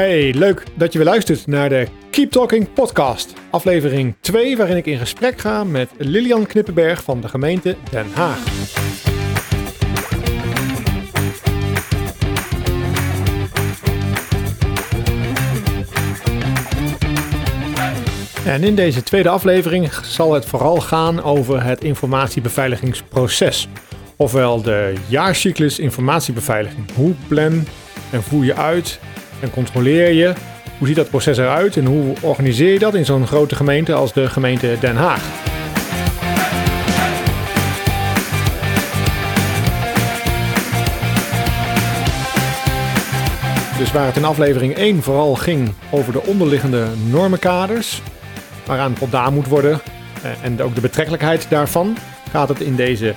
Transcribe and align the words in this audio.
Hey, 0.00 0.34
leuk 0.34 0.64
dat 0.74 0.92
je 0.92 0.98
weer 0.98 1.08
luistert 1.08 1.46
naar 1.46 1.68
de 1.68 1.86
Keep 2.10 2.30
Talking 2.30 2.72
podcast. 2.72 3.34
Aflevering 3.50 4.14
2, 4.20 4.56
waarin 4.56 4.76
ik 4.76 4.86
in 4.86 4.98
gesprek 4.98 5.38
ga 5.38 5.64
met 5.64 5.90
Lilian 5.98 6.46
Knippenberg 6.46 7.02
van 7.02 7.20
de 7.20 7.28
gemeente 7.28 7.76
Den 7.90 8.06
Haag. 8.12 8.59
En 18.44 18.64
in 18.64 18.74
deze 18.74 19.02
tweede 19.02 19.28
aflevering 19.28 19.92
zal 20.02 20.32
het 20.32 20.44
vooral 20.44 20.80
gaan 20.80 21.22
over 21.22 21.64
het 21.64 21.84
informatiebeveiligingsproces. 21.84 23.68
Ofwel 24.16 24.62
de 24.62 24.94
jaarcyclus 25.06 25.78
informatiebeveiliging. 25.78 26.90
Hoe 26.94 27.14
plan 27.28 27.64
en 28.10 28.22
voer 28.22 28.44
je 28.44 28.54
uit 28.54 29.00
en 29.40 29.50
controleer 29.50 30.12
je? 30.12 30.32
Hoe 30.78 30.86
ziet 30.86 30.96
dat 30.96 31.10
proces 31.10 31.38
eruit 31.38 31.76
en 31.76 31.84
hoe 31.84 32.14
organiseer 32.20 32.72
je 32.72 32.78
dat 32.78 32.94
in 32.94 33.04
zo'n 33.04 33.26
grote 33.26 33.54
gemeente 33.54 33.92
als 33.92 34.12
de 34.12 34.28
gemeente 34.28 34.76
Den 34.80 34.96
Haag? 34.96 35.22
Dus 43.78 43.92
waar 43.92 44.06
het 44.06 44.16
in 44.16 44.24
aflevering 44.24 44.74
1 44.74 45.02
vooral 45.02 45.34
ging 45.34 45.72
over 45.90 46.12
de 46.12 46.22
onderliggende 46.22 46.86
normenkaders, 47.10 48.02
waaraan 48.70 48.96
voldaan 48.96 49.34
moet 49.34 49.46
worden 49.46 49.80
eh, 50.22 50.30
en 50.42 50.62
ook 50.62 50.74
de 50.74 50.80
betrekkelijkheid 50.80 51.46
daarvan, 51.48 51.96
gaat 52.30 52.48
het 52.48 52.60
in 52.60 52.76
deze 52.76 53.12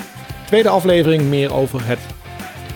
tweede 0.46 0.70
aflevering 0.70 1.24
meer 1.24 1.54
over 1.54 1.88
het 1.88 2.00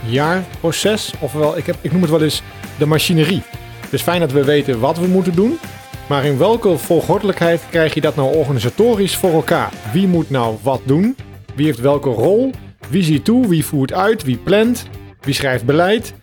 jaarproces. 0.05 1.13
Ofwel, 1.19 1.57
ik, 1.57 1.65
heb, 1.65 1.75
ik 1.81 1.91
noem 1.91 2.01
het 2.01 2.11
wel 2.11 2.21
eens 2.21 2.41
de 2.77 2.85
machinerie. 2.85 3.43
Dus 3.89 4.01
fijn 4.01 4.19
dat 4.19 4.31
we 4.31 4.43
weten 4.43 4.79
wat 4.79 4.97
we 4.97 5.07
moeten 5.07 5.35
doen. 5.35 5.59
Maar 6.07 6.25
in 6.25 6.37
welke 6.37 6.77
volgordelijkheid 6.77 7.61
krijg 7.69 7.93
je 7.93 8.01
dat 8.01 8.15
nou 8.15 8.35
organisatorisch 8.35 9.15
voor 9.15 9.33
elkaar? 9.33 9.71
Wie 9.91 10.07
moet 10.07 10.29
nou 10.29 10.57
wat 10.61 10.81
doen? 10.83 11.15
Wie 11.55 11.65
heeft 11.65 11.79
welke 11.79 12.09
rol? 12.09 12.51
Wie 12.89 13.03
ziet 13.03 13.25
toe? 13.25 13.47
Wie 13.47 13.65
voert 13.65 13.93
uit? 13.93 14.23
Wie 14.23 14.37
plant? 14.37 14.85
Wie 15.21 15.33
schrijft 15.33 15.65
beleid? 15.65 16.13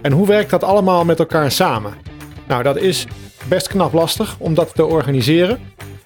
En 0.00 0.12
hoe 0.12 0.26
werkt 0.26 0.50
dat 0.50 0.64
allemaal 0.64 1.04
met 1.04 1.18
elkaar 1.18 1.50
samen? 1.50 1.94
Nou, 2.46 2.62
dat 2.62 2.76
is 2.76 3.06
best 3.48 3.68
knap 3.68 3.92
lastig 3.92 4.36
om 4.38 4.54
dat 4.54 4.74
te 4.74 4.84
organiseren. 4.84 5.58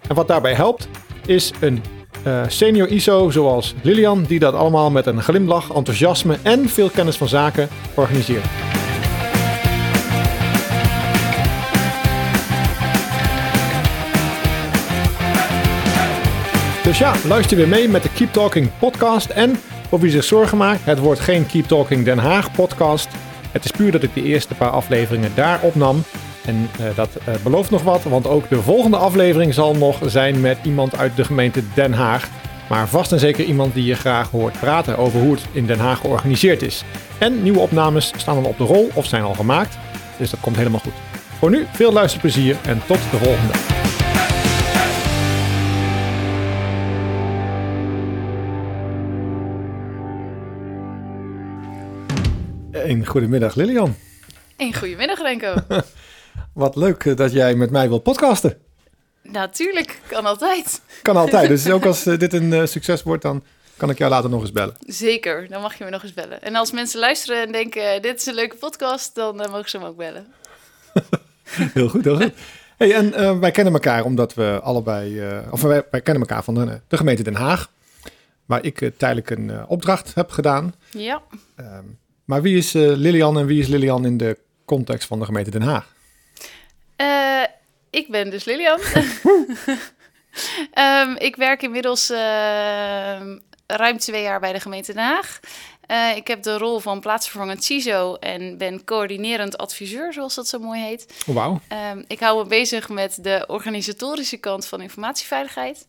En 0.09 0.15
wat 0.15 0.29
daarbij 0.29 0.55
helpt, 0.55 0.89
is 1.27 1.51
een 1.61 1.83
uh, 2.27 2.43
senior 2.47 2.89
ISO 2.89 3.31
zoals 3.31 3.75
Lilian, 3.83 4.23
die 4.23 4.39
dat 4.39 4.55
allemaal 4.55 4.91
met 4.91 5.07
een 5.07 5.23
glimlach, 5.23 5.75
enthousiasme 5.75 6.37
en 6.43 6.69
veel 6.69 6.91
kennis 6.91 7.17
van 7.17 7.29
zaken 7.29 7.69
organiseert. 7.95 8.45
Dus 16.83 16.99
ja, 16.99 17.15
luister 17.25 17.57
weer 17.57 17.69
mee 17.69 17.89
met 17.89 18.03
de 18.03 18.13
Keep 18.13 18.33
Talking 18.33 18.71
podcast. 18.79 19.31
En 19.31 19.57
voor 19.89 20.01
wie 20.01 20.11
zich 20.11 20.25
zorgen 20.25 20.59
maakt, 20.59 20.85
het 20.85 20.99
wordt 20.99 21.21
geen 21.21 21.47
Keep 21.47 21.65
Talking 21.65 22.05
Den 22.05 22.19
Haag 22.19 22.53
podcast. 22.53 23.09
Het 23.53 23.65
is 23.65 23.71
puur 23.71 23.93
dat 23.93 24.03
ik 24.03 24.15
de 24.15 24.23
eerste 24.23 24.55
paar 24.55 24.71
afleveringen 24.71 25.33
daar 25.35 25.61
opnam. 25.63 26.03
En 26.49 26.71
uh, 26.81 26.97
dat 26.97 27.09
uh, 27.29 27.35
belooft 27.43 27.71
nog 27.71 27.83
wat, 27.83 28.03
want 28.03 28.27
ook 28.27 28.49
de 28.49 28.63
volgende 28.63 28.97
aflevering 28.97 29.55
zal 29.55 29.75
nog 29.75 29.99
zijn 30.07 30.41
met 30.41 30.59
iemand 30.63 30.97
uit 30.97 31.17
de 31.17 31.25
gemeente 31.25 31.63
Den 31.75 31.93
Haag. 31.93 32.29
Maar 32.69 32.89
vast 32.89 33.13
en 33.13 33.19
zeker 33.19 33.45
iemand 33.45 33.75
die 33.75 33.85
je 33.85 33.95
graag 33.95 34.31
hoort 34.31 34.61
praten 34.61 34.99
over 34.99 35.21
hoe 35.21 35.35
het 35.35 35.47
in 35.53 35.67
Den 35.67 35.79
Haag 35.79 36.01
georganiseerd 36.01 36.63
is. 36.63 36.85
En 37.19 37.43
nieuwe 37.43 37.59
opnames 37.59 38.13
staan 38.17 38.35
dan 38.35 38.45
op 38.45 38.59
de 38.59 38.65
rol 38.65 38.91
of 38.95 39.07
zijn 39.07 39.23
al 39.23 39.35
gemaakt. 39.35 39.79
Dus 40.19 40.31
dat 40.31 40.41
komt 40.41 40.57
helemaal 40.57 40.81
goed. 40.81 40.93
Voor 41.39 41.51
nu 41.51 41.67
veel 41.73 41.93
luisterplezier 41.93 42.57
en 42.67 42.83
tot 42.87 42.99
de 43.11 43.17
volgende. 43.17 43.53
Een 52.71 53.07
goedemiddag 53.07 53.55
Lilian. 53.55 53.97
Een 54.57 54.75
goedemiddag 54.75 55.19
Renko. 55.19 55.55
Wat 56.59 56.77
leuk 56.77 57.17
dat 57.17 57.33
jij 57.33 57.55
met 57.55 57.71
mij 57.71 57.89
wilt 57.89 58.03
podcasten. 58.03 58.59
Natuurlijk, 59.23 60.01
kan 60.07 60.27
altijd. 60.27 60.81
Kan 61.03 61.17
altijd. 61.17 61.49
Dus 61.49 61.71
ook 61.71 61.85
als 61.85 62.03
dit 62.25 62.33
een 62.33 62.51
uh, 62.51 62.67
succes 62.67 63.03
wordt, 63.03 63.23
dan 63.23 63.45
kan 63.77 63.91
ik 63.91 63.99
jou 63.99 64.11
later 64.11 64.31
nog 64.31 64.41
eens 64.41 64.53
bellen. 64.53 64.77
Zeker, 64.81 65.49
dan 65.49 65.63
mag 65.63 65.79
je 65.79 65.85
me 65.85 65.91
nog 65.91 66.03
eens 66.03 66.15
bellen. 66.15 66.43
En 66.43 66.55
als 66.55 66.73
mensen 66.73 67.01
luisteren 67.01 67.43
en 67.43 67.53
denken, 67.53 68.03
dit 68.03 68.21
is 68.21 68.27
een 68.27 68.35
leuke 68.35 68.57
podcast, 68.57 69.15
dan 69.15 69.37
mogen 69.37 69.71
ze 69.71 69.79
me 69.79 69.87
ook 69.87 69.97
bellen. 69.97 70.27
heel 71.75 71.89
goed, 71.89 72.05
heel 72.05 72.17
goed. 72.17 72.33
Hey, 72.77 72.95
en 72.95 73.07
uh, 73.07 73.39
wij 73.39 73.51
kennen 73.51 73.73
elkaar 73.73 74.05
omdat 74.05 74.35
we 74.35 74.61
allebei, 74.63 75.23
of 75.51 75.63
wij, 75.63 75.83
wij, 75.91 76.01
kennen 76.01 76.23
elkaar 76.23 76.45
van 76.45 76.55
de, 76.55 76.81
de, 76.89 76.97
gemeente 76.97 77.23
Den 77.23 77.35
Haag, 77.35 77.71
waar 78.47 78.65
ik 78.65 78.91
tijdelijk 78.97 79.31
een 79.31 79.67
opdracht 79.67 80.15
heb 80.15 80.31
gedaan. 80.31 80.75
Ja. 80.91 81.23
Ehm, 81.57 81.85
maar 82.25 82.43
wie 82.43 82.57
is 82.57 82.73
Lilian 82.73 83.39
en 83.39 83.47
wie 83.47 83.61
is 83.61 83.67
Lilian 83.67 84.05
in 84.05 84.17
de 84.17 84.39
context 84.65 85.09
van 85.09 85.19
de 85.19 85.25
gemeente 85.25 85.51
Den 85.51 85.63
Haag? 85.63 85.97
Uh, 87.01 87.43
ik 87.91 88.09
ben 88.09 88.31
dus 88.31 88.45
Lilian. 88.45 88.81
um, 90.75 91.17
ik 91.29 91.37
werk 91.37 91.63
inmiddels 91.63 92.11
uh, 92.11 92.17
ruim 93.67 93.99
twee 93.99 94.23
jaar 94.23 94.41
bij 94.41 94.53
de 94.53 94.61
gemeente 94.61 94.93
Den 94.93 95.03
Haag. 95.03 95.41
Uh, 95.91 96.17
ik 96.17 96.27
heb 96.27 96.43
de 96.43 96.59
rol 96.59 96.79
van 96.79 97.01
plaatsvervangend 97.01 97.65
CISO 97.65 98.15
en 98.15 98.59
ben 98.59 98.85
coördinerend 98.85 99.59
adviseur, 99.59 100.13
zoals 100.13 100.35
dat 100.35 100.49
zo 100.49 100.59
mooi 100.59 100.81
heet. 100.81 101.25
Wauw. 101.27 101.61
Um, 101.93 102.05
ik 102.07 102.21
hou 102.21 102.43
me 102.43 102.49
bezig 102.49 102.89
met 102.89 103.25
de 103.25 103.45
organisatorische 103.47 104.37
kant 104.37 104.67
van 104.67 104.81
informatieveiligheid. 104.81 105.87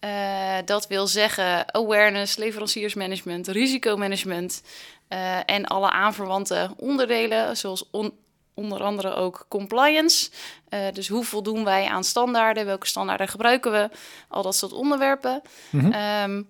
Uh, 0.00 0.56
dat 0.64 0.86
wil 0.86 1.06
zeggen 1.06 1.74
awareness, 1.74 2.36
leveranciersmanagement, 2.36 3.48
risicomanagement 3.48 4.62
uh, 5.08 5.38
en 5.46 5.64
alle 5.64 5.90
aanverwante 5.90 6.70
onderdelen, 6.76 7.56
zoals 7.56 7.88
on 7.90 8.12
onder 8.56 8.82
andere 8.82 9.14
ook 9.14 9.46
compliance. 9.48 10.30
Uh, 10.70 10.80
dus 10.92 11.08
hoe 11.08 11.24
voldoen 11.24 11.64
wij 11.64 11.86
aan 11.86 12.04
standaarden? 12.04 12.66
Welke 12.66 12.86
standaarden 12.86 13.28
gebruiken 13.28 13.72
we? 13.72 13.88
Al 14.28 14.42
dat 14.42 14.56
soort 14.56 14.72
onderwerpen. 14.72 15.42
Mm 15.70 15.80
-hmm. 15.80 16.22
um, 16.30 16.48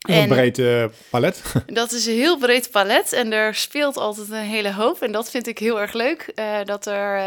een 0.00 0.28
breed 0.28 0.58
uh, 0.58 0.84
palet. 1.10 1.42
Dat 1.66 1.92
is 1.92 2.06
een 2.06 2.14
heel 2.14 2.38
breed 2.38 2.70
palet 2.70 3.12
en 3.12 3.32
er 3.32 3.54
speelt 3.54 3.96
altijd 3.96 4.30
een 4.30 4.36
hele 4.36 4.72
hoop. 4.72 5.02
En 5.02 5.12
dat 5.12 5.30
vind 5.30 5.46
ik 5.46 5.58
heel 5.58 5.80
erg 5.80 5.92
leuk. 5.92 6.32
Uh, 6.34 6.58
dat 6.64 6.86
er 6.86 7.22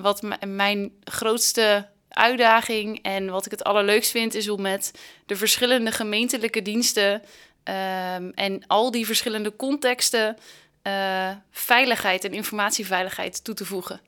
wat 0.00 0.22
mijn 0.46 0.92
grootste 1.04 1.86
uitdaging 2.08 3.02
en 3.02 3.30
wat 3.30 3.44
ik 3.44 3.50
het 3.50 3.64
allerleukst 3.64 4.10
vind, 4.10 4.34
is 4.34 4.48
om 4.48 4.60
met 4.60 4.92
de 5.26 5.36
verschillende 5.36 5.90
gemeentelijke 5.90 6.62
diensten 6.62 7.12
um, 7.12 8.32
en 8.34 8.62
al 8.66 8.90
die 8.90 9.06
verschillende 9.06 9.56
contexten 9.56 10.36
uh, 10.86 11.30
veiligheid 11.50 12.24
en 12.24 12.32
informatieveiligheid 12.32 13.44
toe 13.44 13.54
te 13.54 13.64
voegen. 13.64 14.00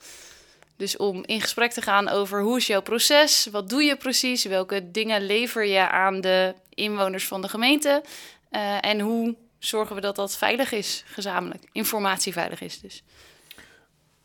Dus 0.77 0.97
om 0.97 1.22
in 1.27 1.41
gesprek 1.41 1.72
te 1.72 1.83
gaan 1.83 2.09
over 2.09 2.43
hoe 2.43 2.56
is 2.56 2.66
jouw 2.66 2.83
proces, 2.83 3.49
wat 3.50 3.69
doe 3.69 3.83
je 3.83 3.97
precies, 3.97 4.44
welke 4.44 4.91
dingen 4.91 5.27
lever 5.27 5.67
je 5.67 5.88
aan 5.88 6.21
de 6.21 6.55
inwoners 6.75 7.27
van 7.27 7.43
de 7.43 7.49
gemeente 7.49 8.03
uh, 8.50 8.84
en 8.84 9.00
hoe 9.00 9.34
zorgen 9.59 9.94
we 9.94 10.00
dat 10.00 10.17
dat 10.17 10.37
veilig 10.37 10.72
is, 10.72 11.05
gezamenlijk, 11.06 11.62
informatieveilig 11.72 12.61
is 12.61 12.81
dus. 12.81 13.03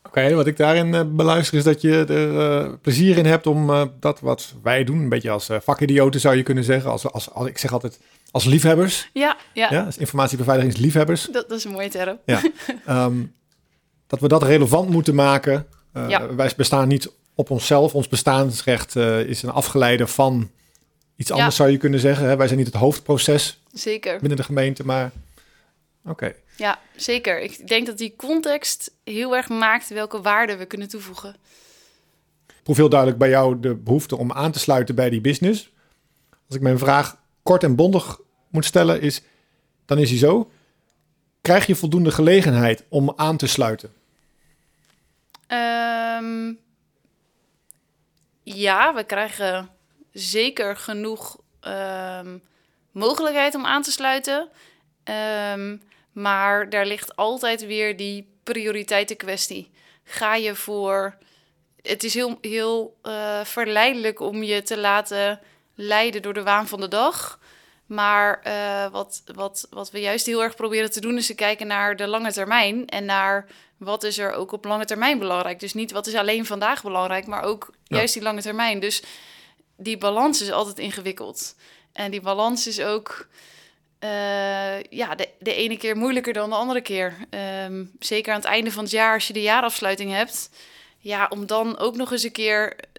Oké, 0.02 0.34
wat 0.34 0.46
ik 0.46 0.56
daarin 0.56 0.94
uh, 0.94 1.02
beluister 1.06 1.58
is 1.58 1.64
dat 1.64 1.80
je 1.80 2.04
er 2.04 2.78
plezier 2.78 3.18
in 3.18 3.26
hebt 3.26 3.46
om 3.46 3.90
dat 4.00 4.20
wat 4.20 4.54
wij 4.62 4.84
doen, 4.84 4.98
een 4.98 5.08
beetje 5.08 5.30
als 5.30 5.48
vakidioten 5.50 6.20
zou 6.20 6.36
je 6.36 6.42
kunnen 6.42 6.64
zeggen. 6.64 6.90
Als, 6.90 7.10
als, 7.10 7.46
ik 7.46 7.58
zeg 7.58 7.72
altijd 7.72 7.98
als 8.34 8.44
liefhebbers. 8.44 9.10
Ja, 9.12 9.36
ja. 9.52 9.68
ja 9.70 9.84
als 9.84 9.98
informatiebeveiligingslievehebbers. 9.98 11.22
Dat, 11.22 11.48
dat 11.48 11.58
is 11.58 11.64
een 11.64 11.70
mooie 11.70 11.88
term. 11.88 12.18
Ja. 12.26 12.42
um, 12.88 13.34
dat 14.06 14.20
we 14.20 14.28
dat 14.28 14.42
relevant 14.42 14.88
moeten 14.88 15.14
maken. 15.14 15.66
Ja. 15.92 16.34
Wij 16.34 16.52
bestaan 16.56 16.88
niet 16.88 17.10
op 17.34 17.50
onszelf. 17.50 17.94
Ons 17.94 18.08
bestaansrecht 18.08 18.96
is 19.26 19.42
een 19.42 19.50
afgeleide 19.50 20.06
van 20.06 20.50
iets 21.16 21.30
anders 21.30 21.56
ja. 21.56 21.62
zou 21.62 21.70
je 21.70 21.76
kunnen 21.76 22.00
zeggen. 22.00 22.28
Hè? 22.28 22.36
Wij 22.36 22.46
zijn 22.46 22.58
niet 22.58 22.66
het 22.66 22.76
hoofdproces 22.76 23.62
Zeker. 23.72 24.18
binnen 24.18 24.36
de 24.36 24.44
gemeente, 24.44 24.84
maar 24.84 25.10
oké. 26.02 26.10
Okay. 26.10 26.34
Ja, 26.56 26.78
zeker. 26.96 27.40
Ik 27.40 27.68
denk 27.68 27.86
dat 27.86 27.98
die 27.98 28.14
context 28.16 28.92
heel 29.04 29.36
erg 29.36 29.48
maakt 29.48 29.88
welke 29.88 30.20
waarde 30.20 30.56
we 30.56 30.64
kunnen 30.64 30.88
toevoegen. 30.88 31.36
Proef 32.62 32.76
heel 32.76 32.88
duidelijk 32.88 33.18
bij 33.18 33.28
jou 33.28 33.60
de 33.60 33.74
behoefte 33.74 34.16
om 34.16 34.32
aan 34.32 34.52
te 34.52 34.58
sluiten 34.58 34.94
bij 34.94 35.10
die 35.10 35.20
business. 35.20 35.70
Als 36.46 36.56
ik 36.56 36.62
mijn 36.62 36.78
vraag 36.78 37.22
kort 37.42 37.62
en 37.62 37.74
bondig 37.74 38.20
moet 38.54 38.64
stellen, 38.64 39.00
is, 39.00 39.22
dan 39.86 39.98
is 39.98 40.10
hij 40.10 40.18
zo. 40.18 40.50
Krijg 41.40 41.66
je 41.66 41.74
voldoende 41.74 42.10
gelegenheid 42.10 42.84
om 42.88 43.12
aan 43.16 43.36
te 43.36 43.46
sluiten? 43.46 43.92
Um, 45.48 46.58
ja, 48.42 48.94
we 48.94 49.04
krijgen 49.04 49.70
zeker 50.12 50.76
genoeg 50.76 51.38
ehm, 51.60 52.38
mogelijkheid 52.90 53.54
om 53.54 53.66
aan 53.66 53.82
te 53.82 53.92
sluiten. 53.92 54.48
Ehm, 55.04 55.76
maar 56.12 56.70
daar 56.70 56.86
ligt 56.86 57.16
altijd 57.16 57.66
weer 57.66 57.96
die 57.96 58.28
prioriteitenkwestie. 58.42 59.70
Ga 60.04 60.34
je 60.34 60.54
voor. 60.54 61.16
Het 61.82 62.04
is 62.04 62.14
heel, 62.14 62.38
heel 62.40 62.96
uh, 63.02 63.44
verleidelijk 63.44 64.20
om 64.20 64.42
je 64.42 64.62
te 64.62 64.78
laten 64.78 65.40
leiden 65.74 66.22
door 66.22 66.34
de 66.34 66.42
waan 66.42 66.68
van 66.68 66.80
de 66.80 66.88
dag. 66.88 67.38
Maar 67.86 68.40
uh, 68.46 68.92
wat, 68.92 69.22
wat, 69.34 69.66
wat 69.70 69.90
we 69.90 70.00
juist 70.00 70.26
heel 70.26 70.42
erg 70.42 70.54
proberen 70.54 70.90
te 70.90 71.00
doen, 71.00 71.16
is 71.16 71.26
te 71.26 71.34
kijken 71.34 71.66
naar 71.66 71.96
de 71.96 72.06
lange 72.06 72.32
termijn. 72.32 72.86
En 72.86 73.04
naar 73.04 73.46
wat 73.76 74.02
is 74.02 74.18
er 74.18 74.32
ook 74.32 74.52
op 74.52 74.64
lange 74.64 74.84
termijn 74.84 75.18
belangrijk. 75.18 75.60
Dus 75.60 75.74
niet 75.74 75.92
wat 75.92 76.06
is 76.06 76.14
alleen 76.14 76.46
vandaag 76.46 76.82
belangrijk, 76.82 77.26
maar 77.26 77.42
ook 77.42 77.74
juist 77.84 78.14
die 78.14 78.22
lange 78.22 78.42
termijn. 78.42 78.80
Dus 78.80 79.02
die 79.76 79.98
balans 79.98 80.42
is 80.42 80.50
altijd 80.50 80.78
ingewikkeld. 80.78 81.54
En 81.92 82.10
die 82.10 82.20
balans 82.20 82.66
is 82.66 82.80
ook 82.80 83.26
uh, 84.04 84.82
ja, 84.82 85.14
de, 85.14 85.28
de 85.38 85.54
ene 85.54 85.76
keer 85.76 85.96
moeilijker 85.96 86.32
dan 86.32 86.50
de 86.50 86.56
andere 86.56 86.80
keer. 86.80 87.16
Um, 87.64 87.92
zeker 87.98 88.32
aan 88.32 88.40
het 88.40 88.48
einde 88.48 88.72
van 88.72 88.82
het 88.82 88.92
jaar, 88.92 89.14
als 89.14 89.26
je 89.26 89.32
de 89.32 89.42
jaarafsluiting 89.42 90.12
hebt. 90.12 90.50
Ja, 90.98 91.26
om 91.30 91.46
dan 91.46 91.78
ook 91.78 91.96
nog 91.96 92.12
eens 92.12 92.22
een 92.22 92.32
keer 92.32 92.76
eh, 92.76 92.93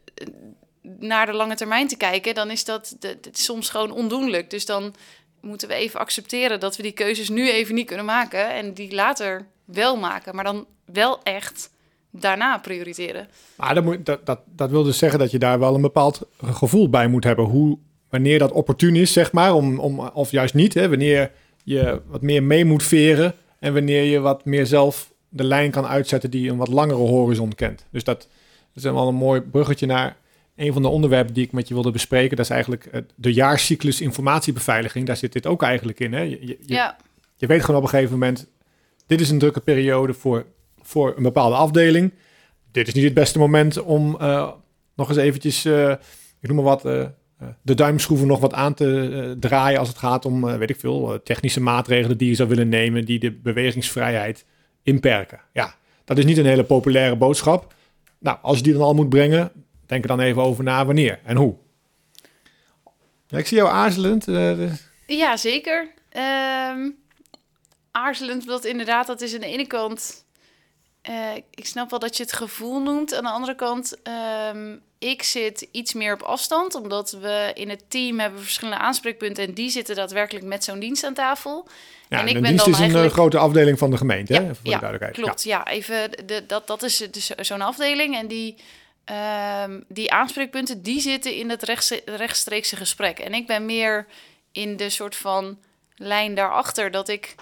naar 1.08 1.26
de 1.26 1.34
lange 1.34 1.56
termijn 1.56 1.88
te 1.88 1.98
kijken, 1.98 2.36
dan 2.36 2.52
is 2.52 2.66
dat, 2.66 2.98
soms 3.32 3.70
gewoon 3.70 3.92
ondoenlijk. 3.92 4.50
Dus 4.50 4.66
dan 4.66 4.96
moeten 5.42 5.68
we 5.68 5.74
even 5.74 6.00
accepteren 6.00 6.60
dat 6.60 6.76
we 6.76 6.84
die 6.84 6.92
keuzes 6.92 7.30
nu 7.30 7.50
even 7.50 7.76
niet 7.76 7.88
kunnen 7.88 8.06
maken 8.06 8.54
en 8.54 8.74
die 8.74 8.96
later 8.96 9.46
wel 9.66 9.98
maken, 9.98 10.36
maar 10.36 10.44
dan 10.44 10.66
wel 10.86 11.24
echt 11.24 11.70
daarna 12.10 12.58
prioriteren. 12.58 13.28
Maar 13.56 13.76
dat, 13.76 13.84
moet, 13.84 14.06
dat, 14.06 14.26
dat, 14.26 14.40
dat 14.46 14.70
wil 14.70 14.84
dus 14.84 14.98
zeggen 14.98 15.20
dat 15.20 15.32
je 15.32 15.40
daar 15.40 15.60
wel 15.60 15.76
een 15.76 15.82
bepaald 15.82 16.22
gevoel 16.44 16.90
bij 16.90 17.08
moet 17.08 17.24
hebben. 17.24 17.46
Hoe, 17.46 17.78
wanneer 18.10 18.40
dat 18.40 18.52
opportun 18.52 18.96
is, 18.96 19.14
zeg 19.14 19.32
maar, 19.32 19.54
om, 19.54 19.80
om, 19.80 20.00
of 20.00 20.32
juist 20.32 20.54
niet. 20.54 20.74
Hè, 20.74 20.90
wanneer 20.90 21.32
je 21.64 22.02
wat 22.08 22.22
meer 22.22 22.44
mee 22.44 22.66
moet 22.66 22.84
veren 22.84 23.34
en 23.60 23.74
wanneer 23.74 24.04
je 24.04 24.20
wat 24.20 24.46
meer 24.46 24.66
zelf 24.66 25.14
de 25.30 25.44
lijn 25.44 25.72
kan 25.72 25.86
uitzetten 25.86 26.32
die 26.32 26.50
een 26.50 26.58
wat 26.58 26.68
langere 26.68 27.00
horizon 27.00 27.56
kent. 27.56 27.86
Dus 27.92 28.04
dat, 28.04 28.20
dat 28.20 28.84
is 28.84 28.84
wel 28.84 29.08
een 29.08 29.16
mooi 29.16 29.42
bruggetje 29.42 29.86
naar 29.86 30.18
een 30.56 30.74
van 30.74 30.82
de 30.82 30.88
onderwerpen 30.88 31.34
die 31.34 31.46
ik 31.46 31.52
met 31.52 31.68
je 31.68 31.74
wilde 31.74 31.92
bespreken. 31.92 32.36
Dat 32.36 32.46
is 32.46 32.52
eigenlijk 32.52 33.04
de 33.16 33.34
jaarcyclus 33.34 34.02
informatiebeveiliging. 34.02 35.06
Daar 35.06 35.18
zit 35.18 35.34
dit 35.34 35.46
ook 35.46 35.64
eigenlijk 35.64 36.00
in. 36.00 36.14
Hè? 36.14 36.22
Je, 36.22 36.48
je, 36.48 36.58
ja. 36.66 36.98
je 37.36 37.48
weet 37.48 37.62
gewoon 37.62 37.76
op 37.76 37.84
een 37.84 37.90
gegeven 37.90 38.12
moment, 38.12 38.48
dit 39.06 39.22
is 39.22 39.30
een 39.30 39.40
drukke 39.40 39.60
periode 39.60 40.14
voor, 40.14 40.46
voor 40.82 41.14
een 41.18 41.24
bepaalde 41.24 41.56
afdeling. 41.56 42.14
Dit 42.72 42.88
is 42.88 42.94
niet 42.94 43.04
het 43.04 43.14
beste 43.14 43.40
moment 43.40 43.82
om 43.82 44.18
uh, 44.22 44.52
nog 44.96 45.10
eens 45.10 45.18
eventjes, 45.18 45.66
uh, 45.66 45.92
ik 46.40 46.48
noem 46.48 46.56
maar 46.56 46.66
wat, 46.66 46.86
uh, 46.86 47.06
de 47.62 47.74
duimschroeven 47.74 48.28
nog 48.28 48.40
wat 48.40 48.54
aan 48.54 48.74
te 48.74 49.38
draaien 49.40 49.80
als 49.80 49.88
het 49.88 49.98
gaat 49.98 50.26
om, 50.26 50.58
weet 50.58 50.70
ik 50.70 50.80
veel, 50.80 51.20
technische 51.24 51.62
maatregelen 51.62 52.18
die 52.18 52.30
je 52.30 52.36
zou 52.36 52.50
willen 52.50 52.70
nemen 52.70 53.06
die 53.06 53.20
de 53.20 53.32
bewegingsvrijheid 53.32 54.46
inperken. 54.84 55.40
Ja, 55.54 55.76
dat 56.04 56.18
is 56.18 56.26
niet 56.26 56.38
een 56.38 56.46
hele 56.46 56.64
populaire 56.64 57.16
boodschap. 57.16 57.74
Nou, 58.20 58.38
als 58.42 58.58
je 58.58 58.64
die 58.64 58.74
dan 58.74 58.82
al 58.82 58.94
moet 58.94 59.10
brengen, 59.10 59.52
denk 59.86 60.02
er 60.02 60.08
dan 60.08 60.20
even 60.20 60.42
over 60.42 60.64
na 60.64 60.86
wanneer 60.86 61.20
en 61.24 61.36
hoe. 61.36 61.56
Ja, 63.28 63.38
ik 63.38 63.48
zie 63.48 63.58
jou 63.58 63.70
aarzelend. 63.70 64.28
Uh, 64.28 64.72
ja, 65.08 65.38
zeker. 65.38 65.92
Um, 66.72 66.98
aarzelend, 67.92 68.48
dat 68.48 68.66
inderdaad, 68.66 69.08
dat 69.08 69.22
is 69.22 69.34
aan 69.34 69.40
de 69.40 69.46
ene 69.46 69.68
kant... 69.68 70.24
Uh, 71.10 71.36
ik 71.52 71.66
snap 71.66 71.90
wel 71.90 72.00
dat 72.00 72.18
je 72.18 72.24
het 72.24 72.34
gevoel 72.34 72.82
noemt. 72.82 73.14
Aan 73.14 73.24
de 73.24 73.30
andere 73.30 73.56
kant, 73.56 73.98
um, 74.54 74.82
ik 75.00 75.24
zit 75.24 75.68
iets 75.72 75.94
meer 75.94 76.14
op 76.14 76.22
afstand, 76.22 76.76
omdat 76.76 77.12
we 77.12 77.52
in 77.54 77.70
het 77.70 77.84
team 77.88 78.20
hebben 78.20 78.42
verschillende 78.42 78.80
aanspreekpunten 78.80 79.48
en 79.48 79.54
die 79.54 79.70
zitten 79.70 79.96
daadwerkelijk 79.96 80.46
met 80.46 80.64
zo'n 80.64 80.80
dienst 80.80 81.04
aan 81.04 81.14
tafel. 81.14 81.68
Ja, 82.10 82.20
en 82.20 82.28
ik 82.28 82.34
ben 82.34 82.44
dienst 82.44 82.66
dan 82.66 82.74
is 82.74 82.80
eigenlijk... 82.80 83.10
een 83.10 83.16
grote 83.16 83.38
afdeling 83.38 83.78
van 83.78 83.90
de 83.90 83.98
gemeente, 83.98 84.34
ja, 84.34 84.42
hè? 84.42 84.56
voor 84.56 84.70
ja, 84.70 84.74
de 84.74 84.80
duidelijkheid. 84.80 85.26
Klopt, 85.26 85.44
ja, 85.44 85.58
ja 85.58 85.68
even 85.68 86.12
de, 86.26 86.46
dat, 86.48 86.68
dat 86.68 86.84
is 86.84 86.98
dus 87.12 87.28
zo'n 87.28 87.62
afdeling 87.62 88.16
en 88.16 88.28
die 88.28 88.56
Um, 89.12 89.84
die 89.88 90.12
aanspreekpunten 90.12 90.82
die 90.82 91.00
zitten 91.00 91.36
in 91.36 91.50
het 91.50 91.64
rechtstreekse 92.06 92.76
gesprek. 92.76 93.20
En 93.20 93.34
ik 93.34 93.48
ben 93.48 93.66
meer 93.66 94.08
in 94.52 94.78
de 94.78 94.90
soort 94.90 95.16
van 95.16 95.60
lijn 95.96 96.36
daarachter 96.36 96.92
dat 96.92 97.10
ik 97.10 97.36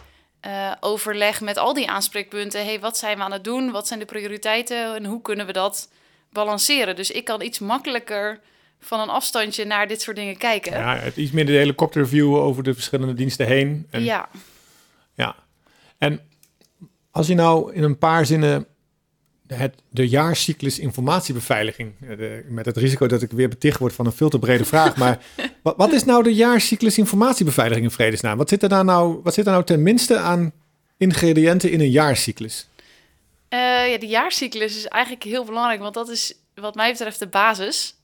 uh, 0.45 0.71
overleg 0.79 1.41
met 1.41 1.57
al 1.57 1.73
die 1.73 1.89
aanspreekpunten. 1.89 2.65
hey, 2.65 2.79
wat 2.79 2.97
zijn 2.97 3.17
we 3.17 3.23
aan 3.23 3.31
het 3.31 3.43
doen? 3.43 3.71
Wat 3.71 3.87
zijn 3.87 3.99
de 3.99 4.05
prioriteiten? 4.05 4.95
En 4.95 5.05
hoe 5.05 5.21
kunnen 5.21 5.45
we 5.45 5.53
dat 5.53 5.91
balanceren? 6.29 6.95
Dus 6.95 7.11
ik 7.11 7.25
kan 7.25 7.41
iets 7.41 7.59
makkelijker 7.59 8.39
van 8.79 8.99
een 8.99 9.09
afstandje 9.09 9.65
naar 9.65 9.87
dit 9.87 10.01
soort 10.01 10.15
dingen 10.15 10.37
kijken. 10.37 10.71
Ja, 10.71 10.95
het 10.95 11.17
iets 11.17 11.31
meer 11.31 11.45
de 11.45 11.51
helikopterview 11.51 12.35
over 12.35 12.63
de 12.63 12.73
verschillende 12.73 13.13
diensten 13.13 13.45
heen. 13.45 13.87
En, 13.89 14.03
ja. 14.03 14.29
Ja. 15.13 15.35
En 15.97 16.21
als 17.11 17.27
je 17.27 17.35
nou 17.35 17.73
in 17.73 17.83
een 17.83 17.97
paar 17.97 18.25
zinnen 18.25 18.67
het, 19.53 19.75
de 19.89 20.07
jaarcyclus 20.07 20.79
informatiebeveiliging. 20.79 21.93
Eh, 22.01 22.17
de, 22.17 22.45
met 22.47 22.65
het 22.65 22.77
risico 22.77 23.07
dat 23.07 23.21
ik 23.21 23.31
weer 23.31 23.49
beticht 23.49 23.79
word 23.79 23.93
van 23.93 24.05
een 24.05 24.11
veel 24.11 24.29
te 24.29 24.39
brede 24.39 24.65
vraag. 24.65 24.95
Maar 24.95 25.25
wat, 25.63 25.77
wat, 25.77 25.91
is 25.91 26.03
nou 26.03 26.23
de 26.23 26.33
jaarcyclus 26.33 26.97
informatiebeveiliging 26.97 27.85
in 27.85 27.91
vredesnaam? 27.91 28.37
Wat 28.37 28.49
zit 28.49 28.63
er 28.63 28.69
daar 28.69 28.85
nou, 28.85 29.19
wat 29.23 29.33
zit 29.33 29.45
er 29.45 29.51
nou 29.51 29.63
tenminste 29.63 30.17
aan 30.17 30.51
ingrediënten 30.97 31.71
in 31.71 31.79
een 31.79 31.91
jaarcyclus? 31.91 32.67
Uh, 33.49 33.91
ja, 33.91 33.97
de 33.97 34.07
jaarcyclus 34.07 34.77
is 34.77 34.87
eigenlijk 34.87 35.23
heel 35.23 35.45
belangrijk, 35.45 35.81
want 35.81 35.93
dat 35.93 36.09
is 36.09 36.33
wat 36.55 36.75
mij 36.75 36.91
betreft 36.91 37.19
de 37.19 37.27
basis. 37.27 37.95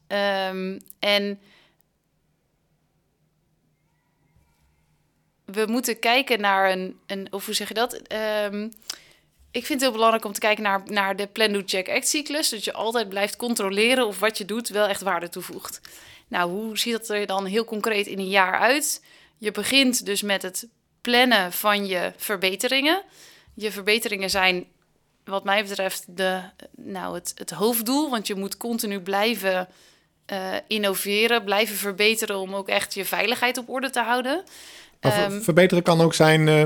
Um, 0.51 0.79
en 0.99 1.39
we 5.45 5.65
moeten 5.67 5.99
kijken 5.99 6.41
naar 6.41 6.71
een, 6.71 6.99
een 7.05 7.27
of 7.31 7.45
hoe 7.45 7.55
zeg 7.55 7.67
je 7.67 7.73
dat? 7.73 8.01
Um, 8.51 8.71
ik 9.51 9.65
vind 9.65 9.69
het 9.69 9.81
heel 9.81 9.91
belangrijk 9.91 10.25
om 10.25 10.33
te 10.33 10.39
kijken 10.39 10.63
naar, 10.63 10.81
naar 10.85 11.15
de 11.15 11.27
plan, 11.27 11.51
do, 11.51 11.61
check, 11.65 11.89
act 11.89 12.07
cyclus. 12.07 12.49
Dat 12.49 12.63
je 12.63 12.73
altijd 12.73 13.09
blijft 13.09 13.35
controleren 13.35 14.07
of 14.07 14.19
wat 14.19 14.37
je 14.37 14.45
doet 14.45 14.69
wel 14.69 14.87
echt 14.87 15.01
waarde 15.01 15.29
toevoegt. 15.29 15.81
Nou, 16.27 16.51
hoe 16.51 16.77
ziet 16.77 16.93
dat 16.93 17.09
er 17.09 17.25
dan 17.25 17.45
heel 17.45 17.65
concreet 17.65 18.07
in 18.07 18.19
een 18.19 18.29
jaar 18.29 18.59
uit? 18.59 19.03
Je 19.37 19.51
begint 19.51 20.05
dus 20.05 20.21
met 20.21 20.41
het 20.41 20.67
plannen 21.01 21.51
van 21.51 21.87
je 21.87 22.13
verbeteringen. 22.17 23.03
Je 23.53 23.71
verbeteringen 23.71 24.29
zijn, 24.29 24.65
wat 25.23 25.43
mij 25.43 25.63
betreft, 25.63 26.03
de, 26.07 26.41
nou, 26.75 27.15
het, 27.15 27.31
het 27.35 27.49
hoofddoel. 27.49 28.09
Want 28.09 28.27
je 28.27 28.35
moet 28.35 28.57
continu 28.57 28.99
blijven 28.99 29.67
uh, 30.31 30.55
innoveren, 30.67 31.43
blijven 31.43 31.75
verbeteren 31.75 32.37
om 32.37 32.55
ook 32.55 32.67
echt 32.67 32.93
je 32.93 33.05
veiligheid 33.05 33.57
op 33.57 33.69
orde 33.69 33.89
te 33.89 34.01
houden. 34.01 34.43
Um, 34.99 35.41
verbeteren 35.41 35.83
kan 35.83 36.01
ook 36.01 36.13
zijn. 36.13 36.47
Uh 36.47 36.63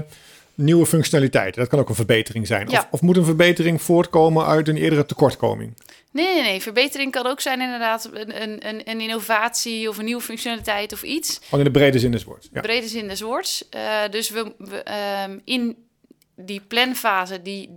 nieuwe 0.55 0.85
functionaliteiten. 0.85 1.61
Dat 1.61 1.69
kan 1.69 1.79
ook 1.79 1.89
een 1.89 1.95
verbetering 1.95 2.47
zijn. 2.47 2.69
Of, 2.69 2.87
of, 2.91 3.01
moet 3.01 3.17
een 3.17 3.25
verbetering 3.25 3.81
voortkomen 3.81 4.45
uit 4.45 4.67
een 4.67 4.77
eerdere 4.77 5.05
tekortkoming? 5.05 5.77
Nee, 6.11 6.33
nee, 6.33 6.43
nee. 6.43 6.61
Verbetering 6.61 7.11
kan 7.11 7.25
ook 7.25 7.39
zijn 7.39 7.61
inderdaad 7.61 8.09
een, 8.13 8.67
een, 8.67 8.81
een 8.89 9.01
innovatie 9.01 9.89
of 9.89 9.97
een 9.97 10.05
nieuwe 10.05 10.21
functionaliteit 10.21 10.93
of 10.93 11.03
iets. 11.03 11.39
Van 11.43 11.59
in 11.59 11.65
de 11.65 11.71
brede 11.71 11.99
zin 11.99 12.11
des 12.11 12.23
woords. 12.23 12.49
Ja. 12.51 12.61
Brede 12.61 12.87
zin 12.87 13.07
des 13.07 13.21
woords. 13.21 13.65
Uh, 13.75 14.01
dus 14.09 14.29
we, 14.29 14.53
we 14.57 14.83
um, 15.29 15.41
in 15.45 15.77
die 16.35 16.61
planfase 16.61 17.41
die 17.41 17.69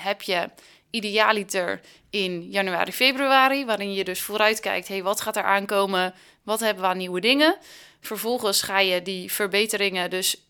heb 0.00 0.22
je 0.22 0.50
idealiter 0.90 1.80
in 2.10 2.50
januari, 2.50 2.92
februari, 2.92 3.64
waarin 3.64 3.92
je 3.92 4.04
dus 4.04 4.20
vooruitkijkt, 4.20 4.88
hey, 4.88 5.02
wat 5.02 5.20
gaat 5.20 5.36
er 5.36 5.42
aankomen? 5.42 6.14
Wat 6.42 6.60
hebben 6.60 6.82
we 6.82 6.88
aan 6.88 6.96
nieuwe 6.96 7.20
dingen? 7.20 7.56
Vervolgens 8.00 8.62
ga 8.62 8.80
je 8.80 9.02
die 9.02 9.32
verbeteringen 9.32 10.10
dus 10.10 10.45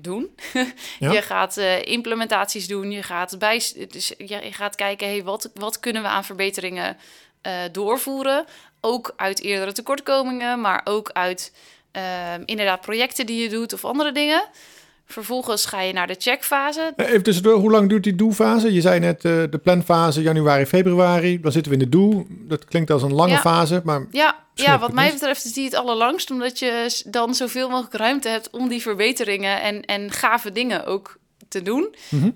doen. 0.00 0.34
je 0.98 1.22
gaat 1.22 1.56
uh, 1.56 1.82
implementaties 1.82 2.66
doen, 2.66 2.90
je 2.90 3.02
gaat, 3.02 3.38
bij, 3.38 3.62
dus 3.88 4.12
je 4.18 4.52
gaat 4.52 4.74
kijken, 4.74 5.08
hey, 5.08 5.22
wat, 5.22 5.50
wat 5.54 5.80
kunnen 5.80 6.02
we 6.02 6.08
aan 6.08 6.24
verbeteringen 6.24 6.96
uh, 7.46 7.52
doorvoeren? 7.72 8.44
Ook 8.80 9.12
uit 9.16 9.40
eerdere 9.40 9.72
tekortkomingen, 9.72 10.60
maar 10.60 10.80
ook 10.84 11.10
uit 11.10 11.52
uh, 11.96 12.34
inderdaad 12.44 12.80
projecten 12.80 13.26
die 13.26 13.42
je 13.42 13.48
doet 13.48 13.72
of 13.72 13.84
andere 13.84 14.12
dingen. 14.12 14.42
Vervolgens 15.12 15.66
ga 15.66 15.80
je 15.80 15.92
naar 15.92 16.06
de 16.06 16.16
checkfase. 16.18 16.92
Eh, 16.96 17.08
even 17.08 17.22
tussendoor, 17.22 17.58
hoe 17.58 17.70
lang 17.70 17.88
duurt 17.88 18.02
die 18.02 18.14
doelfase? 18.14 18.72
Je 18.72 18.80
zei 18.80 19.00
net 19.00 19.24
uh, 19.24 19.42
de 19.50 19.60
planfase 19.62 20.22
januari, 20.22 20.66
februari. 20.66 21.40
Dan 21.40 21.52
zitten 21.52 21.72
we 21.72 21.78
in 21.78 21.84
de 21.84 21.90
doel. 21.90 22.26
Dat 22.28 22.64
klinkt 22.64 22.90
als 22.90 23.02
een 23.02 23.12
lange 23.12 23.38
fase, 23.38 23.80
maar... 23.84 24.06
Ja, 24.10 24.44
ja 24.54 24.78
wat 24.78 24.92
mij 24.92 25.12
betreft 25.12 25.44
is 25.44 25.52
die 25.52 25.64
het 25.64 25.74
allerlangst... 25.74 26.30
omdat 26.30 26.58
je 26.58 27.02
dan 27.06 27.34
zoveel 27.34 27.68
mogelijk 27.68 27.94
ruimte 27.94 28.28
hebt 28.28 28.50
om 28.50 28.68
die 28.68 28.82
verbeteringen... 28.82 29.62
en, 29.62 29.84
en 29.84 30.10
gave 30.10 30.52
dingen 30.52 30.86
ook 30.86 31.18
te 31.48 31.62
doen. 31.62 31.94
Mhm. 32.08 32.30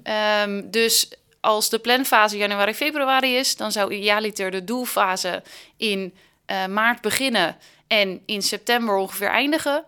um, 0.48 0.70
dus 0.70 1.10
als 1.40 1.68
de 1.68 1.78
planfase 1.78 2.36
januari, 2.36 2.74
februari 2.74 3.36
is... 3.36 3.56
dan 3.56 3.72
zou 3.72 3.94
idealiter 3.94 4.50
de 4.50 4.64
doelfase 4.64 5.42
in 5.76 6.14
uh, 6.50 6.66
maart 6.66 7.00
beginnen... 7.00 7.56
en 7.86 8.20
in 8.26 8.42
september 8.42 8.96
ongeveer 8.96 9.28
eindigen... 9.28 9.84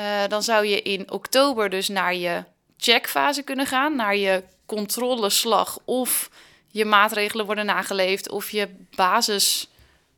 Uh, 0.00 0.22
dan 0.28 0.42
zou 0.42 0.66
je 0.66 0.82
in 0.82 1.10
oktober 1.10 1.70
dus 1.70 1.88
naar 1.88 2.14
je 2.14 2.44
checkfase 2.76 3.42
kunnen 3.42 3.66
gaan, 3.66 3.96
naar 3.96 4.16
je 4.16 4.42
controleslag 4.66 5.78
of 5.84 6.30
je 6.68 6.84
maatregelen 6.84 7.46
worden 7.46 7.66
nageleefd 7.66 8.30
of 8.30 8.50
je 8.50 8.68
basis 8.96 9.68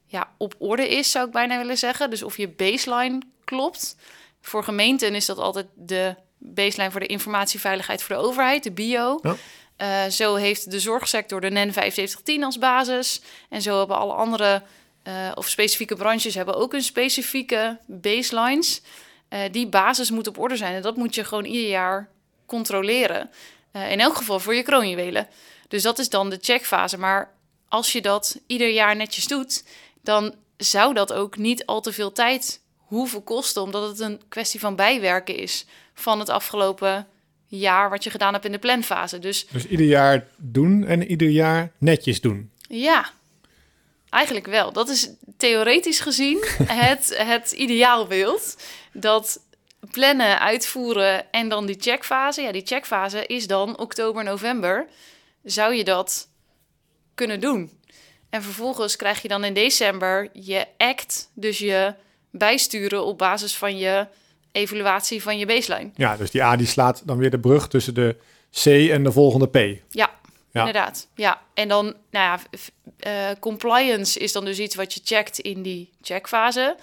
ja, 0.06 0.32
op 0.36 0.54
orde 0.58 0.88
is, 0.88 1.10
zou 1.10 1.26
ik 1.26 1.32
bijna 1.32 1.58
willen 1.58 1.78
zeggen. 1.78 2.10
Dus 2.10 2.22
of 2.22 2.36
je 2.36 2.48
baseline 2.48 3.20
klopt. 3.44 3.96
Voor 4.40 4.64
gemeenten 4.64 5.14
is 5.14 5.26
dat 5.26 5.38
altijd 5.38 5.66
de 5.74 6.14
baseline 6.38 6.90
voor 6.90 7.00
de 7.00 7.06
informatieveiligheid 7.06 8.02
voor 8.02 8.16
de 8.16 8.22
overheid, 8.22 8.62
de 8.62 8.72
BIO. 8.72 9.18
Ja. 9.22 9.36
Eh, 9.76 10.10
zo 10.10 10.34
heeft 10.34 10.70
de 10.70 10.80
zorgsector 10.80 11.40
de 11.40 11.50
NEN 11.50 11.72
7510 11.72 12.44
als 12.44 12.58
basis. 12.58 13.20
En 13.48 13.62
zo 13.62 13.78
hebben 13.78 13.96
alle 13.96 14.12
andere 14.12 14.62
eh, 15.02 15.32
of 15.34 15.48
specifieke 15.48 15.96
branches 15.96 16.34
hebben 16.34 16.54
ook 16.54 16.72
een 16.72 16.82
specifieke 16.82 17.78
baselines. 17.86 18.82
Eh, 19.32 19.40
die 19.50 19.66
basis 19.66 20.10
moet 20.10 20.26
op 20.26 20.38
orde 20.38 20.56
zijn. 20.56 20.74
En 20.74 20.82
dat 20.82 20.96
moet 20.96 21.14
je 21.14 21.24
gewoon 21.24 21.44
ieder 21.44 21.68
jaar 21.68 22.08
controleren. 22.46 23.30
Eh, 23.70 23.90
in 23.90 24.00
elk 24.00 24.16
geval 24.16 24.40
voor 24.40 24.54
je 24.54 24.62
kroonjuwelen. 24.62 25.28
Dus 25.68 25.82
dat 25.82 25.98
is 25.98 26.08
dan 26.08 26.30
de 26.30 26.38
checkfase. 26.40 26.98
Maar 26.98 27.30
als 27.68 27.92
je 27.92 28.02
dat 28.02 28.40
ieder 28.46 28.68
jaar 28.68 28.96
netjes 28.96 29.26
doet, 29.26 29.64
dan 30.02 30.34
zou 30.56 30.94
dat 30.94 31.12
ook 31.12 31.36
niet 31.36 31.66
al 31.66 31.80
te 31.80 31.92
veel 31.92 32.12
tijd 32.12 32.60
hoeven 32.76 33.24
kosten, 33.24 33.62
omdat 33.62 33.88
het 33.88 34.00
een 34.00 34.20
kwestie 34.28 34.60
van 34.60 34.76
bijwerken 34.76 35.36
is 35.36 35.66
van 35.94 36.18
het 36.18 36.28
afgelopen 36.28 37.06
jaar 37.46 37.90
wat 37.90 38.04
je 38.04 38.10
gedaan 38.10 38.32
hebt 38.32 38.44
in 38.44 38.52
de 38.52 38.58
planfase. 38.58 39.18
Dus 39.18 39.46
Dus 39.46 39.66
ieder 39.66 39.86
jaar 39.86 40.26
doen 40.36 40.84
en 40.84 41.06
ieder 41.06 41.28
jaar 41.28 41.72
netjes 41.78 42.20
doen. 42.20 42.50
ja, 42.68 43.10
eigenlijk 44.10 44.46
wel. 44.46 44.72
Dat 44.72 44.88
is 44.88 45.10
theoretisch 45.36 46.00
gezien 46.00 46.44
het, 46.66 47.14
het 47.16 47.52
ideaalbeeld. 47.52 48.56
Dat 48.92 49.40
plannen, 49.90 50.40
uitvoeren 50.40 51.32
en 51.32 51.48
dan 51.48 51.66
die 51.66 51.76
checkfase. 51.80 52.42
Ja, 52.42 52.52
die 52.52 52.66
checkfase 52.66 53.26
is 53.26 53.46
dan 53.46 53.78
oktober, 53.78 54.24
november. 54.24 54.86
Zou 55.44 55.74
je 55.74 55.84
dat 55.84 56.28
kunnen 57.14 57.40
doen? 57.40 57.70
En 58.30 58.42
vervolgens 58.42 58.96
krijg 58.96 59.22
je 59.22 59.28
dan 59.28 59.44
in 59.44 59.54
december 59.54 60.28
je 60.32 60.66
act, 60.76 61.30
dus 61.34 61.58
je 61.58 61.94
bijsturen 62.30 63.04
op 63.04 63.18
basis 63.18 63.56
van 63.56 63.78
je 63.78 64.06
evaluatie 64.52 65.22
van 65.22 65.38
je 65.38 65.46
baseline. 65.46 65.90
Ja, 65.94 66.16
dus 66.16 66.30
die 66.30 66.42
A 66.42 66.56
die 66.56 66.66
slaat 66.66 67.02
dan 67.04 67.18
weer 67.18 67.30
de 67.30 67.38
brug 67.40 67.68
tussen 67.68 67.94
de 67.94 68.16
C 68.62 68.66
en 68.66 69.04
de 69.04 69.12
volgende 69.12 69.48
P. 69.48 69.54
Ja, 69.90 70.10
Ja. 70.50 70.58
inderdaad. 70.58 71.08
Ja, 71.14 71.42
en 71.54 71.68
dan, 71.68 71.84
nou 71.84 71.94
ja, 72.10 72.40
eh, 72.98 73.36
compliance 73.40 74.18
is 74.18 74.32
dan 74.32 74.44
dus 74.44 74.58
iets 74.58 74.74
wat 74.74 74.94
je 74.94 75.00
checkt 75.04 75.38
in 75.38 75.62
die 75.62 75.90
checkfase. 76.02 76.76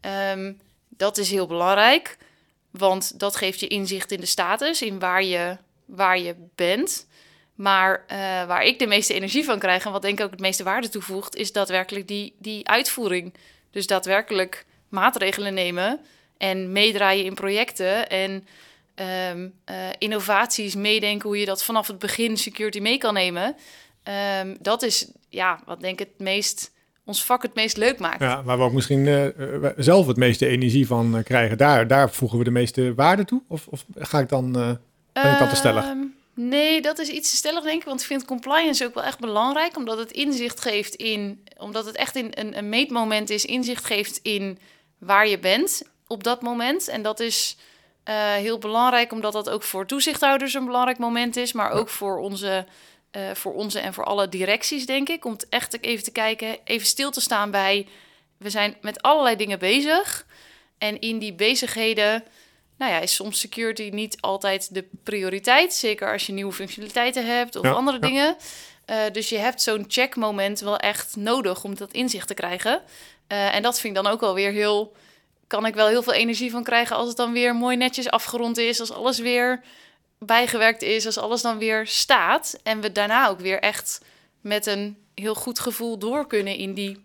Ehm, 0.00 0.52
dat 0.98 1.18
is 1.18 1.30
heel 1.30 1.46
belangrijk, 1.46 2.16
want 2.70 3.20
dat 3.20 3.36
geeft 3.36 3.60
je 3.60 3.68
inzicht 3.68 4.12
in 4.12 4.20
de 4.20 4.26
status, 4.26 4.82
in 4.82 4.98
waar 4.98 5.22
je, 5.22 5.56
waar 5.84 6.18
je 6.18 6.34
bent. 6.54 7.06
Maar 7.54 8.04
eh, 8.06 8.18
waar 8.46 8.64
ik 8.64 8.78
de 8.78 8.86
meeste 8.86 9.14
energie 9.14 9.44
van 9.44 9.58
krijg 9.58 9.84
en 9.84 9.92
wat 9.92 10.02
denk 10.02 10.18
ik 10.18 10.24
ook 10.24 10.30
het 10.30 10.40
meeste 10.40 10.62
waarde 10.62 10.88
toevoegt, 10.88 11.36
is 11.36 11.52
daadwerkelijk 11.52 12.08
die, 12.08 12.34
die 12.38 12.68
uitvoering. 12.68 13.34
Dus 13.70 13.86
daadwerkelijk 13.86 14.66
maatregelen 14.88 15.54
nemen 15.54 16.00
en 16.36 16.72
meedraaien 16.72 17.24
in 17.24 17.34
projecten 17.34 18.08
en 18.08 18.46
ehm, 18.94 19.48
eh, 19.64 19.76
innovaties 19.98 20.74
meedenken 20.74 21.28
hoe 21.28 21.38
je 21.38 21.46
dat 21.46 21.64
vanaf 21.64 21.86
het 21.86 21.98
begin 21.98 22.36
security 22.36 22.80
mee 22.80 22.98
kan 22.98 23.14
nemen. 23.14 23.56
Ehm, 24.02 24.56
dat 24.60 24.82
is 24.82 25.10
ja, 25.28 25.60
wat 25.64 25.80
denk 25.80 26.00
ik 26.00 26.08
het 26.08 26.18
meest 26.18 26.70
ons 27.08 27.24
vak 27.24 27.42
het 27.42 27.54
meest 27.54 27.76
leuk 27.76 27.98
maakt. 27.98 28.20
Ja, 28.20 28.42
waar 28.42 28.58
we 28.58 28.64
ook 28.64 28.72
misschien 28.72 29.06
eh, 29.06 29.26
eh, 29.26 29.72
zelf 29.76 30.06
het 30.06 30.16
meeste 30.16 30.46
energie 30.46 30.86
van 30.86 31.16
eh, 31.16 31.24
krijgen. 31.24 31.58
Daar, 31.58 31.86
daar 31.86 32.10
voegen 32.10 32.38
we 32.38 32.44
de 32.44 32.50
meeste 32.50 32.94
waarde 32.94 33.24
toe? 33.24 33.42
Of, 33.48 33.66
of 33.66 33.84
ga 33.94 34.18
ik 34.18 34.28
dan, 34.28 34.52
ben 34.52 35.32
ik 35.32 35.38
dan 35.38 35.48
te 35.48 35.56
stellig? 35.56 35.84
Ehm, 35.84 35.98
nee, 36.34 36.80
dat 36.80 36.98
is 36.98 37.08
iets 37.08 37.30
te 37.30 37.36
stellig, 37.36 37.64
denk 37.64 37.80
ik. 37.80 37.86
Want 37.86 38.00
ik 38.00 38.06
vind 38.06 38.24
compliance 38.24 38.86
ook 38.86 38.94
wel 38.94 39.04
echt 39.04 39.18
belangrijk. 39.18 39.76
Omdat 39.76 39.98
het 39.98 40.10
inzicht 40.10 40.60
geeft 40.60 40.94
in... 40.94 41.42
Omdat 41.56 41.84
het 41.84 41.96
echt 41.96 42.16
in 42.16 42.28
een, 42.30 42.58
een 42.58 42.68
meetmoment 42.68 43.30
is. 43.30 43.44
Inzicht 43.44 43.84
geeft 43.84 44.20
in 44.22 44.58
waar 44.98 45.28
je 45.28 45.38
bent 45.38 45.82
op 46.06 46.24
dat 46.24 46.42
moment. 46.42 46.88
En 46.88 47.02
dat 47.02 47.20
is 47.20 47.56
heel 48.40 48.58
belangrijk. 48.58 49.12
Omdat 49.12 49.32
dat 49.32 49.50
ook 49.50 49.62
voor 49.62 49.86
toezichthouders 49.86 50.54
een 50.54 50.64
belangrijk 50.64 50.98
moment 50.98 51.36
is. 51.36 51.52
Maar 51.52 51.70
ook 51.70 51.88
voor 51.88 52.18
onze... 52.18 52.66
eh, 53.10 53.30
voor 53.34 53.54
onze 53.54 53.78
en 53.78 53.94
voor 53.94 54.04
alle 54.04 54.28
directies, 54.28 54.86
denk 54.86 55.08
ik. 55.08 55.24
Om 55.24 55.32
het 55.32 55.48
echt 55.48 55.82
even 55.82 56.04
te 56.04 56.12
kijken, 56.12 56.58
even 56.64 56.86
stil 56.86 57.10
te 57.10 57.20
staan 57.20 57.50
bij... 57.50 57.86
We 58.36 58.50
zijn 58.50 58.76
met 58.80 59.02
allerlei 59.02 59.36
dingen 59.36 59.58
bezig. 59.58 60.26
En 60.78 61.00
in 61.00 61.18
die 61.18 61.34
bezigheden 61.34 62.24
nou 62.78 62.92
ja, 62.92 62.98
is 62.98 63.14
soms 63.14 63.40
security 63.40 63.90
niet 63.92 64.20
altijd 64.20 64.74
de 64.74 64.88
prioriteit. 65.02 65.74
Zeker 65.74 66.12
als 66.12 66.26
je 66.26 66.32
nieuwe 66.32 66.52
functionaliteiten 66.52 67.26
hebt 67.26 67.56
of 67.56 67.64
Ja, 67.64 67.70
andere 67.70 67.98
ja. 68.00 68.06
dingen. 68.06 68.36
Eh, 68.84 68.96
dus 69.12 69.28
je 69.28 69.38
hebt 69.38 69.62
zo'n 69.62 69.84
checkmoment 69.88 70.60
wel 70.60 70.76
echt 70.76 71.16
nodig 71.16 71.64
om 71.64 71.74
dat 71.74 71.92
inzicht 71.92 72.26
te 72.26 72.34
krijgen. 72.34 72.82
Eh, 73.26 73.54
en 73.54 73.62
dat 73.62 73.80
vind 73.80 73.96
ik 73.96 74.02
dan 74.02 74.12
ook 74.12 74.20
wel 74.20 74.34
weer 74.34 74.50
heel... 74.52 74.96
Kan 75.46 75.66
ik 75.66 75.74
wel 75.74 75.86
heel 75.86 76.02
veel 76.02 76.12
energie 76.12 76.50
van 76.50 76.64
krijgen 76.64 76.96
als 76.96 77.08
het 77.08 77.16
dan 77.16 77.32
weer 77.32 77.54
mooi 77.54 77.76
netjes 77.76 78.10
afgerond 78.10 78.58
is. 78.58 78.80
Als 78.80 78.92
alles 78.92 79.18
weer 79.18 79.62
bijgewerkt 80.18 80.82
is. 80.82 81.06
Als 81.06 81.18
alles 81.18 81.42
dan 81.42 81.58
weer 81.58 81.86
staat. 81.86 82.58
En 82.62 82.80
we 82.80 82.92
daarna 82.92 83.28
ook 83.28 83.40
weer 83.40 83.58
echt 83.60 84.00
met 84.40 84.66
een 84.66 84.96
heel 85.14 85.34
goed 85.34 85.60
gevoel 85.60 85.98
door 85.98 86.26
kunnen 86.26 86.56
in 86.56 86.74
die 86.74 87.04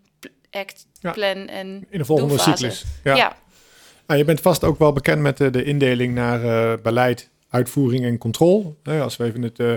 act, 0.51 0.85
Ja. 0.99 1.11
plan 1.11 1.47
en 1.47 1.85
In 1.89 1.97
de 1.97 2.05
volgende 2.05 2.29
doelfase. 2.35 2.57
cyclus. 2.57 2.83
Ja. 3.03 3.15
Ja. 3.15 3.35
Nou, 4.07 4.19
je 4.19 4.25
bent 4.25 4.41
vast 4.41 4.63
ook 4.63 4.79
wel 4.79 4.93
bekend 4.93 5.21
met 5.21 5.37
de, 5.37 5.49
de 5.49 5.63
indeling 5.63 6.13
naar 6.13 6.43
eh, 6.43 6.81
beleid, 6.83 7.29
uitvoering 7.49 8.05
en 8.05 8.17
controle. 8.17 8.73
Nou 8.83 9.01
als 9.01 9.17
we 9.17 9.23
even 9.23 9.41
het 9.41 9.59
eh 9.59 9.73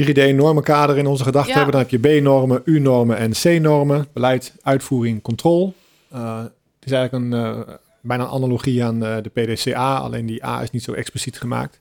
3D-normenkader 0.00 0.96
in 0.98 1.06
onze 1.06 1.24
gedachten 1.24 1.50
Ja. 1.50 1.56
hebben, 1.56 1.72
dan 1.72 1.80
heb 1.90 1.90
je 1.90 2.20
B-normen, 2.20 2.62
U-normen 2.64 3.16
en 3.16 3.30
C-normen. 3.32 4.06
Beleid, 4.12 4.54
uitvoering, 4.62 5.22
controle. 5.22 5.72
Eh, 6.10 6.38
het 6.42 6.84
is 6.84 6.92
eigenlijk 6.92 7.24
een, 7.24 7.32
eh, 7.44 7.74
bijna 8.00 8.22
een 8.24 8.30
analogie 8.30 8.84
aan 8.84 9.04
eh, 9.04 9.16
de 9.22 9.28
PDCA, 9.28 9.96
alleen 9.96 10.26
die 10.26 10.44
A 10.46 10.62
is 10.62 10.70
niet 10.70 10.82
zo 10.82 10.92
expliciet 10.92 11.38
gemaakt. 11.38 11.80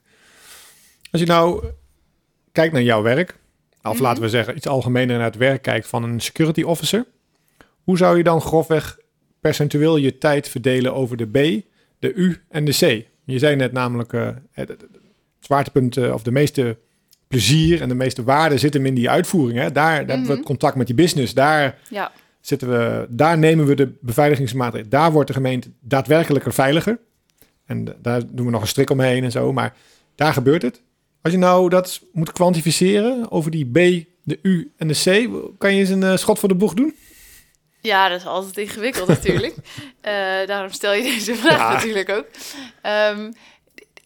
Als 1.14 1.22
je 1.22 1.28
nou 1.28 1.64
kijkt 2.52 2.74
naar 2.74 2.82
jouw 2.84 3.02
werk, 3.02 3.40
of 3.84 3.94
Mhm. 3.94 4.02
laten 4.04 4.24
we 4.24 4.30
zeggen 4.30 4.56
iets 4.58 4.68
algemener 4.68 5.16
naar 5.18 5.26
het 5.26 5.36
werk 5.38 5.62
kijkt 5.62 5.88
van 5.88 6.04
een 6.04 6.20
security 6.20 6.62
officer, 6.62 7.06
hoe 7.84 7.98
zou 7.98 8.18
je 8.18 8.24
dan 8.24 8.42
grofweg 8.42 8.98
percentueel 9.40 9.98
je 9.98 10.18
tijd 10.18 10.50
verdelen 10.50 10.94
over 10.94 11.18
de 11.18 11.26
B, 11.28 11.62
de 12.00 12.14
U 12.14 12.42
en 12.50 12.66
de 12.66 12.72
C? 12.72 13.06
Je 13.24 13.40
zei 13.40 13.56
net 13.56 13.72
namelijk, 13.72 14.14
eh, 14.14 14.28
het, 14.52 14.86
zwaartepunt 15.40 15.98
eh, 15.98 16.14
of 16.14 16.24
de 16.24 16.32
meeste 16.32 16.78
plezier 17.28 17.82
en 17.82 17.90
de 17.90 17.96
meeste 17.96 18.24
waarde 18.24 18.58
zit 18.58 18.74
hem 18.74 18.86
in 18.86 18.94
die 18.94 19.10
uitvoering. 19.10 19.60
Hè? 19.60 19.72
Daar, 19.72 19.74
daar 19.74 19.96
hebben 19.98 20.16
we 20.18 20.22
Mhm. 20.28 20.32
het 20.32 20.46
contact 20.46 20.76
met 20.76 20.88
die 20.88 20.96
business. 20.96 21.34
Daar, 21.34 21.80
ja. 21.90 22.12
zitten 22.42 22.70
we, 22.70 23.06
daar 23.10 23.38
nemen 23.38 23.66
we 23.66 23.76
de 23.76 23.94
beveiligingsmaatregelen. 24.02 24.90
Daar 24.92 25.12
wordt 25.12 25.28
de 25.28 25.34
gemeente 25.34 25.70
daadwerkelijker 25.80 26.54
veiliger. 26.54 27.00
En 27.66 27.96
daar 28.02 28.22
doen 28.32 28.46
we 28.46 28.52
nog 28.52 28.62
een 28.62 28.68
strik 28.68 28.90
omheen 28.90 29.24
en 29.24 29.32
zo. 29.32 29.54
Maar 29.54 29.76
daar 30.16 30.34
gebeurt 30.34 30.62
het. 30.62 30.82
Als 31.24 31.34
je 31.34 31.40
nou 31.40 31.70
dat 31.70 32.02
moet 32.12 32.32
kwantificeren 32.32 33.32
over 33.32 33.52
die 33.52 33.66
B, 33.66 34.06
de 34.24 34.40
U 34.42 34.72
en 34.78 34.88
de 34.88 34.94
C, 34.94 35.30
kan 35.58 35.74
je 35.74 35.80
eens 35.80 35.90
een 35.90 36.04
eh, 36.04 36.18
schot 36.18 36.40
voor 36.40 36.50
de 36.50 36.56
boeg 36.56 36.74
doen? 36.74 36.96
Ja, 37.82 38.10
dat 38.10 38.20
is 38.20 38.26
altijd 38.26 38.58
ingewikkeld 38.58 39.08
natuurlijk. 39.08 39.56
Eh, 40.02 40.14
daarom 40.48 40.72
stel 40.72 40.94
je 40.94 41.04
deze 41.04 41.36
vraag 41.36 41.58
Ja. 41.58 41.74
natuurlijk 41.74 42.10
ook. 42.10 42.26
Ehm, 42.82 43.32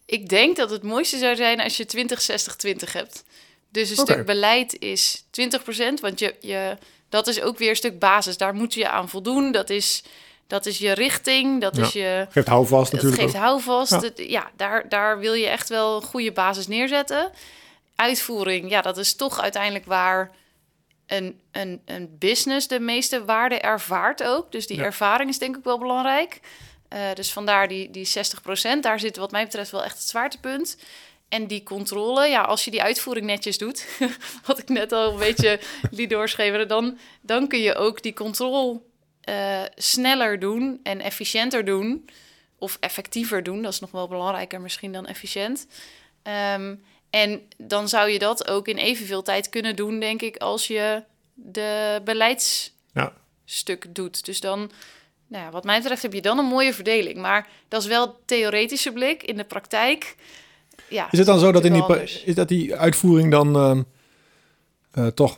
ik 0.06 0.30
denk 0.30 0.56
dat 0.56 0.70
het 0.70 0.84
mooiste 0.84 1.18
zou 1.18 1.36
zijn 1.36 1.60
als 1.60 1.78
je 1.78 1.86
20-60-20 1.86 2.92
hebt. 2.92 3.24
Dus 3.72 3.90
een 3.90 3.96
stuk 3.96 4.26
beleid 4.26 4.80
is 4.80 5.24
20%, 5.32 6.00
want 6.02 6.20
je, 6.20 6.36
je, 6.40 6.78
dat 7.10 7.28
is 7.28 7.42
ook 7.42 7.58
weer 7.58 7.70
een 7.70 7.76
stuk 7.76 8.00
basis. 8.00 8.38
Daar 8.38 8.54
moet 8.54 8.74
je 8.74 8.90
aan 8.90 9.10
voldoen. 9.10 9.52
Dat 9.52 9.70
is, 9.70 10.04
dat 10.48 10.66
is 10.66 10.78
je 10.78 10.92
richting, 10.92 11.62
dat 11.62 11.76
Ja. 11.76 11.84
is 11.84 11.94
je... 11.94 12.28
Geeft 12.30 12.48
houvast 12.48 12.92
Het 12.92 13.02
natuurlijk 13.02 13.22
geeft 13.22 13.36
ook. 13.36 13.42
houvast. 13.42 13.92
Ja. 13.92 14.00
Het- 14.00 14.24
Ja, 14.28 14.52
daar, 14.56 14.90
daar 14.90 15.20
wil 15.20 15.34
je 15.34 15.48
echt 15.48 15.70
wel 15.70 15.96
een 15.96 16.02
goede 16.08 16.32
basis 16.32 16.68
neerzetten. 16.68 17.32
Uitvoering, 17.96 18.70
ja, 18.70 18.82
dat 18.82 18.98
is 18.98 19.16
toch 19.16 19.42
uiteindelijk 19.42 19.86
waar 19.86 20.32
een, 21.08 21.40
een, 21.52 21.82
een 21.86 22.16
business 22.20 22.68
de 22.68 22.80
meeste 22.80 23.26
waarde 23.26 23.60
ervaart 23.60 24.24
ook. 24.24 24.52
Dus 24.52 24.68
die 24.68 24.78
Ja. 24.78 24.84
ervaring 24.84 25.30
is 25.30 25.38
denk 25.40 25.58
ik 25.58 25.64
wel 25.64 25.78
belangrijk. 25.78 26.40
Eh, 26.88 27.00
dus 27.14 27.32
vandaar 27.32 27.68
die, 27.68 27.92
die 27.92 28.06
60%. 28.06 28.84
Daar 28.84 29.00
zit 29.00 29.18
wat 29.18 29.32
mij 29.32 29.44
betreft 29.44 29.72
wel 29.72 29.84
echt 29.84 29.98
het 29.98 30.08
zwaartepunt. 30.08 30.78
En 31.30 31.48
die 31.48 31.64
controle, 31.64 32.28
ja, 32.28 32.42
als 32.42 32.66
je 32.66 32.72
die 32.72 32.82
uitvoering 32.82 33.26
netjes 33.26 33.58
doet, 33.58 33.86
wat 34.46 34.60
ik 34.60 34.70
net 34.70 34.92
al 34.92 35.12
een 35.12 35.18
beetje 35.20 35.60
liet 35.92 36.10
doorschemeren, 36.10 36.68
dan, 36.68 36.98
dan 37.22 37.48
kun 37.48 37.60
je 37.60 37.76
ook 37.76 38.02
die 38.04 38.14
controle 38.14 38.80
eh, 39.28 39.62
sneller 39.76 40.40
doen 40.40 40.80
en 40.84 41.00
efficiënter 41.02 41.66
doen. 41.66 42.10
Of 42.60 42.78
effectiever 42.80 43.44
doen, 43.44 43.62
dat 43.62 43.74
is 43.74 43.80
nog 43.80 43.92
wel 43.92 44.08
belangrijker 44.08 44.62
misschien 44.62 44.92
dan 44.92 45.06
efficiënt. 45.06 45.68
Ehm, 46.24 46.76
en 47.10 47.42
dan 47.58 47.90
zou 47.90 48.10
je 48.10 48.20
dat 48.20 48.48
ook 48.48 48.68
in 48.68 48.78
evenveel 48.78 49.22
tijd 49.22 49.50
kunnen 49.50 49.76
doen, 49.76 50.00
denk 50.00 50.22
ik, 50.22 50.38
als 50.38 50.68
je 50.68 51.04
de 51.34 52.02
beleidsstuk 52.04 53.84
Ja. 53.84 53.90
doet. 53.90 54.26
Dus 54.26 54.40
dan, 54.40 54.72
nou 55.28 55.44
ja, 55.44 55.52
wat 55.52 55.64
mij 55.64 55.80
betreft, 55.80 56.02
heb 56.02 56.14
je 56.14 56.22
dan 56.22 56.38
een 56.38 56.46
mooie 56.46 56.74
verdeling. 56.74 57.18
Maar 57.18 57.48
dat 57.68 57.82
is 57.82 57.88
wel 57.88 58.20
theoretische 58.26 58.92
blik. 58.92 59.24
In 59.24 59.38
de 59.38 59.44
praktijk, 59.44 60.16
ja. 60.90 61.12
Is 61.12 61.18
het 61.18 61.28
dan 61.28 61.40
zo 61.40 61.52
dat, 61.52 61.66
in 61.66 61.74
die, 61.74 62.04
is 62.26 62.36
dat 62.36 62.48
die 62.48 62.76
uitvoering 62.76 63.32
dan 63.32 63.56
ehm, 63.56 63.82
eh, 64.92 65.08
toch 65.08 65.36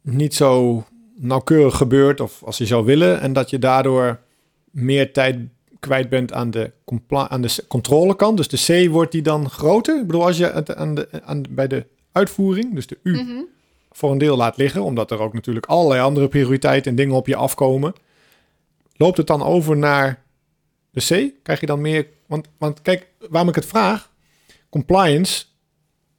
niet 0.00 0.34
zo 0.34 0.84
nauwkeurig 1.16 1.76
gebeurt 1.76 2.20
of 2.20 2.42
als 2.44 2.58
je 2.58 2.66
zou 2.66 2.84
willen. 2.84 3.20
En 3.20 3.32
dat 3.32 3.50
je 3.50 3.58
daardoor 3.58 4.20
meer 4.70 5.12
tijd 5.12 5.38
kwijt 5.80 6.08
bent 6.08 6.32
aan 6.32 6.50
de, 6.50 6.72
aan 7.08 7.40
de 7.40 7.64
controlekant. 7.68 8.36
Dus 8.36 8.48
de 8.48 8.84
C 8.86 8.90
wordt 8.90 9.12
die 9.12 9.22
dan 9.22 9.50
groter. 9.50 10.00
Ik 10.00 10.06
bedoel, 10.06 10.26
als 10.26 10.36
je 10.36 10.46
het 10.46 10.74
aan 10.74 10.94
de, 10.94 11.08
aan, 11.24 11.42
bij 11.50 11.66
de 11.66 11.86
uitvoering, 12.12 12.74
dus 12.74 12.86
de 12.86 12.98
U, 13.02 13.12
Mhm. 13.22 13.42
voor 13.90 14.10
een 14.10 14.18
deel 14.18 14.36
laat 14.36 14.56
liggen, 14.56 14.82
omdat 14.82 15.10
er 15.10 15.18
ook 15.20 15.32
natuurlijk 15.32 15.66
allerlei 15.66 16.00
andere 16.00 16.28
prioriteiten 16.28 16.90
en 16.90 16.96
dingen 16.96 17.14
op 17.14 17.26
je 17.26 17.36
afkomen. 17.36 17.92
Loopt 18.96 19.16
het 19.16 19.26
dan 19.26 19.42
over 19.42 19.76
naar 19.76 20.22
de 20.90 21.00
C? 21.00 21.42
Krijg 21.42 21.60
je 21.60 21.66
dan 21.66 21.80
meer. 21.80 22.06
Want, 22.26 22.48
want 22.58 22.82
kijk, 22.82 23.06
waarom 23.28 23.48
ik 23.48 23.54
het 23.54 23.66
vraag, 23.66 24.10
compliance. 24.70 25.44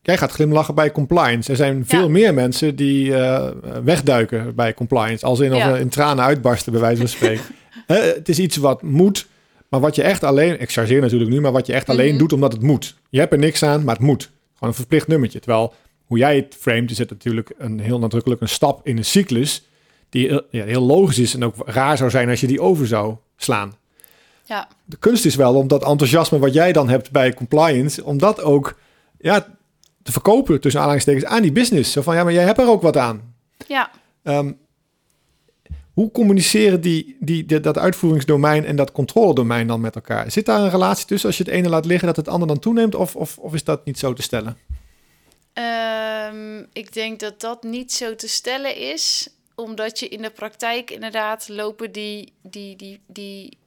Jij 0.06 0.18
gaat 0.18 0.32
glimlachen 0.32 0.76
bij 0.76 0.92
compliance. 0.92 1.50
Er 1.52 1.56
zijn 1.56 1.84
veel 1.86 2.02
Ja. 2.02 2.08
meer 2.08 2.34
mensen 2.34 2.76
die 2.76 3.16
eh, 3.16 3.50
wegduiken 3.84 4.56
bij 4.56 4.74
compliance. 4.74 5.26
Als 5.26 5.40
in, 5.40 5.52
of 5.54 5.58
Ja. 5.58 5.76
in 5.76 5.90
tranen 5.90 6.24
uitbarsten, 6.24 6.72
bij 6.72 6.82
wijze 6.82 6.98
van 6.98 7.08
spreken. 7.08 7.44
Het 7.88 8.30
is 8.30 8.40
iets 8.40 8.58
wat 8.58 8.82
moet, 8.82 9.28
maar 9.70 9.80
wat 9.80 9.96
je 9.96 10.02
echt 10.04 10.24
alleen... 10.24 10.62
Ik 10.62 10.72
chargeer 10.72 11.02
natuurlijk 11.02 11.32
nu, 11.32 11.42
maar 11.42 11.52
wat 11.52 11.68
je 11.68 11.74
echt 11.74 11.90
alleen 11.90 12.10
Mhm. 12.10 12.18
doet 12.18 12.34
omdat 12.34 12.52
het 12.52 12.62
moet. 12.62 12.96
Je 13.10 13.20
hebt 13.20 13.34
er 13.34 13.40
niks 13.40 13.64
aan, 13.64 13.84
maar 13.84 13.96
het 13.96 14.04
moet. 14.04 14.22
Gewoon 14.54 14.70
een 14.70 14.80
verplicht 14.80 15.08
nummertje. 15.08 15.40
Terwijl, 15.40 15.74
hoe 16.06 16.18
jij 16.18 16.36
het 16.36 16.56
framed, 16.60 16.92
is 16.92 16.98
het 16.98 17.10
natuurlijk 17.10 17.52
een 17.58 17.80
heel 17.80 18.00
nadrukkelijk 18.00 18.42
een 18.42 18.50
stap 18.50 18.88
in 18.88 18.98
een 18.98 19.06
cyclus... 19.06 19.68
die 20.10 20.28
heel- 20.28 20.42
ja, 20.50 20.66
heel 20.66 20.82
logisch 20.82 21.20
is 21.20 21.34
en 21.34 21.44
ook 21.44 21.56
raar 21.66 21.98
zou 21.98 22.10
zijn 22.10 22.30
als 22.30 22.40
je 22.42 22.48
die 22.48 22.62
over 22.62 22.88
zou 22.88 23.16
slaan 23.38 23.74
Ja, 24.46 24.68
de 24.86 24.98
kunst 24.98 25.26
is 25.26 25.36
wel 25.36 25.56
om 25.56 25.68
dat 25.68 25.86
enthousiasme 25.86 26.40
wat 26.40 26.54
jij 26.54 26.72
dan 26.74 26.90
hebt 26.90 27.12
bij 27.12 27.34
compliance, 27.34 28.04
om 28.04 28.18
dat 28.18 28.42
ook 28.42 28.76
ja, 29.20 29.48
te 30.06 30.12
verkopen 30.12 30.62
tussen 30.62 30.80
aanhalingstekens 30.82 31.26
aan 31.26 31.42
die 31.42 31.52
business. 31.52 31.92
Zo 31.92 32.02
van 32.02 32.16
ja, 32.16 32.24
maar 32.24 32.34
jij 32.34 32.44
hebt 32.44 32.60
er 32.60 32.68
ook 32.70 32.82
wat 32.82 32.98
aan. 32.98 33.36
ja. 33.68 33.92
Ehm, 34.24 34.52
hoe 35.94 36.12
communiceren 36.12 36.82
die, 36.82 37.18
die, 37.20 37.46
die- 37.46 37.60
dat 37.60 37.78
uitvoeringsdomein 37.78 38.66
en 38.66 38.76
dat 38.76 38.92
controledomein 38.92 39.68
dan 39.68 39.82
met 39.82 39.96
elkaar? 39.96 40.32
Zit 40.32 40.46
daar 40.46 40.62
een 40.62 40.70
relatie 40.70 41.06
tussen 41.06 41.28
als 41.30 41.38
je 41.38 41.44
het 41.44 41.52
ene 41.54 41.70
laat 41.70 41.86
liggen 41.86 42.08
dat 42.08 42.16
het 42.16 42.28
ander 42.28 42.48
dan 42.48 42.60
toeneemt? 42.60 42.96
Of, 42.96 43.16
of, 43.16 43.38
of 43.38 43.54
is 43.54 43.64
dat 43.64 43.86
niet 43.86 44.00
zo 44.00 44.14
te 44.14 44.22
stellen? 44.22 44.58
Ehm, 45.54 46.64
ik 46.74 46.94
denk 46.94 47.20
dat 47.20 47.42
dat 47.42 47.64
niet 47.64 47.94
zo 47.94 48.16
te 48.16 48.28
stellen 48.28 48.78
is, 48.78 49.30
omdat 49.56 50.00
je 50.00 50.08
in 50.08 50.22
de 50.22 50.30
praktijk 50.30 50.92
inderdaad 50.92 51.48
lopen 51.50 51.92
die, 51.92 52.34
die, 52.42 52.76
die, 52.76 53.00
die 53.08 53.58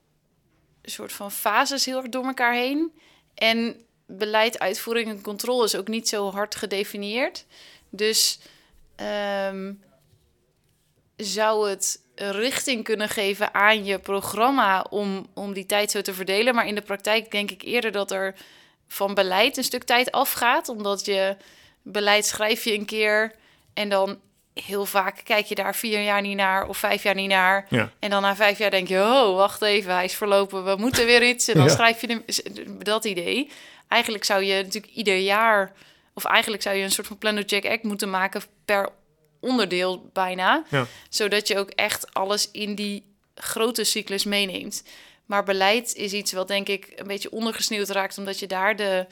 soort 0.83 1.12
van 1.12 1.30
fases 1.30 1.85
heel 1.85 1.97
erg 1.99 2.09
door 2.09 2.25
elkaar 2.25 2.54
heen. 2.54 2.92
En 3.35 3.76
beleid, 4.11 4.59
uitvoering 4.59 5.09
en 5.09 5.21
controle 5.23 5.65
is 5.65 5.77
ook 5.77 5.88
niet 5.88 6.09
zo 6.09 6.31
hard 6.31 6.55
gedefinieerd. 6.55 7.45
Dus 7.91 8.38
ehm, 8.97 9.73
zou 11.17 11.69
het 11.71 12.00
richting 12.15 12.85
kunnen 12.85 13.09
geven 13.09 13.55
aan 13.55 13.85
je 13.85 13.99
programma 13.99 14.87
om, 14.91 15.27
om 15.35 15.53
die 15.53 15.67
tijd 15.67 15.91
zo 15.91 16.00
te 16.03 16.15
verdelen. 16.15 16.55
Maar 16.55 16.67
in 16.67 16.75
de 16.75 16.83
praktijk 16.83 17.31
denk 17.31 17.50
ik 17.50 17.62
eerder 17.62 17.93
dat 17.93 18.11
er 18.11 18.35
van 18.88 19.15
beleid 19.15 19.57
een 19.57 19.65
stuk 19.65 19.83
tijd 19.85 20.12
afgaat, 20.12 20.69
omdat 20.69 21.05
je 21.05 21.37
beleid 21.83 22.27
schrijf 22.27 22.65
je 22.65 22.73
een 22.75 22.85
keer 22.85 23.35
en 23.75 23.88
dan 23.88 24.19
heel 24.55 24.87
vaak 24.87 25.21
kijk 25.25 25.47
je 25.47 25.55
daar 25.55 25.75
vier 25.75 26.03
jaar 26.03 26.21
niet 26.21 26.37
naar 26.37 26.69
of 26.69 26.77
vijf 26.77 27.03
jaar 27.03 27.15
niet 27.15 27.29
naar. 27.29 27.67
Ja. 27.69 27.91
En 27.99 28.11
dan 28.11 28.23
na 28.23 28.37
vijf 28.37 28.59
jaar 28.59 28.71
denk 28.71 28.88
je, 28.88 28.99
oh, 29.00 29.37
wacht 29.37 29.62
even, 29.62 29.93
hij 29.95 30.05
is 30.05 30.15
verlopen, 30.15 30.65
we 30.65 30.77
moeten 30.77 31.07
weer 31.07 31.29
iets. 31.29 31.49
En 31.49 31.55
dan 31.55 31.65
Ja. 31.67 31.71
schrijf 31.73 32.00
je 32.00 32.23
dat 32.79 33.05
idee. 33.05 33.50
Eigenlijk 33.88 34.25
zou 34.25 34.45
je 34.45 34.62
natuurlijk 34.62 34.95
ieder 34.95 35.16
jaar, 35.16 35.73
of 36.14 36.25
eigenlijk 36.25 36.62
zou 36.62 36.76
je 36.76 36.83
een 36.83 36.90
soort 36.90 37.07
van 37.07 37.18
plan 37.18 37.42
check 37.47 37.66
act 37.66 37.83
moeten 37.83 38.11
maken 38.11 38.42
per 38.64 38.88
onderdeel 39.40 40.11
bijna. 40.12 40.64
Ja. 40.71 40.87
Zodat 41.09 41.49
je 41.49 41.59
ook 41.59 41.71
echt 41.71 42.14
alles 42.14 42.50
in 42.50 42.75
die 42.75 43.04
grote 43.35 43.85
cyclus 43.85 44.25
meeneemt. 44.25 44.83
Maar 45.26 45.45
beleid 45.45 45.95
is 45.95 46.12
iets 46.12 46.33
wat 46.33 46.49
denk 46.49 46.68
ik 46.68 46.92
een 46.97 47.07
beetje 47.07 47.30
ondergesneeuwd 47.30 47.88
raakt, 47.88 48.18
omdat 48.18 48.38
je 48.38 48.47
daar 48.47 48.76
de. 48.76 49.07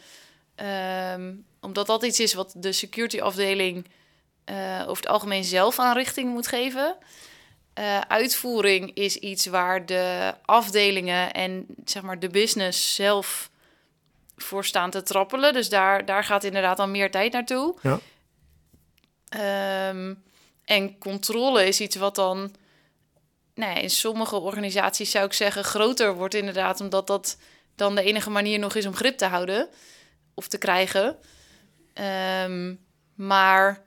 ehm, 0.55 1.35
omdat 1.61 1.87
dat 1.87 2.05
iets 2.05 2.21
is 2.21 2.35
wat 2.35 2.55
de 2.57 2.73
security 2.73 3.21
afdeling 3.21 3.87
eh, 4.45 4.81
over 4.83 5.03
het 5.03 5.09
algemeen 5.09 5.45
zelf 5.45 5.79
aan 5.79 5.97
richting 5.97 6.31
moet 6.31 6.47
geven. 6.47 6.97
Eh, 7.73 8.01
uitvoering 8.01 8.91
is 8.95 9.17
iets 9.17 9.47
waar 9.47 9.87
de 9.87 10.35
afdelingen 10.45 11.33
en 11.33 11.67
zeg 11.85 12.03
maar 12.03 12.19
de 12.19 12.29
business 12.29 12.95
zelf 12.95 13.51
voor 14.37 14.65
staan 14.65 14.91
te 14.91 15.03
trappelen. 15.03 15.53
Dus 15.53 15.69
daar, 15.69 16.05
daar 16.05 16.25
gaat 16.25 16.45
inderdaad 16.45 16.79
al 16.79 16.89
meer 16.89 17.11
tijd 17.11 17.33
naartoe. 17.33 17.75
Ja. 17.83 17.99
Ehm, 19.29 20.15
en 20.65 20.99
controle 20.99 21.67
is 21.67 21.81
iets 21.81 21.97
wat 21.97 22.15
dan 22.15 22.55
nou 23.55 23.75
ja, 23.75 23.81
in 23.81 23.91
sommige 23.91 24.37
organisaties 24.37 25.11
zou 25.11 25.25
ik 25.25 25.33
zeggen 25.33 25.65
groter 25.65 26.15
wordt 26.15 26.35
inderdaad, 26.35 26.81
omdat 26.81 27.07
dat 27.07 27.39
dan 27.75 27.95
de 27.95 28.03
enige 28.03 28.31
manier 28.31 28.59
nog 28.59 28.75
is 28.75 28.87
om 28.87 28.95
grip 28.95 29.19
te 29.19 29.25
houden 29.25 29.69
of 30.35 30.49
te 30.49 30.59
krijgen. 30.59 31.17
Ehm, 31.93 32.75
maar 33.15 33.83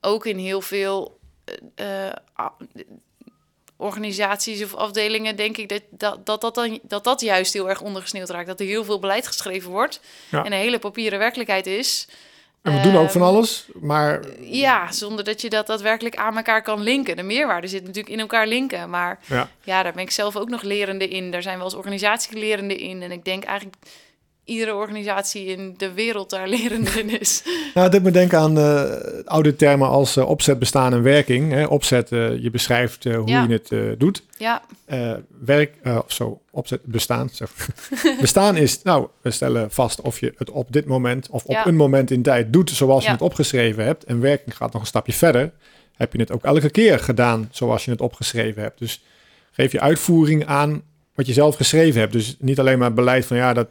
ook 0.00 0.26
in 0.26 0.38
heel 0.38 0.60
veel 0.60 1.18
eh, 1.74 2.06
eh, 2.06 2.16
organisaties 3.84 4.62
of 4.62 4.74
afdelingen 4.74 5.36
denk 5.36 5.56
ik 5.56 5.68
dat 5.68 5.82
dat, 5.90 6.26
dat, 6.26 6.40
dat, 6.40 6.54
dan, 6.54 6.78
dat 6.82 7.04
dat 7.04 7.20
juist 7.20 7.52
heel 7.52 7.68
erg 7.68 7.80
ondergesneeuwd 7.80 8.30
raakt. 8.30 8.46
Dat 8.46 8.60
er 8.60 8.66
heel 8.66 8.84
veel 8.84 8.98
beleid 8.98 9.26
geschreven 9.26 9.70
wordt 9.70 10.00
Ja. 10.28 10.44
en 10.44 10.52
een 10.52 10.58
hele 10.58 10.78
papieren 10.78 11.18
werkelijkheid 11.18 11.66
is. 11.66 12.08
En 12.62 12.74
we 12.74 12.80
doen 12.80 12.96
ook 12.96 13.10
van 13.10 13.20
Ehm, 13.20 13.30
alles, 13.30 13.66
maar 13.80 14.20
Ja, 14.40 14.92
zonder 14.92 15.24
dat 15.24 15.40
je 15.40 15.50
dat 15.50 15.66
daadwerkelijk 15.66 16.16
aan 16.16 16.36
elkaar 16.36 16.62
kan 16.62 16.82
linken. 16.82 17.16
De 17.16 17.22
meerwaarde 17.22 17.66
zit 17.68 17.82
natuurlijk 17.82 18.14
in 18.14 18.20
elkaar 18.20 18.46
linken. 18.46 18.90
Maar 18.90 19.18
ja. 19.26 19.48
ja, 19.62 19.82
daar 19.82 19.92
ben 19.92 20.02
ik 20.02 20.10
zelf 20.10 20.36
ook 20.36 20.48
nog 20.48 20.62
lerende 20.62 21.08
in. 21.08 21.30
Daar 21.30 21.42
zijn 21.42 21.58
we 21.58 21.64
als 21.64 21.74
organisatie 21.74 22.38
lerende 22.38 22.76
in. 22.76 23.02
En 23.02 23.12
ik 23.12 23.24
denk 23.24 23.44
eigenlijk 23.44 23.76
iedere 24.44 24.74
organisatie 24.74 25.44
in 25.46 25.74
de 25.76 25.92
wereld 25.92 26.30
daar 26.30 26.48
lerende 26.48 26.90
in 26.90 27.20
is. 27.20 27.42
Nou, 27.74 27.90
dit 27.90 28.02
me 28.02 28.10
denken 28.10 28.38
aan 28.38 28.58
eh, 28.58 28.82
oude 29.24 29.56
termen 29.56 29.88
als 29.88 30.16
eh, 30.16 30.28
opzet, 30.28 30.58
bestaan 30.58 30.92
en 30.92 31.02
werking. 31.02 31.52
Hè. 31.52 31.64
Opzet, 31.64 32.12
eh, 32.12 32.42
je 32.42 32.50
beschrijft 32.50 33.04
hoe 33.04 33.28
Ja. 33.28 33.46
je 33.48 33.52
het 33.52 33.98
doet. 34.00 34.22
Ja, 34.38 34.62
werk, 35.44 35.74
of 35.84 36.04
zo, 36.12 36.40
opzet, 36.50 36.80
bestaan. 36.84 37.28
Zo. 37.32 37.44
bestaan 38.20 38.56
is, 38.56 38.82
nou, 38.82 39.08
we 39.20 39.30
stellen 39.30 39.70
vast 39.70 40.00
of 40.00 40.20
je 40.20 40.34
het 40.36 40.50
op 40.50 40.72
dit 40.72 40.86
moment 40.86 41.28
of 41.30 41.44
op 41.44 41.50
Ja. 41.50 41.66
een 41.66 41.76
moment 41.76 42.10
in 42.10 42.22
tijd 42.22 42.52
doet 42.52 42.70
zoals 42.70 43.04
je 43.04 43.10
het 43.10 43.22
opgeschreven 43.22 43.84
hebt. 43.84 44.04
En 44.04 44.20
werking 44.20 44.56
gaat 44.56 44.72
nog 44.72 44.80
een 44.82 44.88
stapje 44.88 45.12
verder. 45.12 45.52
Heb 45.96 46.12
je 46.12 46.18
het 46.18 46.32
ook 46.32 46.44
elke 46.44 46.70
keer 46.70 46.98
gedaan 46.98 47.48
zoals 47.50 47.84
je 47.84 47.90
het 47.90 48.00
opgeschreven 48.00 48.62
hebt. 48.62 48.78
Dus 48.78 49.02
geef 49.52 49.72
je 49.72 49.80
uitvoering 49.80 50.46
aan 50.46 50.82
wat 51.14 51.26
je 51.26 51.32
zelf 51.32 51.56
geschreven 51.56 52.00
hebt. 52.00 52.12
Dus 52.12 52.36
niet 52.38 52.58
alleen 52.58 52.78
maar 52.78 52.92
beleid 52.94 53.26
van 53.26 53.36
ja, 53.36 53.52
dat 53.52 53.68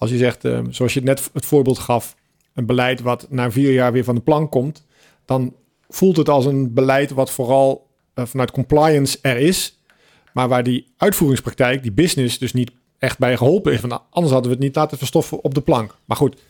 als 0.00 0.10
je 0.10 0.16
zegt, 0.16 0.44
eh, 0.44 0.60
zoals 0.70 0.94
je 0.94 1.02
net 1.02 1.30
het 1.32 1.46
voorbeeld 1.46 1.78
gaf, 1.78 2.16
een 2.54 2.66
beleid 2.66 3.00
wat 3.00 3.26
na 3.30 3.50
vier 3.50 3.72
jaar 3.72 3.92
weer 3.92 4.04
van 4.04 4.14
de 4.14 4.20
plank 4.20 4.50
komt, 4.50 4.86
dan 5.24 5.54
voelt 5.88 6.16
het 6.16 6.28
als 6.28 6.46
een 6.46 6.72
beleid 6.74 7.10
wat 7.10 7.30
vooral 7.30 7.88
eh, 8.14 8.24
vanuit 8.26 8.50
compliance 8.50 9.18
er 9.22 9.36
is, 9.36 9.78
maar 10.32 10.48
waar 10.48 10.62
die 10.62 10.92
uitvoeringspraktijk, 10.96 11.82
die 11.82 11.92
business, 11.92 12.38
dus 12.38 12.52
niet 12.52 12.70
echt 12.98 13.18
bij 13.18 13.36
geholpen 13.36 13.72
is. 13.72 13.80
Want 13.80 14.02
anders 14.10 14.32
hadden 14.32 14.50
we 14.50 14.56
het 14.56 14.66
niet 14.66 14.76
laten 14.76 14.98
verstoffen 14.98 15.44
op 15.44 15.54
de 15.54 15.60
plank. 15.60 15.94
Maar 16.04 16.16
goed, 16.16 16.40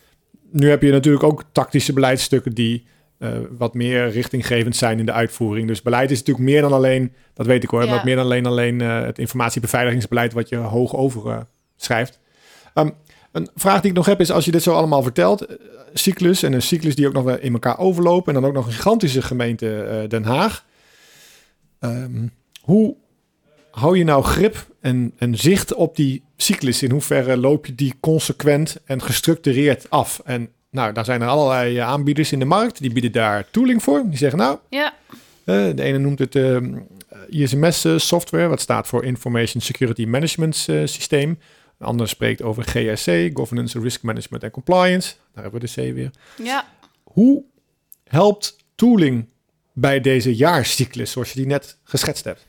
nu 0.50 0.68
heb 0.68 0.82
je 0.82 0.90
natuurlijk 0.90 1.24
ook 1.24 1.44
tactische 1.52 1.92
beleidsstukken 1.92 2.52
die 2.52 2.84
eh, 3.18 3.30
wat 3.58 3.74
meer 3.74 4.08
richtinggevend 4.10 4.76
zijn 4.76 4.98
in 4.98 5.06
de 5.06 5.12
uitvoering. 5.12 5.66
Dus 5.66 5.82
beleid 5.82 6.10
is 6.10 6.18
natuurlijk 6.18 6.46
meer 6.46 6.60
dan 6.60 6.72
alleen, 6.72 7.12
dat 7.34 7.46
weet 7.46 7.62
ik 7.62 7.70
hoor, 7.70 7.84
Ja. 7.84 7.90
maar 7.90 8.04
meer 8.04 8.16
dan 8.16 8.24
alleen, 8.24 8.46
alleen 8.46 8.80
het 8.80 9.18
informatiebeveiligingsbeleid 9.18 10.32
wat 10.32 10.48
je 10.48 10.56
hoog 10.56 10.94
over 10.96 11.46
schrijft. 11.76 12.18
Ehm, 12.74 12.90
een 13.32 13.48
vraag 13.54 13.80
die 13.80 13.90
ik 13.90 13.96
nog 13.96 14.06
heb 14.06 14.20
is, 14.20 14.30
als 14.30 14.44
je 14.44 14.50
dit 14.50 14.62
zo 14.62 14.74
allemaal 14.74 15.02
vertelt, 15.02 15.46
eh, 15.46 15.56
cyclus 15.92 16.42
en 16.42 16.52
een 16.52 16.62
cyclus 16.62 16.94
die 16.94 17.06
ook 17.06 17.12
nog 17.12 17.30
in 17.30 17.52
elkaar 17.52 17.78
overlopen 17.78 18.34
en 18.34 18.40
dan 18.40 18.50
ook 18.50 18.56
nog 18.56 18.66
een 18.66 18.72
gigantische 18.72 19.22
gemeente 19.22 19.82
eh, 19.82 20.08
Den 20.08 20.24
Haag. 20.24 20.64
Ehm, 21.78 22.26
hoe 22.60 22.96
hou 23.70 23.98
je 23.98 24.04
nou 24.04 24.22
grip 24.22 24.66
en, 24.80 25.12
en 25.18 25.36
zicht 25.36 25.74
op 25.74 25.96
die 25.96 26.22
cyclus? 26.36 26.82
In 26.82 26.90
hoeverre 26.90 27.36
loop 27.36 27.66
je 27.66 27.74
die 27.74 27.94
consequent 28.00 28.76
en 28.84 29.02
gestructureerd 29.02 29.90
af? 29.90 30.20
En 30.24 30.48
nou, 30.70 30.92
daar 30.92 31.04
zijn 31.04 31.22
er 31.22 31.28
allerlei 31.28 31.78
eh, 31.78 31.86
aanbieders 31.86 32.32
in 32.32 32.38
de 32.38 32.44
markt, 32.44 32.80
die 32.80 32.92
bieden 32.92 33.12
daar 33.12 33.50
tooling 33.50 33.82
voor. 33.82 34.02
Die 34.06 34.18
zeggen 34.18 34.38
nou, 34.38 34.58
ja, 34.68 34.94
de 35.44 35.82
ene 35.82 35.98
noemt 35.98 36.18
het 36.18 36.34
ehm, 36.36 36.78
ISMS 37.28 37.86
software, 37.96 38.48
wat 38.48 38.60
staat 38.60 38.86
voor 38.86 39.04
Information 39.04 39.62
Security 39.62 40.04
Management 40.04 40.56
Systeem. 40.84 41.38
Een 41.80 41.86
andere 41.86 42.08
spreekt 42.08 42.42
over 42.42 42.62
GRC, 42.64 43.30
Governance, 43.36 43.80
Risk 43.80 44.02
Management 44.02 44.42
en 44.42 44.50
Compliance. 44.50 45.14
Daar 45.34 45.42
hebben 45.42 45.60
we 45.60 45.66
de 45.66 45.90
C 45.90 45.94
weer. 45.94 46.10
ja. 46.36 46.68
Hoe 47.02 47.42
helpt 48.04 48.56
tooling 48.74 49.28
bij 49.72 50.00
deze 50.00 50.34
jaarcyclus, 50.36 51.10
zoals 51.10 51.28
je 51.32 51.36
die 51.38 51.46
net 51.46 51.78
geschetst 51.82 52.24
hebt? 52.24 52.46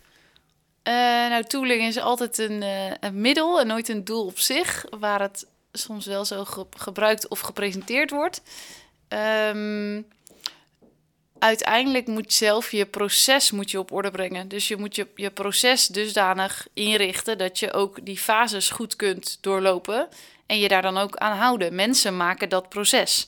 Eh, 0.83 0.93
nou, 0.93 1.43
tooling 1.43 1.81
is 1.83 1.97
altijd 1.97 2.37
een, 2.37 2.61
eh, 2.63 2.91
een 2.99 3.21
middel 3.21 3.59
en 3.59 3.67
nooit 3.67 3.89
een 3.89 4.03
doel 4.03 4.25
op 4.25 4.39
zich, 4.39 4.85
waar 4.99 5.21
het 5.21 5.47
soms 5.71 6.05
wel 6.05 6.25
zo 6.25 6.45
ge- 6.45 6.65
gebruikt 6.77 7.27
of 7.27 7.39
gepresenteerd 7.39 8.09
wordt. 8.11 8.41
Ehm, 9.07 10.01
uiteindelijk 11.41 12.07
moet 12.07 12.33
zelf 12.33 12.71
je 12.71 12.85
proces 12.85 13.51
moet 13.51 13.71
je 13.71 13.79
op 13.79 13.91
orde 13.91 14.11
brengen. 14.11 14.47
Dus 14.47 14.67
je 14.67 14.77
moet 14.77 14.95
je, 14.95 15.07
je 15.15 15.29
proces 15.29 15.87
dusdanig 15.87 16.67
inrichten 16.73 17.37
dat 17.37 17.59
je 17.59 17.73
ook 17.73 18.05
die 18.05 18.17
fases 18.17 18.69
goed 18.69 18.95
kunt 18.95 19.37
doorlopen 19.41 20.07
en 20.45 20.59
je 20.59 20.67
daar 20.67 20.81
dan 20.81 20.97
ook 20.97 21.15
aan 21.17 21.37
houden. 21.37 21.75
Mensen 21.75 22.17
maken 22.17 22.49
dat 22.49 22.69
proces. 22.69 23.27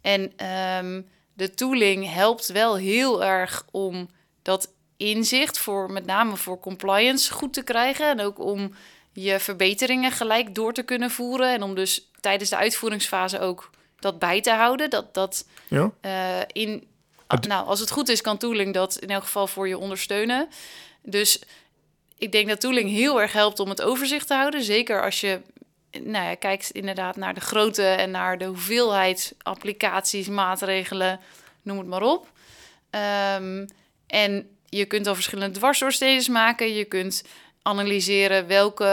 En 0.00 0.32
ehm, 0.36 1.02
de 1.34 1.54
tooling 1.54 2.12
helpt 2.12 2.46
wel 2.46 2.76
heel 2.76 3.24
erg 3.24 3.66
om 3.70 4.08
dat 4.42 4.72
inzicht 4.96 5.58
voor 5.58 5.92
met 5.92 6.06
name 6.06 6.36
voor 6.36 6.60
compliance 6.60 7.32
goed 7.32 7.52
te 7.52 7.62
krijgen 7.62 8.08
en 8.10 8.20
ook 8.20 8.38
om 8.38 8.74
je 9.12 9.40
verbeteringen 9.40 10.10
gelijk 10.10 10.54
door 10.54 10.72
te 10.72 10.82
kunnen 10.82 11.10
voeren 11.10 11.52
en 11.52 11.62
om 11.62 11.74
dus 11.74 12.10
tijdens 12.20 12.50
de 12.50 12.56
uitvoeringsfase 12.56 13.40
ook 13.40 13.70
dat 13.98 14.18
bij 14.18 14.40
te 14.40 14.52
houden. 14.52 14.90
Dat 14.90 15.14
dat 15.14 15.46
Ja. 15.68 15.90
eh, 16.00 16.40
in 16.52 16.92
nou 17.40 17.66
als 17.66 17.80
het 17.80 17.90
goed 17.90 18.08
is 18.08 18.20
kan 18.20 18.36
tooling 18.36 18.74
dat 18.74 18.96
in 18.96 19.10
elk 19.10 19.22
geval 19.22 19.46
voor 19.46 19.68
je 19.68 19.78
ondersteunen. 19.78 20.48
Dus 21.02 21.42
ik 22.18 22.32
denk 22.32 22.48
dat 22.48 22.60
tooling 22.60 22.90
heel 22.90 23.20
erg 23.20 23.32
helpt 23.32 23.60
om 23.60 23.68
het 23.68 23.82
overzicht 23.82 24.26
te 24.26 24.34
houden, 24.34 24.62
zeker 24.62 25.02
als 25.02 25.20
je 25.20 25.40
nou 25.90 26.26
ja, 26.26 26.34
kijkt 26.34 26.70
inderdaad 26.70 27.16
naar 27.16 27.34
de 27.34 27.40
grootte 27.40 27.86
en 27.86 28.10
naar 28.10 28.38
de 28.38 28.44
hoeveelheid 28.44 29.34
applicaties, 29.42 30.28
maatregelen, 30.28 31.20
noem 31.62 31.78
het 31.78 31.86
maar 31.86 32.02
op. 32.02 32.32
Ehm, 32.90 33.66
en 34.06 34.48
je 34.68 34.84
kunt 34.84 35.06
al 35.06 35.14
verschillende 35.14 35.58
dwarsdoorstedes 35.58 36.28
maken. 36.28 36.74
Je 36.74 36.84
kunt 36.84 37.24
analyseren 37.66 38.46
welke 38.46 38.84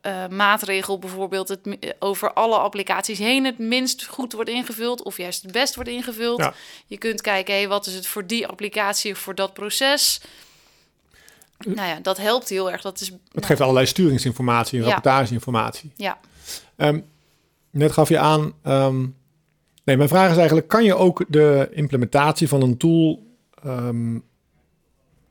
eh, 0.00 0.26
maatregel 0.28 0.98
bijvoorbeeld 0.98 1.48
het, 1.48 1.60
over 1.98 2.32
alle 2.32 2.56
applicaties 2.56 3.18
heen 3.18 3.44
het 3.44 3.58
minst 3.58 4.06
goed 4.06 4.32
wordt 4.32 4.50
ingevuld 4.50 5.02
of 5.02 5.16
juist 5.16 5.42
het 5.42 5.52
best 5.52 5.74
wordt 5.74 5.90
ingevuld. 5.90 6.38
Ja. 6.38 6.54
Je 6.86 6.98
kunt 6.98 7.20
kijken, 7.20 7.54
hey, 7.54 7.68
wat 7.68 7.86
is 7.86 7.94
het 7.94 8.06
voor 8.06 8.26
die 8.26 8.46
applicatie 8.46 9.12
of 9.12 9.18
voor 9.18 9.34
dat 9.34 9.52
proces. 9.54 10.20
Nou 11.58 11.88
ja, 11.88 11.98
dat 12.02 12.16
helpt 12.16 12.48
heel 12.48 12.70
erg. 12.70 12.82
Dat 12.82 13.00
is 13.00 13.12
Het 13.32 13.46
geeft 13.46 13.60
allerlei 13.60 13.86
sturingsinformatie 13.86 14.78
en 14.78 14.84
Ja. 14.84 14.90
rapportageinformatie. 14.92 15.92
ja, 15.96 16.18
Ehm, 16.76 17.00
net 17.70 17.92
gaf 17.92 18.08
je 18.08 18.18
aan. 18.18 18.52
ehm, 18.62 18.98
nee, 19.84 19.96
mijn 19.96 20.08
vraag 20.08 20.30
is 20.30 20.36
eigenlijk: 20.36 20.68
kan 20.68 20.84
je 20.84 20.94
ook 20.94 21.24
de 21.28 21.68
implementatie 21.72 22.48
van 22.48 22.62
een 22.62 22.76
tool 22.76 23.26
ehm, 23.64 24.18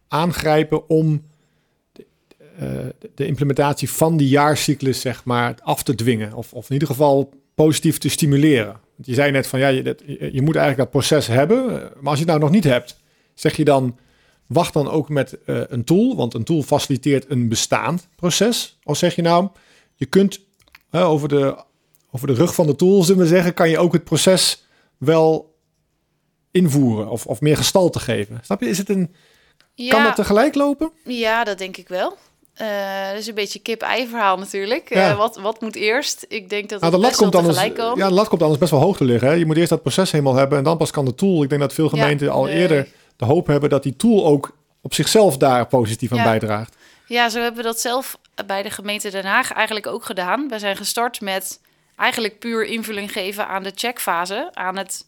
aangrijpen 0.08 0.90
om 0.90 1.14
eh, 1.14 1.22
de 3.16 3.26
implementatie 3.26 3.90
van 3.92 4.18
die 4.18 4.28
jaarcyclus, 4.28 5.02
zeg 5.02 5.24
maar, 5.24 5.56
af 5.64 5.84
te 5.84 5.96
dwingen? 5.96 6.34
Of, 6.34 6.54
of 6.54 6.68
in 6.68 6.74
ieder 6.74 6.88
geval 6.88 7.34
positief 7.56 7.98
te 7.98 8.10
stimuleren? 8.10 8.66
Want 8.96 9.08
je 9.08 9.14
zei 9.14 9.32
net 9.32 9.48
van 9.48 9.60
ja, 9.60 9.68
je, 9.68 9.82
dat- 9.84 10.04
je, 10.08 10.42
moet 10.42 10.56
eigenlijk 10.56 10.78
dat 10.78 10.90
proces 10.90 11.28
hebben. 11.28 11.58
eh, 11.70 11.88
Maar 12.00 12.10
als 12.10 12.20
je 12.20 12.26
het 12.26 12.28
nou 12.28 12.40
nog 12.40 12.50
niet 12.52 12.64
hebt, 12.64 13.00
zeg 13.34 13.56
je 13.56 13.64
dan. 13.64 13.98
Wacht 14.48 14.74
dan 14.74 14.90
ook 14.90 15.10
met 15.10 15.38
eh, 15.46 15.62
een 15.68 15.84
tool, 15.84 16.16
want 16.16 16.34
een 16.34 16.44
tool 16.44 16.62
faciliteert 16.62 17.30
een 17.30 17.50
bestaand 17.50 18.08
proces. 18.16 18.80
Of 18.84 18.98
zeg 18.98 19.16
je 19.16 19.22
nou, 19.22 19.50
je 19.96 20.06
kunt 20.06 20.40
over, 20.92 21.28
de, 21.30 21.64
over 22.12 22.28
de 22.28 22.34
rug 22.34 22.56
van 22.56 22.68
de 22.68 22.76
tool, 22.76 23.04
zullen 23.04 23.22
we 23.22 23.28
zeggen, 23.28 23.54
kan 23.54 23.70
je 23.70 23.78
ook 23.78 23.94
het 23.94 24.04
proces 24.04 24.66
wel 24.98 25.56
invoeren 26.52 27.10
of, 27.10 27.26
of 27.26 27.42
meer 27.42 27.58
gestalte 27.58 28.00
geven. 28.00 28.40
Snap 28.44 28.62
je? 28.62 28.70
Is 28.70 28.78
het 28.78 28.90
een, 28.90 29.14
ja. 29.74 29.90
Kan 29.92 30.04
dat 30.04 30.16
tegelijk 30.16 30.56
lopen? 30.56 30.92
Ja, 31.06 31.44
dat 31.44 31.58
denk 31.58 31.78
ik 31.78 31.88
wel. 31.88 32.18
Dat 32.60 33.18
is 33.20 33.28
een 33.28 33.34
beetje 33.34 33.60
kip-ei 33.60 34.08
verhaal 34.08 34.38
natuurlijk. 34.38 34.90
Ja. 34.94 35.10
Eh, 35.10 35.18
wat, 35.18 35.38
wat 35.38 35.62
moet 35.62 35.76
eerst? 35.76 36.26
Ik 36.28 36.50
denk 36.50 36.70
dat 36.70 36.80
Nou, 36.82 36.94
de 36.94 37.00
lat, 37.00 37.16
komt 37.16 37.36
anders, 37.36 37.58
ja, 37.96 38.08
de 38.08 38.14
lat 38.14 38.28
komt 38.28 38.42
anders 38.42 38.60
best 38.60 38.72
wel 38.72 38.82
hoog 38.82 38.98
te 38.98 39.04
liggen. 39.04 39.28
Hè? 39.28 39.34
Je 39.34 39.46
moet 39.46 39.58
eerst 39.58 39.70
dat 39.70 39.82
proces 39.82 40.12
helemaal 40.12 40.36
hebben 40.36 40.58
en 40.58 40.64
dan 40.64 40.78
pas 40.78 40.92
kan 40.92 41.06
de 41.06 41.16
tool. 41.16 41.44
Ik 41.44 41.50
denk 41.50 41.62
dat 41.62 41.74
veel 41.74 41.90
Ja, 41.96 42.02
gemeenten 42.02 42.30
al 42.30 42.44
nee. 42.44 42.56
eerder 42.56 42.88
de 43.16 43.26
hoop 43.26 43.48
hebben 43.48 43.70
dat 43.70 43.84
die 43.84 43.96
tool 43.96 44.26
ook 44.26 44.58
op 44.82 44.94
zichzelf 44.94 45.38
daar 45.38 45.68
positief 45.68 46.12
aan 46.12 46.18
Ja. 46.18 46.24
bijdraagt. 46.24 46.76
Ja, 47.08 47.30
zo 47.30 47.40
hebben 47.40 47.62
we 47.62 47.68
dat 47.68 47.80
zelf 47.80 48.18
bij 48.46 48.64
de 48.64 48.70
gemeente 48.70 49.10
Den 49.10 49.26
Haag 49.26 49.52
eigenlijk 49.54 49.88
ook 49.88 50.06
gedaan. 50.06 50.48
We 50.50 50.60
zijn 50.60 50.78
gestart 50.78 51.22
met 51.22 51.60
eigenlijk 51.96 52.40
puur 52.40 52.66
invulling 52.66 53.12
geven 53.12 53.48
aan 53.48 53.64
de 53.64 53.72
checkfase, 53.76 54.50
aan 54.54 54.78
het, 54.78 55.06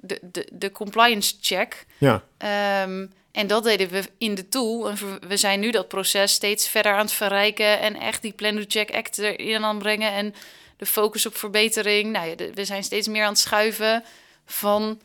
de, 0.00 0.18
de, 0.32 0.48
de 0.52 0.72
compliance 0.72 1.34
check. 1.40 1.86
Ja, 1.98 2.22
Ehm, 2.38 3.06
en 3.32 3.46
dat 3.46 3.64
deden 3.64 3.88
we 3.90 4.02
in 4.18 4.34
de 4.34 4.48
tool. 4.48 4.88
En 4.90 4.96
we- 5.28 5.36
zijn 5.36 5.60
nu 5.60 5.70
dat 5.70 5.88
proces 5.88 6.32
steeds 6.32 6.68
verder 6.68 6.92
aan 6.92 6.98
het 7.04 7.12
verrijken 7.12 7.80
en 7.80 8.00
echt 8.00 8.22
die 8.22 8.32
Plan 8.32 8.56
to 8.56 8.64
Check 8.68 8.94
Act 8.94 9.18
erin 9.18 9.64
aan 9.64 9.74
het 9.74 9.82
brengen 9.82 10.12
en 10.12 10.34
de 10.76 10.86
focus 10.86 11.26
op 11.26 11.36
verbetering. 11.36 12.12
Nou 12.12 12.28
ja, 12.28 12.34
de- 12.34 12.50
we 12.54 12.64
zijn 12.64 12.82
steeds 12.84 13.08
meer 13.08 13.22
aan 13.22 13.28
het 13.32 13.38
schuiven 13.38 14.04
van 14.46 15.00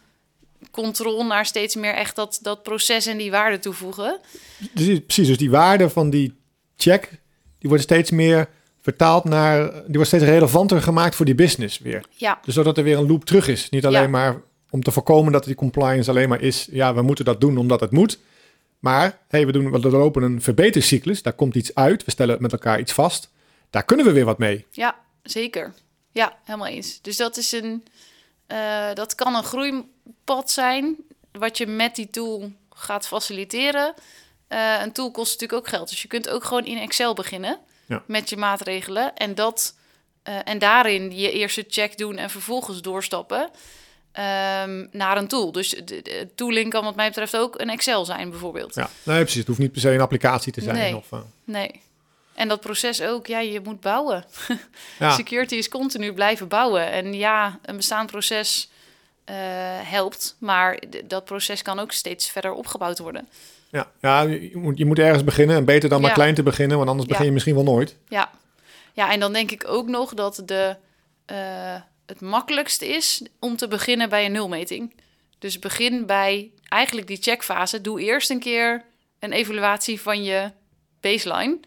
controle 0.71 1.23
naar 1.23 1.45
steeds 1.45 1.75
meer 1.75 1.93
echt 1.93 2.15
dat, 2.15 2.39
dat 2.41 2.63
proces 2.63 3.05
en 3.05 3.17
die 3.17 3.31
waarde 3.31 3.59
toevoegen. 3.59 4.19
dus, 4.71 4.99
precies. 5.05 5.27
Dus 5.27 5.37
die 5.37 5.49
waarde 5.49 5.89
van 5.89 6.09
die 6.09 6.33
check, 6.77 7.09
die 7.59 7.69
wordt 7.69 7.83
steeds 7.83 8.11
meer 8.11 8.49
vertaald 8.81 9.23
naar, 9.23 9.71
die 9.71 9.83
wordt 9.93 10.07
steeds 10.07 10.23
relevanter 10.23 10.81
gemaakt 10.81 11.15
voor 11.15 11.25
die 11.25 11.35
business 11.35 11.79
weer. 11.79 12.05
Ja, 12.09 12.39
Dus 12.45 12.53
zodat 12.53 12.77
er 12.77 12.83
weer 12.83 12.97
een 12.97 13.07
loop 13.07 13.25
terug 13.25 13.47
is. 13.47 13.69
Niet 13.69 13.85
alleen 13.85 14.01
Ja. 14.01 14.07
maar 14.07 14.41
om 14.77 14.83
te 14.83 14.91
voorkomen 14.91 15.31
dat 15.31 15.43
die 15.43 15.55
compliance 15.55 16.09
alleen 16.09 16.29
maar 16.29 16.41
is, 16.41 16.67
ja, 16.71 16.93
we 16.93 17.01
moeten 17.01 17.25
dat 17.25 17.41
doen 17.41 17.57
omdat 17.57 17.79
het 17.79 17.91
moet. 17.91 18.19
Maar 18.79 19.19
hey, 19.27 19.45
we, 19.45 19.51
doen, 19.51 19.71
we 19.71 19.89
lopen 19.89 20.23
een 20.23 20.41
verbetercyclus, 20.41 21.21
daar 21.21 21.33
komt 21.33 21.55
iets 21.55 21.75
uit, 21.75 22.03
we 22.05 22.11
stellen 22.11 22.41
met 22.41 22.51
elkaar 22.51 22.79
iets 22.79 22.91
vast. 22.91 23.29
Daar 23.69 23.83
kunnen 23.83 24.05
we 24.05 24.11
weer 24.11 24.25
wat 24.25 24.37
mee. 24.37 24.65
Ja, 24.71 24.95
zeker. 25.23 25.73
Ja, 26.11 26.37
helemaal 26.43 26.67
eens. 26.67 27.01
Dus 27.01 27.17
dat 27.17 27.37
is 27.37 27.51
een, 27.51 27.83
eh, 28.47 28.93
dat 28.93 29.15
kan 29.15 29.35
een 29.35 29.43
groeipad 29.43 30.51
zijn, 30.51 30.95
wat 31.31 31.57
je 31.57 31.67
met 31.67 31.95
die 31.95 32.09
tool 32.09 32.51
gaat 32.69 33.07
faciliteren. 33.07 33.93
Eh, 34.47 34.81
een 34.83 34.91
tool 34.91 35.11
kost 35.11 35.31
natuurlijk 35.31 35.59
ook 35.59 35.73
geld, 35.73 35.89
dus 35.89 36.01
je 36.01 36.07
kunt 36.07 36.29
ook 36.29 36.43
gewoon 36.43 36.65
in 36.65 36.77
Excel 36.77 37.13
beginnen 37.13 37.59
Ja. 37.87 38.03
met 38.07 38.29
je 38.29 38.37
maatregelen 38.37 39.15
en 39.15 39.35
dat 39.35 39.75
eh, 40.23 40.35
en 40.43 40.59
daarin 40.59 41.17
je 41.17 41.31
eerste 41.31 41.65
check 41.67 41.97
doen 41.97 42.17
en 42.17 42.29
vervolgens 42.29 42.81
doorstappen 42.81 43.49
ehm, 44.17 44.85
naar 44.91 45.17
een 45.17 45.27
tool. 45.27 45.51
Dus 45.51 45.69
de, 45.69 46.01
de 46.01 46.27
tooling 46.35 46.69
kan 46.69 46.83
wat 46.83 46.95
mij 46.95 47.07
betreft 47.07 47.37
ook 47.37 47.59
een 47.61 47.69
Excel 47.69 48.05
zijn, 48.05 48.29
bijvoorbeeld. 48.29 48.75
Ja, 48.75 48.89
nee, 49.03 49.19
precies. 49.21 49.37
Het 49.37 49.47
hoeft 49.47 49.59
niet 49.59 49.71
per 49.71 49.81
se 49.81 49.91
een 49.91 50.01
applicatie 50.01 50.51
te 50.51 50.61
zijn. 50.61 50.75
Nee. 50.75 50.95
Of, 50.95 51.11
eh, 51.11 51.19
Nee. 51.43 51.81
En 52.33 52.47
dat 52.47 52.59
proces 52.59 53.01
ook, 53.01 53.27
ja, 53.27 53.39
je 53.39 53.59
moet 53.63 53.81
bouwen. 53.81 54.25
ja. 54.99 55.11
Security 55.11 55.55
is 55.55 55.69
continu 55.69 56.13
blijven 56.13 56.47
bouwen. 56.47 56.91
En 56.91 57.13
ja, 57.13 57.59
een 57.61 57.75
bestaand 57.75 58.11
proces 58.11 58.69
eh, 59.23 59.35
helpt, 59.81 60.35
maar 60.39 60.79
dat 61.05 61.25
proces 61.25 61.61
kan 61.61 61.79
ook 61.79 61.91
steeds 61.91 62.29
verder 62.29 62.51
opgebouwd 62.53 62.99
worden. 62.99 63.27
Ja, 63.69 63.87
ja 64.01 64.21
je, 64.21 64.51
moet, 64.53 64.77
je 64.77 64.85
moet 64.85 64.99
ergens 64.99 65.23
beginnen 65.23 65.55
en 65.55 65.65
beter 65.65 65.89
dan 65.89 66.01
maar 66.01 66.11
klein 66.11 66.35
te 66.35 66.43
beginnen, 66.43 66.77
want 66.77 66.89
anders 66.89 67.07
Ja. 67.07 67.13
begin 67.13 67.27
je 67.27 67.33
misschien 67.33 67.55
wel 67.55 67.63
nooit. 67.63 67.95
Ja, 68.07 68.29
ja 68.93 69.11
en 69.11 69.19
dan 69.19 69.33
denk 69.33 69.51
ik 69.51 69.63
ook 69.67 69.87
nog 69.87 70.13
dat 70.13 70.41
de, 70.45 70.75
eh, 71.25 71.75
het 72.07 72.21
makkelijkste 72.21 72.87
is 72.87 73.21
om 73.39 73.55
te 73.55 73.67
beginnen 73.67 74.09
bij 74.09 74.25
een 74.25 74.31
nulmeting. 74.31 74.93
Dus 75.39 75.59
begin 75.59 76.05
bij 76.05 76.51
eigenlijk 76.67 77.07
die 77.07 77.17
checkfase. 77.21 77.81
Doe 77.81 78.01
eerst 78.01 78.29
een 78.29 78.39
keer 78.39 78.83
een 79.19 79.31
evaluatie 79.31 80.01
van 80.01 80.23
je 80.23 80.51
baseline. 81.01 81.59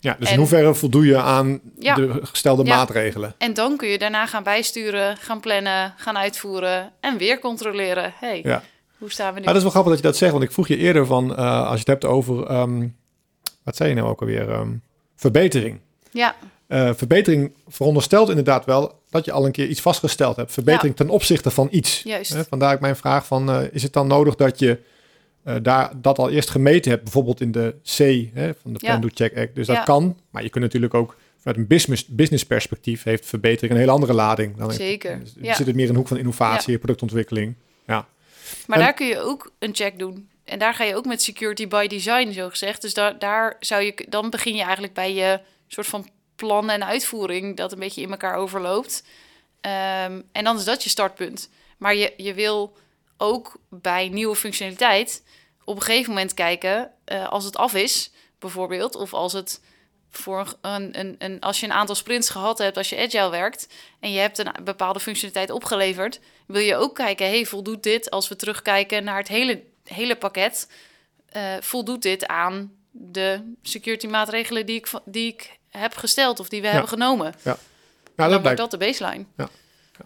Ja, 0.00 0.16
dus 0.18 0.26
En- 0.26 0.32
in 0.32 0.38
hoeverre 0.38 0.74
voldoe 0.74 1.06
je 1.06 1.16
aan 1.16 1.60
Ja. 1.78 1.94
de 1.94 2.18
gestelde 2.22 2.64
Ja. 2.64 2.76
maatregelen? 2.76 3.34
En 3.38 3.54
dan 3.54 3.76
kun 3.76 3.88
je 3.88 3.98
daarna 3.98 4.26
gaan 4.26 4.42
bijsturen, 4.42 5.16
gaan 5.16 5.40
plannen, 5.40 5.94
gaan 5.96 6.16
uitvoeren 6.18 6.92
en 7.00 7.16
weer 7.16 7.38
controleren. 7.38 8.12
hey, 8.18 8.40
Ja. 8.44 8.62
hoe 8.98 9.10
staan 9.10 9.28
we 9.34 9.38
nu? 9.40 9.40
Ja, 9.40 9.46
dat 9.46 9.56
is 9.56 9.62
wel 9.62 9.70
grappig 9.70 9.92
dat 9.92 10.00
je 10.02 10.06
dat 10.08 10.16
zegt, 10.16 10.32
want 10.32 10.44
ik 10.44 10.52
vroeg 10.52 10.68
je 10.68 10.76
eerder 10.76 11.06
van, 11.06 11.36
eh, 11.36 11.60
als 11.62 11.72
je 11.72 11.78
het 11.78 11.86
hebt 11.86 12.04
over, 12.04 12.46
ehm, 12.46 12.86
wat 13.62 13.76
zei 13.76 13.88
je 13.88 13.94
nou 13.94 14.08
ook 14.08 14.20
alweer, 14.20 14.50
Ehm, 14.50 14.70
verbetering. 15.16 15.78
Ja, 16.10 16.34
Eh, 16.66 16.90
verbetering 16.94 17.52
veronderstelt 17.68 18.28
inderdaad 18.28 18.64
wel 18.64 19.00
dat 19.10 19.24
je 19.24 19.32
al 19.32 19.46
een 19.46 19.52
keer 19.52 19.66
iets 19.66 19.80
vastgesteld 19.80 20.36
hebt. 20.36 20.52
Verbetering 20.52 20.96
ten 20.96 21.08
opzichte 21.08 21.50
van 21.50 21.68
iets. 21.70 22.02
juist. 22.02 22.32
Hè, 22.32 22.44
vandaar 22.44 22.74
ook 22.74 22.80
mijn 22.80 22.96
vraag 22.96 23.26
van, 23.26 23.50
eh, 23.50 23.62
is 23.72 23.82
het 23.82 23.92
dan 23.92 24.06
nodig 24.06 24.34
dat 24.34 24.58
je 24.58 24.78
eh, 25.42 25.54
daar 25.62 25.90
dat 26.00 26.18
al 26.18 26.30
eerst 26.30 26.50
gemeten 26.50 26.90
hebt, 26.90 27.02
bijvoorbeeld 27.02 27.40
in 27.40 27.52
de 27.52 27.74
C 27.96 27.98
hè, 28.34 28.52
van 28.62 28.72
de 28.72 28.78
Ja. 28.82 28.88
Plan 28.88 29.00
Do 29.00 29.08
Check 29.14 29.36
Act. 29.36 29.54
Dus 29.54 29.66
dat 29.66 29.82
kan, 29.84 30.18
maar 30.30 30.42
je 30.42 30.48
kunt 30.50 30.64
natuurlijk 30.64 30.94
ook 30.94 31.16
vanuit 31.38 31.58
een 31.58 31.66
business, 31.66 32.06
business 32.06 32.44
perspectief 32.46 33.02
heeft 33.02 33.26
verbetering 33.26 33.72
een 33.72 33.78
hele 33.78 33.90
andere 33.92 34.12
lading. 34.12 34.56
Dan 34.56 34.72
Zeker. 34.72 35.20
Zit 35.40 35.66
het 35.66 35.74
meer 35.74 35.86
in 35.86 35.92
de 35.92 35.98
hoek 35.98 36.08
van 36.08 36.16
innovatie, 36.16 36.78
productontwikkeling. 36.78 37.54
Ja, 37.86 38.06
Maar 38.66 38.78
En- 38.78 38.84
daar 38.84 38.94
kun 38.94 39.06
je 39.06 39.20
ook 39.20 39.52
een 39.58 39.74
check 39.74 39.98
doen. 39.98 40.28
En 40.44 40.58
daar 40.58 40.74
ga 40.74 40.84
je 40.84 40.96
ook 40.96 41.06
met 41.06 41.22
security 41.22 41.68
by 41.68 41.86
design, 41.86 42.30
zo 42.32 42.48
gezegd. 42.48 42.82
Dus 42.82 42.94
daar, 42.94 43.18
daar 43.18 43.56
zou 43.60 43.82
je, 43.82 44.06
dan 44.08 44.30
begin 44.30 44.54
je 44.54 44.62
eigenlijk 44.62 44.92
bij 44.94 45.14
je 45.14 45.40
soort 45.68 45.86
van 45.86 46.08
plan 46.36 46.70
en 46.70 46.84
uitvoering, 46.84 47.56
dat 47.56 47.72
een 47.72 47.78
beetje 47.78 48.02
in 48.02 48.10
elkaar 48.10 48.34
overloopt. 48.34 49.04
Ehm, 49.60 50.22
en 50.32 50.44
dan 50.44 50.56
is 50.56 50.64
dat 50.64 50.82
je 50.82 50.88
startpunt. 50.88 51.50
Maar 51.78 51.94
je, 51.94 52.14
je 52.16 52.34
wil 52.34 52.76
ook 53.16 53.56
bij 53.68 54.08
nieuwe 54.08 54.36
functionaliteit 54.36 55.22
op 55.64 55.76
een 55.76 55.82
gegeven 55.82 56.12
moment 56.12 56.34
kijken, 56.34 56.92
eh, 57.04 57.28
als 57.28 57.44
het 57.44 57.56
af 57.56 57.74
is, 57.74 58.10
bijvoorbeeld, 58.38 58.94
of 58.94 59.14
als 59.14 59.32
het 59.32 59.60
voor 60.10 60.56
een, 60.60 60.98
een, 60.98 61.14
een, 61.18 61.40
als 61.40 61.60
je 61.60 61.66
een 61.66 61.72
aantal 61.72 61.94
sprints 61.94 62.30
gehad 62.30 62.58
hebt, 62.58 62.76
als 62.76 62.88
je 62.88 62.98
agile 62.98 63.30
werkt 63.30 63.68
en 64.00 64.12
je 64.12 64.18
hebt 64.18 64.38
een 64.38 64.52
bepaalde 64.64 65.00
functionaliteit 65.00 65.50
opgeleverd, 65.50 66.20
wil 66.46 66.60
je 66.60 66.76
ook 66.76 66.94
kijken, 66.94 67.26
hey, 67.26 67.46
voldoet 67.46 67.82
dit 67.82 68.10
als 68.10 68.28
we 68.28 68.36
terugkijken 68.36 69.04
naar 69.04 69.18
het 69.18 69.28
hele 69.28 69.62
hele 69.88 70.16
pakket 70.16 70.68
uh, 71.36 71.54
voldoet 71.60 72.02
dit 72.02 72.26
aan 72.26 72.72
de 72.90 73.54
security 73.62 74.06
maatregelen 74.06 74.66
die 74.66 74.76
ik, 74.76 74.90
die 75.04 75.32
ik 75.32 75.58
heb 75.76 75.94
gesteld 75.94 76.40
of 76.40 76.48
die 76.48 76.60
we 76.60 76.66
hebben 76.66 76.88
genomen. 76.88 77.34
Ja. 77.42 77.56
Nou, 78.16 78.30
dan 78.30 78.42
wordt 78.42 78.56
dat 78.56 78.70
de 78.70 78.76
baseline. 78.76 79.24
Ja. 79.36 79.48
ja. 79.98 80.04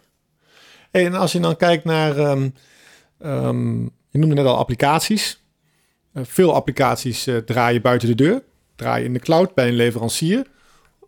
en 0.90 1.14
als 1.14 1.33
je 1.33 1.40
dan 1.40 1.56
kijkt 1.56 1.85
naar, 1.85 2.18
um, 2.18 2.54
um, 3.22 3.83
je 4.11 4.18
noemde 4.18 4.35
net 4.35 4.46
al 4.46 4.56
applicaties. 4.56 5.42
Uh, 6.14 6.22
veel 6.26 6.54
applicaties 6.54 7.26
uh, 7.26 7.37
draaien 7.37 7.83
buiten 7.83 8.09
de 8.09 8.14
deur, 8.14 8.42
draaien 8.76 9.06
in 9.06 9.12
de 9.12 9.18
cloud 9.18 9.54
bij 9.54 9.68
een 9.68 9.74
leverancier. 9.74 10.46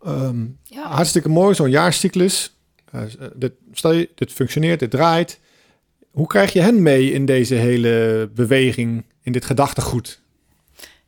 Um, 0.07 0.59
ja. 0.63 0.87
Hartstikke 0.87 1.29
mooi, 1.29 1.55
zo'n 1.55 1.69
jaarcyclus. 1.69 2.57
Uh, 2.95 3.01
dit, 3.33 3.53
stel 3.71 3.91
je, 3.91 4.09
dit 4.15 4.31
functioneert, 4.31 4.79
dit 4.79 4.91
draait. 4.91 5.39
Hoe 6.11 6.27
krijg 6.27 6.53
je 6.53 6.61
hen 6.61 6.81
mee 6.81 7.11
in 7.11 7.25
deze 7.25 7.55
hele 7.55 8.29
beweging, 8.33 9.05
in 9.21 9.31
dit 9.31 9.45
gedachtegoed? 9.45 10.21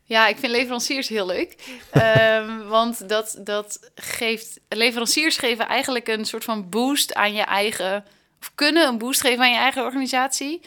Ja, 0.07 0.27
ik 0.27 0.37
vind 0.37 0.51
leveranciers 0.51 1.07
heel 1.07 1.25
leuk. 1.25 1.55
um, 1.93 2.67
want 2.77 3.09
dat, 3.09 3.37
dat 3.39 3.91
geeft. 3.95 4.59
Leveranciers 4.69 5.37
geven 5.37 5.67
eigenlijk 5.67 6.07
een 6.07 6.25
soort 6.25 6.43
van 6.43 6.69
boost 6.69 7.13
aan 7.13 7.33
je 7.33 7.41
eigen. 7.41 8.05
Of 8.39 8.51
kunnen 8.55 8.87
een 8.87 8.97
boost 8.97 9.21
geven 9.21 9.43
aan 9.43 9.51
je 9.51 9.57
eigen 9.57 9.83
organisatie. 9.83 10.61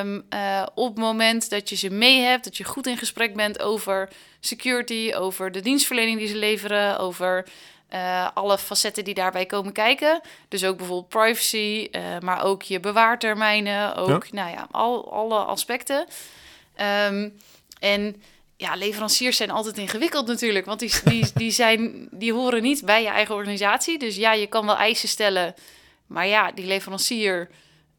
Um, 0.00 0.26
uh, 0.34 0.66
op 0.74 0.88
het 0.88 0.98
moment 0.98 1.50
dat 1.50 1.68
je 1.68 1.76
ze 1.76 1.90
mee 1.90 2.20
hebt, 2.20 2.44
dat 2.44 2.56
je 2.56 2.64
goed 2.64 2.86
in 2.86 2.96
gesprek 2.96 3.34
bent 3.34 3.62
over 3.62 4.08
security, 4.40 5.12
over 5.14 5.52
de 5.52 5.60
dienstverlening 5.60 6.18
die 6.18 6.28
ze 6.28 6.36
leveren, 6.36 6.98
over 6.98 7.46
uh, 7.94 8.28
alle 8.34 8.58
facetten 8.58 9.04
die 9.04 9.14
daarbij 9.14 9.46
komen 9.46 9.72
kijken. 9.72 10.20
Dus 10.48 10.64
ook 10.64 10.76
bijvoorbeeld 10.76 11.08
privacy, 11.08 11.88
uh, 11.90 12.02
maar 12.20 12.44
ook 12.44 12.62
je 12.62 12.80
bewaartermijnen, 12.80 13.94
ook 13.94 14.24
ja. 14.24 14.34
Nou 14.34 14.50
ja, 14.50 14.66
al, 14.70 15.12
alle 15.12 15.38
aspecten. 15.38 16.06
Um, 17.10 17.38
en 17.80 18.22
ja, 18.56 18.74
leveranciers 18.74 19.36
zijn 19.36 19.50
altijd 19.50 19.78
ingewikkeld 19.78 20.26
natuurlijk, 20.26 20.66
want 20.66 20.80
die, 20.80 20.92
die, 21.04 21.26
die, 21.34 21.50
zijn, 21.50 22.08
die 22.10 22.32
horen 22.32 22.62
niet 22.62 22.84
bij 22.84 23.02
je 23.02 23.08
eigen 23.08 23.34
organisatie. 23.34 23.98
Dus 23.98 24.16
ja, 24.16 24.32
je 24.32 24.46
kan 24.46 24.66
wel 24.66 24.76
eisen 24.76 25.08
stellen, 25.08 25.54
maar 26.06 26.26
ja, 26.26 26.52
die 26.52 26.66
leverancier 26.66 27.50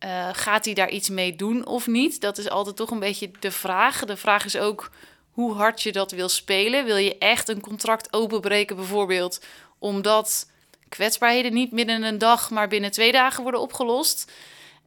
uh, 0.06 0.30
gaat 0.32 0.66
hij 0.66 0.74
daar 0.74 0.90
iets 0.90 1.10
mee 1.10 1.36
doen 1.36 1.66
of 1.66 1.88
niet? 1.88 2.22
Dat 2.22 2.38
is 2.38 2.50
altijd 2.50 2.76
toch 2.76 2.92
een 2.92 3.00
beetje 3.00 3.32
de 3.40 3.52
vraag. 3.52 4.06
De 4.06 4.18
vraag 4.18 4.46
is 4.46 4.58
ook 4.58 4.92
hoe 5.32 5.54
hard 5.54 5.82
je 5.82 5.92
dat 5.92 6.12
wil 6.12 6.30
spelen. 6.30 6.86
Wil 6.86 6.98
je 6.98 7.18
echt 7.18 7.50
een 7.50 7.62
contract 7.62 8.14
openbreken 8.14 8.76
bijvoorbeeld, 8.76 9.46
omdat 9.80 10.50
kwetsbaarheden 10.90 11.54
niet 11.54 11.70
binnen 11.70 12.04
een 12.04 12.18
dag, 12.18 12.50
maar 12.50 12.68
binnen 12.68 12.92
twee 12.92 13.12
dagen 13.12 13.44
worden 13.44 13.62
opgelost? 13.62 14.32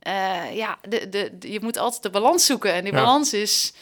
Uh, 0.06 0.56
ja, 0.56 0.78
de, 0.88 1.09
de, 1.09 1.33
je 1.40 1.61
moet 1.62 1.76
altijd 1.76 2.02
de 2.02 2.11
balans 2.11 2.46
zoeken. 2.46 2.72
En 2.72 2.85
die 2.85 2.92
balans 2.92 3.33
is 3.33 3.72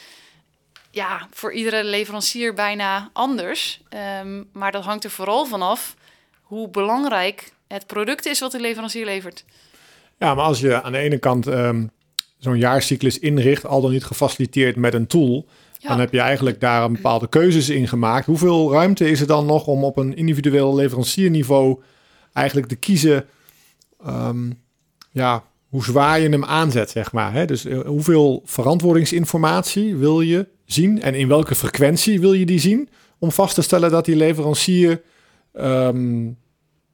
ja, 0.98 1.28
voor 1.30 1.52
iedere 1.52 1.84
leverancier 1.84 2.54
bijna 2.54 3.10
anders. 3.12 3.80
Um, 4.22 4.48
maar 4.52 4.72
dat 4.72 4.84
hangt 4.84 5.04
er 5.04 5.10
vooral 5.10 5.46
vanaf 5.46 5.94
hoe 6.42 6.68
belangrijk 6.68 7.52
het 7.68 7.86
product 7.86 8.26
is 8.26 8.40
wat 8.40 8.52
de 8.52 8.60
leverancier 8.60 9.04
levert. 9.04 9.44
Ja, 10.18 10.34
maar 10.34 10.44
als 10.44 10.60
je 10.60 10.82
aan 10.82 10.92
de 10.92 10.98
ene 10.98 11.18
kant 11.18 11.46
um, 11.46 11.90
zo'n 12.38 12.58
jaarcyclus 12.58 13.18
inricht, 13.18 13.66
al 13.66 13.80
dan 13.80 13.90
niet 13.90 14.04
gefaciliteerd 14.04 14.76
met 14.76 14.94
een 14.94 15.06
tool, 15.06 15.46
dan 15.78 16.00
heb 16.00 16.12
je 16.12 16.20
eigenlijk 16.20 16.60
daar 16.60 16.82
een 16.82 16.92
bepaalde 16.92 17.28
keuzes 17.28 17.68
in 17.68 17.88
gemaakt. 17.88 18.26
Hoeveel 18.26 18.72
ruimte 18.72 19.10
is 19.10 19.20
er 19.20 19.26
dan 19.26 19.46
nog 19.46 19.66
om 19.66 19.84
op 19.84 19.96
een 19.96 20.16
individueel 20.16 20.74
leverancierniveau 20.74 21.82
eigenlijk 22.32 22.68
te 22.68 22.76
kiezen, 22.76 23.26
um, 24.06 24.62
ja, 25.10 25.44
hoe 25.68 25.84
zwaar 25.84 26.20
je 26.20 26.28
hem 26.28 26.44
aanzet, 26.44 26.90
zeg 26.90 27.12
maar. 27.12 27.32
Hè? 27.32 27.44
Dus 27.44 27.66
uh, 27.66 27.80
hoeveel 27.80 28.42
verantwoordingsinformatie 28.44 29.96
wil 29.96 30.20
je 30.20 30.46
zien 30.64 31.02
en 31.02 31.14
in 31.14 31.28
welke 31.28 31.54
frequentie 31.54 32.20
wil 32.20 32.32
je 32.32 32.46
die 32.46 32.60
zien 32.60 32.88
om 33.18 33.32
vast 33.32 33.54
te 33.54 33.62
stellen 33.62 33.90
dat 33.90 34.04
die 34.04 34.16
leverancier 34.16 35.02
um, 35.54 36.36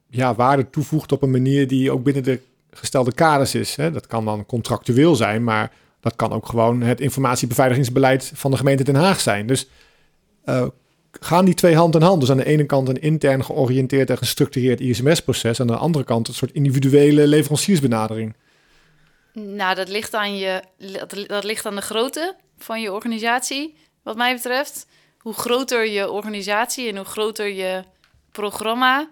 ja, 0.09 0.35
waarde 0.35 0.69
toevoegt 0.69 1.11
op 1.11 1.21
een 1.21 1.31
manier 1.31 1.67
die 1.67 1.91
ook 1.91 2.03
binnen 2.03 2.23
de 2.23 2.39
gestelde 2.71 3.13
kaders 3.13 3.55
is. 3.55 3.75
Hè? 3.75 3.91
Dat 3.91 4.07
kan 4.07 4.25
dan 4.25 4.45
contractueel 4.45 5.15
zijn, 5.15 5.43
maar 5.43 5.71
dat 5.99 6.15
kan 6.15 6.31
ook 6.31 6.45
gewoon 6.45 6.81
het 6.81 7.01
informatiebeveiligingsbeleid 7.01 8.31
van 8.35 8.51
de 8.51 8.57
gemeente 8.57 8.83
Den 8.83 8.95
Haag 8.95 9.19
zijn. 9.19 9.47
Dus 9.47 9.67
uh, 10.45 10.65
gaan 11.11 11.45
die 11.45 11.53
twee 11.53 11.75
hand 11.75 11.95
in 11.95 12.01
hand? 12.01 12.19
Dus 12.19 12.31
aan 12.31 12.37
de 12.37 12.45
ene 12.45 12.65
kant 12.65 12.89
een 12.89 13.01
intern 13.01 13.43
georiënteerd 13.43 14.09
en 14.09 14.17
gestructureerd 14.17 14.79
ISMS-proces, 14.79 15.59
aan 15.59 15.67
de 15.67 15.75
andere 15.75 16.03
kant 16.03 16.27
een 16.27 16.33
soort 16.33 16.51
individuele 16.51 17.27
leveranciersbenadering. 17.27 18.33
Nou, 19.35 19.75
dat 19.75 19.89
ligt 19.89 20.13
aan 20.13 20.37
je, 20.37 20.61
dat, 20.77 21.27
dat 21.27 21.43
ligt 21.43 21.65
aan 21.65 21.75
de 21.75 21.81
grootte 21.81 22.35
van 22.57 22.81
je 22.81 22.93
organisatie, 22.93 23.75
wat 24.03 24.15
mij 24.15 24.33
betreft. 24.33 24.87
Hoe 25.17 25.33
groter 25.33 25.87
je 25.87 26.11
organisatie 26.11 26.89
en 26.89 26.95
hoe 26.95 27.05
groter 27.05 27.47
je 27.47 27.83
programma, 28.31 29.09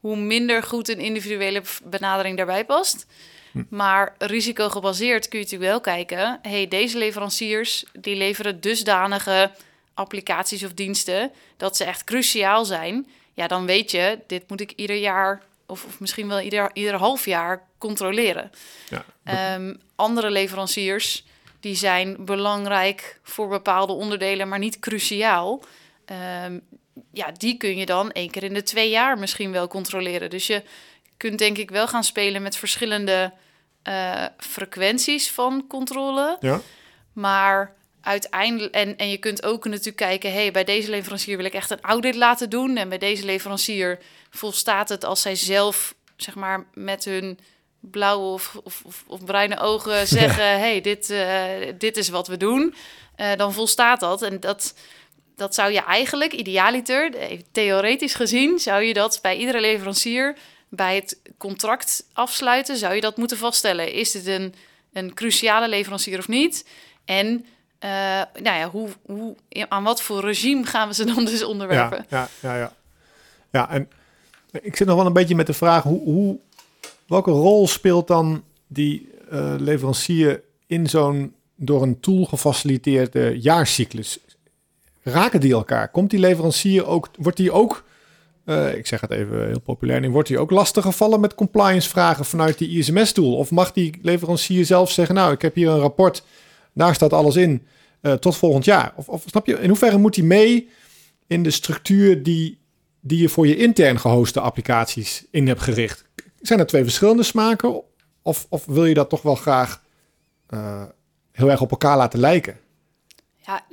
hoe 0.00 0.16
minder 0.16 0.62
goed 0.62 0.88
een 0.88 0.98
individuele 0.98 1.62
benadering 1.84 2.36
daarbij 2.36 2.64
past. 2.64 3.06
Hm. 3.52 3.62
Maar 3.68 4.14
risicogebaseerd 4.18 5.28
kun 5.28 5.38
je 5.38 5.44
natuurlijk 5.44 5.70
wel 5.70 5.80
kijken. 5.80 6.38
hey, 6.42 6.68
deze 6.68 6.98
leveranciers 6.98 7.84
die 7.92 8.16
leveren 8.16 8.60
dusdanige 8.60 9.50
applicaties 9.94 10.64
of 10.64 10.72
diensten 10.72 11.30
dat 11.56 11.76
ze 11.76 11.84
echt 11.84 12.04
cruciaal 12.04 12.64
zijn. 12.64 13.06
Ja, 13.34 13.46
dan 13.46 13.66
weet 13.66 13.90
je, 13.90 14.18
dit 14.26 14.48
moet 14.48 14.60
ik 14.60 14.72
ieder 14.76 14.96
jaar 14.96 15.42
of, 15.72 15.84
of 15.84 16.00
misschien 16.00 16.28
wel 16.28 16.40
ieder, 16.40 16.70
ieder 16.72 16.94
half 16.94 17.24
jaar 17.24 17.68
controleren. 17.78 18.50
Ja. 18.88 19.54
Um, 19.54 19.80
andere 19.96 20.30
leveranciers 20.30 21.24
die 21.60 21.74
zijn 21.74 22.24
belangrijk 22.24 23.20
voor 23.22 23.48
bepaalde 23.48 23.92
onderdelen, 23.92 24.48
maar 24.48 24.58
niet 24.58 24.78
cruciaal. 24.78 25.62
Um, 26.44 26.60
ja, 27.12 27.32
die 27.32 27.56
kun 27.56 27.76
je 27.76 27.86
dan 27.86 28.10
één 28.10 28.30
keer 28.30 28.42
in 28.42 28.54
de 28.54 28.62
twee 28.62 28.90
jaar 28.90 29.18
misschien 29.18 29.52
wel 29.52 29.68
controleren. 29.68 30.30
Dus 30.30 30.46
je 30.46 30.62
kunt 31.16 31.38
denk 31.38 31.58
ik 31.58 31.70
wel 31.70 31.88
gaan 31.88 32.04
spelen 32.04 32.42
met 32.42 32.56
verschillende 32.56 33.32
uh, 33.88 34.24
frequenties 34.36 35.30
van 35.30 35.64
controle. 35.68 36.36
Ja. 36.40 36.60
Maar 37.12 37.74
uiteindelijk, 38.02 38.74
en, 38.74 38.96
en 38.96 39.10
je 39.10 39.16
kunt 39.16 39.42
ook 39.42 39.64
natuurlijk 39.64 39.96
kijken, 39.96 40.32
hey, 40.32 40.50
bij 40.50 40.64
deze 40.64 40.90
leverancier 40.90 41.36
wil 41.36 41.46
ik 41.46 41.54
echt 41.54 41.70
een 41.70 41.80
audit 41.80 42.14
laten 42.14 42.50
doen. 42.50 42.76
En 42.76 42.88
bij 42.88 42.98
deze 42.98 43.24
leverancier 43.24 43.98
volstaat 44.30 44.88
het 44.88 45.04
als 45.04 45.20
zij 45.20 45.34
zelf, 45.34 45.94
zeg 46.16 46.34
maar, 46.34 46.66
met 46.74 47.04
hun 47.04 47.38
blauwe 47.80 48.32
of, 48.32 48.60
of, 48.64 48.82
of, 48.84 49.04
of 49.06 49.24
bruine 49.24 49.58
ogen 49.58 50.06
zeggen: 50.18 50.58
hey, 50.58 50.80
dit, 50.80 51.10
uh, 51.10 51.44
dit 51.78 51.96
is 51.96 52.08
wat 52.08 52.28
we 52.28 52.36
doen. 52.36 52.74
Uh, 53.16 53.34
dan 53.36 53.52
volstaat 53.52 54.00
dat. 54.00 54.22
En 54.22 54.40
dat, 54.40 54.74
dat 55.36 55.54
zou 55.54 55.72
je 55.72 55.80
eigenlijk, 55.80 56.32
idealiter, 56.32 57.12
theoretisch 57.52 58.14
gezien, 58.14 58.58
zou 58.58 58.82
je 58.82 58.94
dat 58.94 59.18
bij 59.22 59.36
iedere 59.36 59.60
leverancier 59.60 60.36
bij 60.68 60.94
het 60.94 61.20
contract 61.38 62.06
afsluiten, 62.12 62.76
zou 62.76 62.94
je 62.94 63.00
dat 63.00 63.16
moeten 63.16 63.36
vaststellen. 63.36 63.92
Is 63.92 64.10
dit 64.10 64.26
een, 64.26 64.54
een 64.92 65.14
cruciale 65.14 65.68
leverancier 65.68 66.18
of 66.18 66.28
niet? 66.28 66.66
En 67.04 67.46
uh, 67.84 67.90
nou 68.42 68.58
ja, 68.58 68.70
hoe, 68.70 68.88
hoe, 69.06 69.36
aan 69.68 69.82
wat 69.82 70.02
voor 70.02 70.20
regime 70.20 70.64
gaan 70.64 70.88
we 70.88 70.94
ze 70.94 71.04
dan 71.04 71.24
dus 71.24 71.44
onderwerpen? 71.44 72.06
Ja, 72.08 72.28
ja, 72.40 72.56
ja. 72.56 72.72
ja. 73.50 73.70
en 73.70 73.88
ik 74.60 74.76
zit 74.76 74.86
nog 74.86 74.96
wel 74.96 75.06
een 75.06 75.12
beetje 75.12 75.34
met 75.34 75.46
de 75.46 75.52
vraag: 75.52 75.82
hoe, 75.82 76.02
hoe, 76.02 76.38
welke 77.06 77.30
rol 77.30 77.68
speelt 77.68 78.06
dan 78.06 78.44
die 78.66 79.08
uh, 79.32 79.54
leverancier 79.58 80.42
in 80.66 80.88
zo'n 80.88 81.34
door 81.56 81.82
een 81.82 82.00
tool 82.00 82.24
gefaciliteerde 82.24 83.40
jaarcyclus? 83.40 84.18
Raken 85.02 85.40
die 85.40 85.52
elkaar? 85.52 85.88
Komt 85.88 86.10
die 86.10 86.18
leverancier 86.18 86.86
ook, 86.86 87.08
wordt 87.18 87.36
die 87.36 87.52
ook, 87.52 87.84
uh, 88.44 88.74
ik 88.74 88.86
zeg 88.86 89.00
het 89.00 89.10
even 89.10 89.46
heel 89.46 89.60
populair, 89.60 90.10
wordt 90.10 90.28
die 90.28 90.38
ook 90.38 90.50
lastig 90.50 90.84
gevallen 90.84 91.20
met 91.20 91.34
compliance 91.34 91.88
vragen 91.88 92.24
vanuit 92.24 92.58
die 92.58 92.78
ISMS-tool? 92.78 93.36
Of 93.36 93.50
mag 93.50 93.72
die 93.72 93.98
leverancier 94.02 94.64
zelf 94.64 94.90
zeggen, 94.90 95.14
nou, 95.14 95.32
ik 95.32 95.42
heb 95.42 95.54
hier 95.54 95.68
een 95.68 95.78
rapport, 95.78 96.22
daar 96.74 96.94
staat 96.94 97.12
alles 97.12 97.36
in, 97.36 97.66
uh, 98.02 98.12
tot 98.12 98.36
volgend 98.36 98.64
jaar? 98.64 98.92
Of, 98.96 99.08
of 99.08 99.22
snap 99.26 99.46
je, 99.46 99.54
in 99.54 99.68
hoeverre 99.68 99.98
moet 99.98 100.14
die 100.14 100.24
mee 100.24 100.68
in 101.26 101.42
de 101.42 101.50
structuur 101.50 102.22
die 102.22 102.60
die 103.04 103.20
je 103.20 103.28
voor 103.28 103.46
je 103.46 103.56
intern 103.56 104.00
gehoste 104.00 104.40
applicaties 104.40 105.24
in 105.30 105.46
hebt 105.46 105.60
gericht. 105.60 106.04
Zijn 106.40 106.58
er 106.58 106.66
twee 106.66 106.82
verschillende 106.82 107.22
smaken? 107.22 107.82
Of, 108.22 108.46
of 108.48 108.64
wil 108.64 108.84
je 108.84 108.94
dat 108.94 109.08
toch 109.08 109.22
wel 109.22 109.34
graag 109.34 109.82
uh, 110.50 110.84
heel 111.32 111.50
erg 111.50 111.60
op 111.60 111.70
elkaar 111.70 111.96
laten 111.96 112.18
lijken? 112.18 112.60
Ja, 113.36 113.64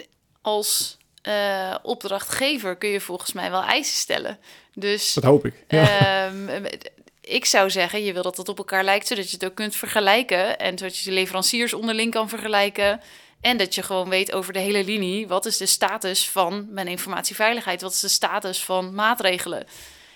als 0.42 0.98
uh, 1.28 1.76
opdrachtgever 1.84 2.76
kun 2.76 2.90
je 2.90 3.02
volgens 3.02 3.34
mij 3.34 3.52
wel 3.52 3.64
eisen 3.64 3.98
stellen. 3.98 4.38
Dus, 4.74 5.14
dat 5.14 5.24
hoop 5.24 5.46
ik. 5.46 5.66
Ja. 5.68 6.28
Um, 6.28 6.50
ik 7.22 7.46
zou 7.46 7.70
zeggen, 7.70 8.04
je 8.04 8.14
wil 8.14 8.24
dat 8.24 8.38
het 8.38 8.50
op 8.50 8.58
elkaar 8.58 8.84
lijkt, 8.84 9.08
zodat 9.08 9.30
je 9.30 9.34
het 9.34 9.46
ook 9.46 9.56
kunt 9.56 9.76
vergelijken. 9.76 10.60
En 10.60 10.78
zodat 10.78 10.98
je 10.98 11.06
de 11.06 11.16
leveranciers 11.16 11.74
onderling 11.74 12.12
kan 12.12 12.30
vergelijken. 12.30 13.02
En 13.42 13.58
dat 13.58 13.76
je 13.76 13.84
gewoon 13.84 14.10
weet 14.10 14.32
over 14.32 14.54
de 14.54 14.60
hele 14.60 14.84
linie, 14.84 15.28
wat 15.28 15.46
is 15.46 15.58
de 15.58 15.66
status 15.66 16.30
van 16.30 16.68
mijn 16.70 16.88
informatieveiligheid? 16.88 17.82
Wat 17.82 17.92
is 17.92 18.00
de 18.00 18.08
status 18.08 18.64
van 18.64 18.94
maatregelen? 18.94 19.68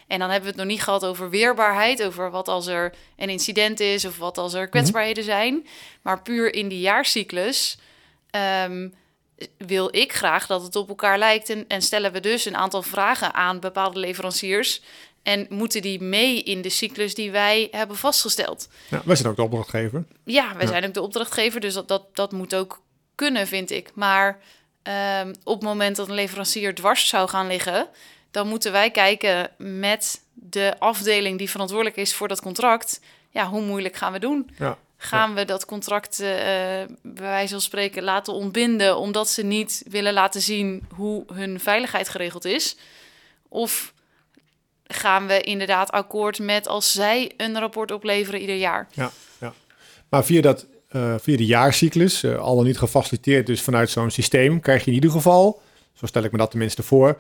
En 0.07 0.19
dan 0.19 0.29
hebben 0.29 0.49
we 0.49 0.55
het 0.55 0.65
nog 0.65 0.75
niet 0.75 0.83
gehad 0.83 1.05
over 1.05 1.29
weerbaarheid, 1.29 2.03
over 2.03 2.31
wat 2.31 2.47
als 2.47 2.67
er 2.67 2.93
een 3.17 3.29
incident 3.29 3.79
is 3.79 4.05
of 4.05 4.17
wat 4.17 4.37
als 4.37 4.53
er 4.53 4.67
kwetsbaarheden 4.67 5.23
zijn. 5.23 5.67
Maar 6.01 6.21
puur 6.21 6.53
in 6.53 6.67
die 6.67 6.79
jaarcyclus 6.79 7.77
ehm, 8.29 8.89
wil 9.57 9.95
ik 9.95 10.13
graag 10.13 10.47
dat 10.47 10.61
het 10.61 10.75
op 10.75 10.89
elkaar 10.89 11.17
lijkt 11.17 11.49
en, 11.49 11.65
en 11.67 11.81
stellen 11.81 12.11
we 12.11 12.19
dus 12.19 12.45
een 12.45 12.57
aantal 12.57 12.81
vragen 12.81 13.33
aan 13.33 13.59
bepaalde 13.59 13.99
leveranciers. 13.99 14.81
En 15.23 15.45
moeten 15.49 15.81
die 15.81 16.01
mee 16.01 16.43
in 16.43 16.61
de 16.61 16.69
cyclus 16.69 17.15
die 17.15 17.31
wij 17.31 17.67
hebben 17.71 17.97
vastgesteld? 17.97 18.67
Ja, 18.89 19.01
wij 19.05 19.15
zijn 19.15 19.27
ook 19.27 19.35
de 19.35 19.41
opdrachtgever. 19.43 20.05
Ja, 20.23 20.53
wij 20.55 20.65
Ja. 20.65 20.67
zijn 20.71 20.85
ook 20.85 20.93
de 20.93 21.01
opdrachtgever, 21.01 21.59
dus 21.61 21.73
dat, 21.73 21.87
dat, 21.87 22.15
dat 22.15 22.31
moet 22.31 22.55
ook 22.55 22.81
kunnen, 23.15 23.47
vind 23.47 23.71
ik. 23.71 23.91
Maar 23.95 24.39
ehm, 24.83 25.33
op 25.43 25.53
het 25.53 25.63
moment 25.63 25.95
dat 25.95 26.07
een 26.07 26.13
leverancier 26.13 26.75
dwars 26.75 27.07
zou 27.07 27.29
gaan 27.29 27.47
liggen, 27.47 27.87
dan 28.31 28.47
moeten 28.47 28.71
wij 28.71 28.91
kijken 28.91 29.49
met 29.57 30.21
de 30.33 30.75
afdeling 30.79 31.37
die 31.37 31.49
verantwoordelijk 31.49 31.97
is 31.97 32.13
voor 32.13 32.27
dat 32.27 32.41
contract. 32.41 32.99
Ja, 33.29 33.47
hoe 33.49 33.61
moeilijk 33.61 33.95
gaan 33.95 34.11
we 34.13 34.19
doen? 34.19 34.49
Ja. 34.59 34.77
Gaan 34.97 35.33
we 35.33 35.45
dat 35.45 35.65
contract, 35.65 36.19
eh, 36.19 36.27
bij 36.27 36.87
wijze 37.13 37.51
van 37.53 37.61
spreken, 37.61 38.03
laten 38.03 38.33
ontbinden 38.33 38.97
omdat 38.97 39.29
ze 39.29 39.43
niet 39.43 39.83
willen 39.87 40.13
laten 40.13 40.41
zien 40.41 40.87
hoe 40.95 41.23
hun 41.33 41.59
veiligheid 41.59 42.09
geregeld 42.09 42.45
is? 42.45 42.75
Of 43.49 43.92
gaan 44.83 45.27
we 45.27 45.41
inderdaad 45.41 45.91
akkoord 45.91 46.39
met 46.39 46.67
als 46.67 46.91
zij 46.91 47.31
een 47.37 47.59
rapport 47.59 47.91
opleveren 47.91 48.39
ieder 48.41 48.55
jaar? 48.55 48.87
Maar 50.09 50.25
via, 50.25 50.41
dat, 50.41 50.65
eh, 50.89 51.13
via 51.19 51.37
de 51.37 51.45
jaarcyclus, 51.45 52.23
eh, 52.23 52.37
al 52.37 52.55
dan 52.55 52.65
niet 52.65 52.77
gefaciliteerd 52.77 53.45
dus 53.45 53.61
vanuit 53.61 53.89
zo'n 53.89 54.11
systeem, 54.11 54.59
krijg 54.59 54.81
je 54.83 54.87
in 54.89 54.95
ieder 54.95 55.11
geval, 55.11 55.61
zo 55.93 56.05
stel 56.05 56.23
ik 56.23 56.31
me 56.31 56.37
dat 56.37 56.49
tenminste 56.49 56.83
voor, 56.83 57.17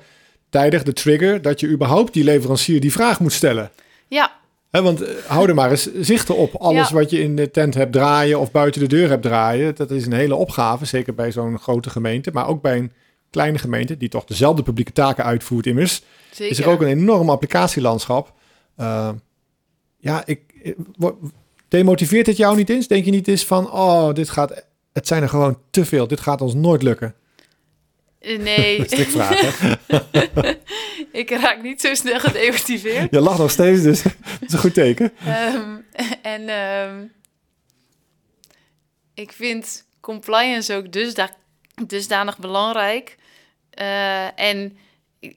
tijdig 0.49 0.83
de 0.83 0.93
trigger 0.93 1.41
dat 1.41 1.59
je 1.59 1.67
überhaupt 1.67 2.13
die 2.13 2.23
leverancier 2.23 2.79
die 2.79 2.91
vraag 2.91 3.19
moet 3.19 3.33
stellen. 3.33 3.71
Ja, 4.07 4.41
Hè, 4.69 4.81
want 4.81 5.01
eh, 5.01 5.13
hou 5.27 5.47
er 5.49 5.55
maar 5.55 5.69
eens 5.71 5.93
zichten 5.93 6.35
op. 6.37 6.55
Alles 6.55 6.89
Ja. 6.89 6.95
wat 6.95 7.09
je 7.09 7.19
in 7.21 7.35
de 7.35 7.51
tent 7.51 7.73
hebt 7.73 7.91
draaien 7.93 8.39
of 8.39 8.51
buiten 8.51 8.81
de 8.81 8.87
deur 8.87 9.09
hebt 9.09 9.21
draaien, 9.23 9.75
dat 9.75 9.91
is 9.91 10.05
een 10.05 10.13
hele 10.13 10.35
opgave. 10.35 10.85
Zeker 10.85 11.13
bij 11.13 11.31
zo'n 11.31 11.59
grote 11.59 11.89
gemeente, 11.89 12.29
maar 12.33 12.47
ook 12.47 12.61
bij 12.61 12.77
een 12.77 12.91
kleine 13.33 13.57
gemeente 13.57 13.97
die 13.97 14.09
toch 14.09 14.25
dezelfde 14.25 14.63
publieke 14.63 14.91
taken 14.91 15.23
uitvoert 15.23 15.65
immers. 15.65 16.01
zeker. 16.31 16.51
Is 16.51 16.59
er 16.59 16.69
ook 16.69 16.81
een 16.81 16.87
enorm 16.87 17.29
applicatielandschap. 17.29 18.33
Eh, 18.75 19.09
ja, 19.97 20.23
ik, 20.25 20.41
demotiveert 21.67 22.27
het 22.27 22.37
jou 22.37 22.55
niet 22.55 22.69
eens? 22.69 22.87
Denk 22.87 23.05
je 23.05 23.11
niet 23.11 23.27
eens 23.27 23.45
van, 23.45 23.71
oh, 23.71 24.13
dit 24.13 24.29
gaat, 24.29 24.65
het 24.93 25.07
zijn 25.07 25.21
er 25.21 25.29
gewoon 25.29 25.59
te 25.69 25.85
veel. 25.85 26.07
Dit 26.07 26.19
gaat 26.19 26.41
ons 26.41 26.53
nooit 26.53 26.83
lukken. 26.83 27.15
Eh, 28.19 28.39
Nee, 28.39 28.77
ik 31.21 31.29
raak 31.29 31.61
niet 31.61 31.81
zo 31.81 31.93
snel 31.93 32.19
gedemotiveerd. 32.19 33.11
Je 33.11 33.19
lacht 33.19 33.39
nog 33.39 33.51
steeds, 33.51 33.81
dus 33.81 34.01
dat 34.39 34.47
is 34.47 34.53
een 34.53 34.59
goed 34.59 34.73
teken. 34.73 35.11
Ehm, 35.25 35.75
en 36.21 36.49
ehm, 36.49 37.03
ik 39.13 39.31
vind 39.31 39.85
compliance 39.99 40.75
ook 40.75 40.91
dusda 40.91 41.29
dusdanig 41.87 42.37
belangrijk. 42.37 43.17
Eh, 43.73 44.39
en 44.39 44.77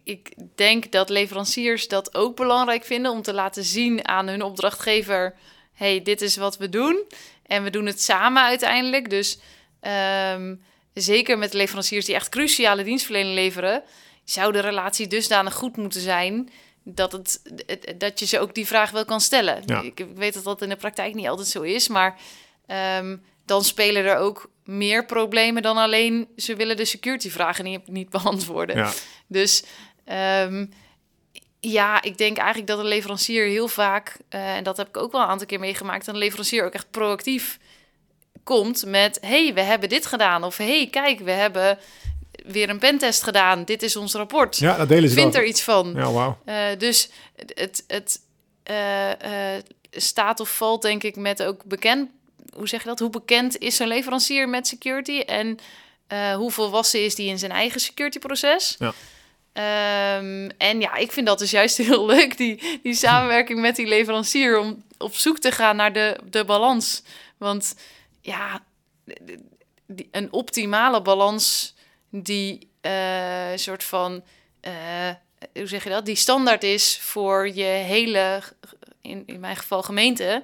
ik, 0.04 0.34
denk 0.54 0.92
dat 0.92 1.08
leveranciers 1.08 1.88
dat 1.88 2.14
ook 2.14 2.36
belangrijk 2.36 2.84
vinden 2.84 3.12
om 3.12 3.22
te 3.22 3.32
laten 3.32 3.64
zien 3.64 4.08
aan 4.08 4.26
hun 4.26 4.42
opdrachtgever: 4.42 5.34
hey, 5.72 6.02
dit 6.02 6.20
is 6.20 6.36
wat 6.36 6.56
we 6.56 6.68
doen. 6.68 7.04
En 7.46 7.62
we 7.62 7.70
doen 7.70 7.86
het 7.86 8.02
samen 8.02 8.42
uiteindelijk. 8.42 9.10
Dus 9.10 9.38
ehm, 9.80 10.54
zeker 10.92 11.38
met 11.38 11.52
leveranciers 11.52 12.04
die 12.04 12.14
echt 12.14 12.28
cruciale 12.28 12.84
dienstverlening 12.84 13.34
leveren, 13.34 13.82
zou 14.24 14.52
de 14.52 14.60
relatie 14.60 15.06
dusdanig 15.06 15.54
goed 15.54 15.76
moeten 15.76 16.00
zijn 16.00 16.50
dat, 16.82 17.12
het, 17.12 17.40
dat 17.96 18.18
je 18.18 18.26
ze 18.26 18.38
ook 18.38 18.54
die 18.54 18.66
vraag 18.66 18.90
wel 18.90 19.04
kan 19.04 19.20
stellen. 19.20 19.62
Ja. 19.66 19.80
Ik, 19.80 20.00
ik 20.00 20.16
weet 20.16 20.34
dat 20.34 20.44
dat 20.44 20.62
in 20.62 20.68
de 20.68 20.76
praktijk 20.76 21.14
niet 21.14 21.28
altijd 21.28 21.48
zo 21.48 21.62
is, 21.62 21.88
maar 21.88 22.20
ehm, 22.66 23.16
dan 23.44 23.64
spelen 23.64 24.04
er 24.04 24.16
ook 24.16 24.50
meer 24.66 25.04
problemen 25.04 25.62
dan 25.62 25.76
alleen 25.76 26.28
ze 26.36 26.56
willen 26.56 26.76
de 26.76 26.84
security 26.84 27.30
vragen 27.30 27.64
niet, 27.64 27.88
niet 27.88 28.10
beantwoorden. 28.22 28.76
Ja, 28.76 28.92
Dus 29.26 29.64
ehm, 30.04 30.66
ja, 31.60 32.02
ik 32.02 32.18
denk 32.18 32.36
eigenlijk 32.36 32.68
dat 32.68 32.78
een 32.78 32.86
leverancier 32.86 33.46
heel 33.46 33.68
vaak, 33.68 34.16
eh, 34.28 34.56
en 34.56 34.64
dat 34.64 34.76
heb 34.76 34.88
ik 34.88 34.96
ook 34.96 35.12
wel 35.12 35.20
een 35.20 35.26
aantal 35.26 35.46
keer 35.46 35.60
meegemaakt, 35.60 36.06
een 36.06 36.16
leverancier 36.16 36.64
ook 36.64 36.72
echt 36.72 36.90
proactief 36.90 37.58
komt 38.46 38.84
met: 38.86 39.18
hey, 39.20 39.54
we 39.54 39.60
hebben 39.60 39.88
dit 39.88 40.06
gedaan. 40.06 40.44
Of 40.44 40.56
hey, 40.56 40.88
kijk, 40.90 41.20
we 41.20 41.30
hebben 41.30 41.78
weer 42.44 42.68
een 42.68 42.78
pentest 42.78 43.22
gedaan. 43.22 43.64
Dit 43.64 43.82
is 43.82 43.96
ons 43.96 44.14
rapport. 44.14 44.56
ja 44.56 44.76
dat 44.76 44.88
delen 44.88 45.08
ze 45.08 45.14
Vind 45.14 45.32
wel. 45.32 45.42
er 45.42 45.48
iets 45.48 45.62
van. 45.62 45.92
Ja, 45.94 46.12
wauw. 46.12 46.38
Eh, 46.44 46.64
dus 46.78 47.10
het, 47.54 47.84
het, 47.86 48.20
eh, 48.62 49.54
staat 49.90 50.40
of 50.40 50.56
valt 50.56 50.82
denk 50.82 51.02
ik 51.02 51.16
met 51.16 51.42
ook 51.42 51.64
bekend... 51.64 52.10
Hoe 52.54 52.68
zeg 52.68 52.82
je 52.82 52.88
dat? 52.88 52.98
Hoe 52.98 53.10
bekend 53.10 53.58
is 53.58 53.76
zo'n 53.76 53.86
leverancier 53.88 54.48
met 54.48 54.66
security? 54.66 55.18
En 55.20 55.58
eh 56.06 56.34
hoe 56.34 56.50
volwassen 56.50 57.04
is 57.04 57.14
die 57.14 57.28
in 57.28 57.38
zijn 57.38 57.52
eigen 57.52 57.80
security 57.80 58.18
proces? 58.18 58.76
Ja. 58.78 58.92
Ehm, 59.52 60.50
en 60.58 60.80
ja, 60.80 60.94
ik 60.94 61.12
vind 61.12 61.26
dat 61.26 61.38
dus 61.38 61.50
juist 61.50 61.76
heel 61.86 62.06
leuk, 62.06 62.36
die, 62.36 62.80
die 62.82 62.94
samenwerking 62.94 63.60
met 63.60 63.76
die 63.76 63.86
leverancier... 63.86 64.58
om 64.58 64.84
op 64.98 65.14
zoek 65.14 65.38
te 65.38 65.52
gaan 65.52 65.76
naar 65.76 65.92
de, 65.92 66.16
de 66.30 66.44
balans. 66.44 67.02
Want 67.36 67.74
ja, 68.20 68.60
die- 69.86 70.08
een 70.10 70.32
optimale 70.32 71.02
balans 71.02 71.74
die 72.10 72.68
eh 72.80 73.50
soort 73.54 73.84
van... 73.84 74.24
eh, 74.60 74.72
hoe 75.54 75.66
zeg 75.66 75.84
je 75.84 75.90
dat? 75.90 76.06
Die 76.06 76.14
standaard 76.16 76.62
is 76.62 76.98
voor 77.00 77.48
je 77.48 77.64
hele, 77.64 78.42
in, 79.02 79.22
in 79.26 79.40
mijn 79.40 79.56
geval 79.56 79.82
gemeente. 79.82 80.42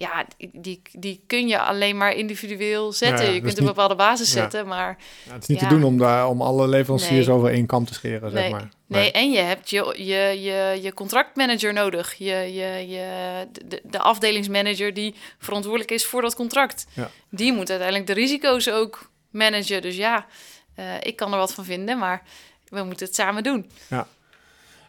Ja, 0.00 0.26
die, 0.52 0.82
die 0.92 1.22
kun 1.26 1.48
je 1.48 1.60
alleen 1.60 1.96
maar 1.96 2.12
individueel 2.12 2.92
zetten. 2.92 3.26
Ja, 3.26 3.32
je 3.32 3.40
kunt 3.40 3.58
een 3.58 3.64
bepaalde 3.64 3.94
basis 3.94 4.32
ja. 4.32 4.40
zetten, 4.40 4.66
maar 4.66 4.98
Ja, 5.26 5.32
het 5.32 5.42
is 5.42 5.48
niet 5.48 5.60
Ja. 5.60 5.68
te 5.68 5.74
doen 5.74 5.84
om, 5.84 5.98
daar, 5.98 6.28
om 6.28 6.42
alle 6.42 6.68
leveranciers 6.68 7.26
Nee. 7.26 7.36
over 7.36 7.50
één 7.50 7.66
kam 7.66 7.84
te 7.84 7.94
scheren, 7.94 8.30
zeg 8.30 8.40
nee, 8.40 8.50
maar. 8.50 8.68
nee. 8.86 9.10
en 9.12 9.30
je 9.30 9.38
hebt 9.38 9.70
je, 9.70 9.94
je, 9.96 10.40
je, 10.42 10.78
je 10.82 10.94
contractmanager 10.94 11.72
nodig. 11.72 12.14
Je, 12.14 12.24
je, 12.34 12.88
je, 12.88 13.46
de, 13.64 13.80
de 13.84 13.98
afdelingsmanager 13.98 14.94
die 14.94 15.14
verantwoordelijk 15.38 15.90
is 15.90 16.04
voor 16.06 16.22
dat 16.22 16.34
contract. 16.34 16.86
Ja. 16.92 17.10
Die 17.30 17.52
moet 17.52 17.70
uiteindelijk 17.70 18.06
de 18.06 18.12
risico's 18.14 18.68
ook 18.70 19.10
managen. 19.30 19.82
Dus 19.82 19.96
ja, 19.96 20.26
eh, 20.74 20.84
ik 21.00 21.16
kan 21.16 21.32
er 21.32 21.38
wat 21.38 21.54
van 21.54 21.64
vinden, 21.64 21.98
maar 21.98 22.22
we 22.68 22.82
moeten 22.82 23.06
het 23.06 23.14
samen 23.14 23.42
doen. 23.42 23.70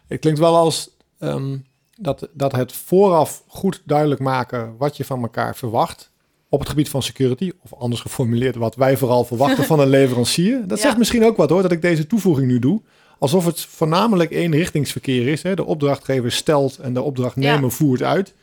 Het 0.08 0.20
klinkt 0.20 0.38
wel 0.38 0.56
als 0.56 0.90
ehm, 1.18 1.56
dat, 2.00 2.28
dat 2.32 2.52
het 2.52 2.72
vooraf 2.72 3.42
goed 3.46 3.82
duidelijk 3.84 4.20
maken 4.20 4.74
wat 4.78 4.96
je 4.96 5.04
van 5.04 5.22
elkaar 5.22 5.56
verwacht 5.56 6.10
op 6.48 6.60
het 6.60 6.68
gebied 6.68 6.88
van 6.88 7.02
security, 7.02 7.52
of 7.62 7.74
anders 7.74 8.00
geformuleerd 8.00 8.54
wat 8.54 8.74
wij 8.74 8.96
vooral 8.96 9.24
verwachten 9.24 9.64
van 9.72 9.80
een 9.80 9.88
leverancier. 9.88 10.60
Dat 10.66 10.78
Ja. 10.78 10.84
zegt 10.84 10.98
misschien 10.98 11.24
ook 11.24 11.36
wat 11.36 11.50
hoor, 11.50 11.62
dat 11.62 11.72
ik 11.72 11.82
deze 11.82 12.06
toevoeging 12.06 12.46
nu 12.46 12.58
doe. 12.58 12.80
Alsof 13.18 13.44
het 13.46 13.60
voornamelijk 13.60 14.30
eenrichtingsverkeer 14.30 15.26
is. 15.28 15.42
Hè? 15.42 15.54
De 15.54 15.64
opdrachtgever 15.64 16.32
stelt 16.32 16.76
en 16.78 16.94
de 16.94 17.02
opdrachtnemer 17.02 17.62
Ja. 17.62 17.68
voert 17.68 18.02
uit. 18.02 18.34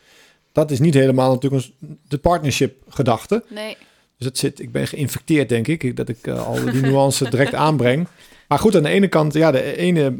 Dat 0.52 0.70
is 0.70 0.78
niet 0.78 0.94
helemaal 0.94 1.32
natuurlijk 1.32 1.64
de 2.08 2.18
partnership 2.18 2.82
gedachte. 2.88 3.44
Nee, 3.48 3.76
Dus 4.16 4.26
het 4.26 4.38
zit, 4.38 4.60
ik 4.60 4.72
ben 4.72 4.86
geïnfecteerd, 4.86 5.48
denk 5.48 5.66
ik, 5.68 5.96
dat 5.96 6.08
ik 6.08 6.26
eh, 6.26 6.46
al 6.46 6.54
die 6.64 6.80
nuance 6.82 7.30
direct 7.30 7.54
aanbreng. 7.66 8.06
Maar 8.50 8.58
goed, 8.58 8.76
aan 8.76 8.82
de 8.82 8.88
ene 8.88 9.08
kant, 9.08 9.32
ja, 9.34 9.50
de 9.50 9.76
ene 9.76 10.10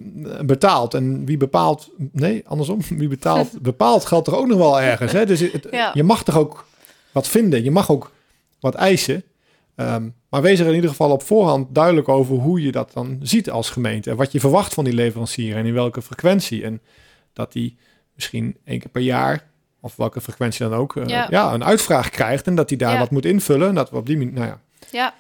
betaalt. 0.45 0.95
En 0.95 1.25
wie 1.25 1.37
bepaalt, 1.37 1.91
nee, 2.13 2.43
andersom, 2.47 2.79
wie 2.89 3.09
betaalt, 3.09 3.61
bepaalt 3.73 4.05
geldt 4.07 4.27
er 4.27 4.37
ook 4.37 4.47
nog 4.47 4.59
wel 4.59 4.81
ergens. 4.81 5.13
Hè? 5.13 5.27
Dus 5.27 5.41
het, 5.41 5.67
Ja. 5.71 5.91
je 5.95 6.03
mag 6.03 6.25
toch 6.25 6.37
ook 6.39 6.67
wat 7.13 7.29
vinden, 7.29 7.65
je 7.65 7.71
mag 7.71 7.91
ook 7.91 8.13
wat 8.61 8.75
eisen. 8.75 9.23
Ehm, 9.77 10.09
maar 10.29 10.43
wees 10.43 10.59
er 10.61 10.67
in 10.69 10.75
ieder 10.75 10.91
geval 10.91 11.11
op 11.11 11.23
voorhand 11.23 11.75
duidelijk 11.75 12.09
over 12.09 12.37
hoe 12.37 12.63
je 12.63 12.73
dat 12.73 12.91
dan 12.93 13.19
ziet 13.23 13.51
als 13.51 13.71
gemeente. 13.71 14.11
En 14.11 14.17
wat 14.17 14.33
je 14.33 14.41
verwacht 14.41 14.75
van 14.75 14.85
die 14.85 14.95
leverancier 14.95 15.57
en 15.57 15.67
in 15.67 15.75
welke 15.75 16.03
frequentie. 16.03 16.65
En 16.65 16.81
dat 17.33 17.53
die 17.53 17.77
misschien 18.15 18.57
één 18.65 18.79
keer 18.79 18.91
per 18.91 19.03
jaar, 19.03 19.47
of 19.81 19.97
welke 19.97 20.21
frequentie 20.21 20.69
dan 20.69 20.79
ook, 20.79 20.97
eh, 20.97 21.07
ja. 21.07 21.27
Ja. 21.31 21.53
een 21.53 21.65
uitvraag 21.65 22.11
krijgt. 22.11 22.47
En 22.47 22.55
dat 22.55 22.69
die 22.69 22.79
daar 22.79 22.93
Ja. 22.93 22.99
wat 22.99 23.11
moet 23.11 23.25
invullen. 23.25 23.69
En 23.69 23.75
dat 23.75 23.91
we 23.91 23.97
op 23.97 24.07
die 24.07 24.17
manier, 24.17 24.33
nou 24.33 24.47
ja, 24.47 24.61
ja, 24.91 25.15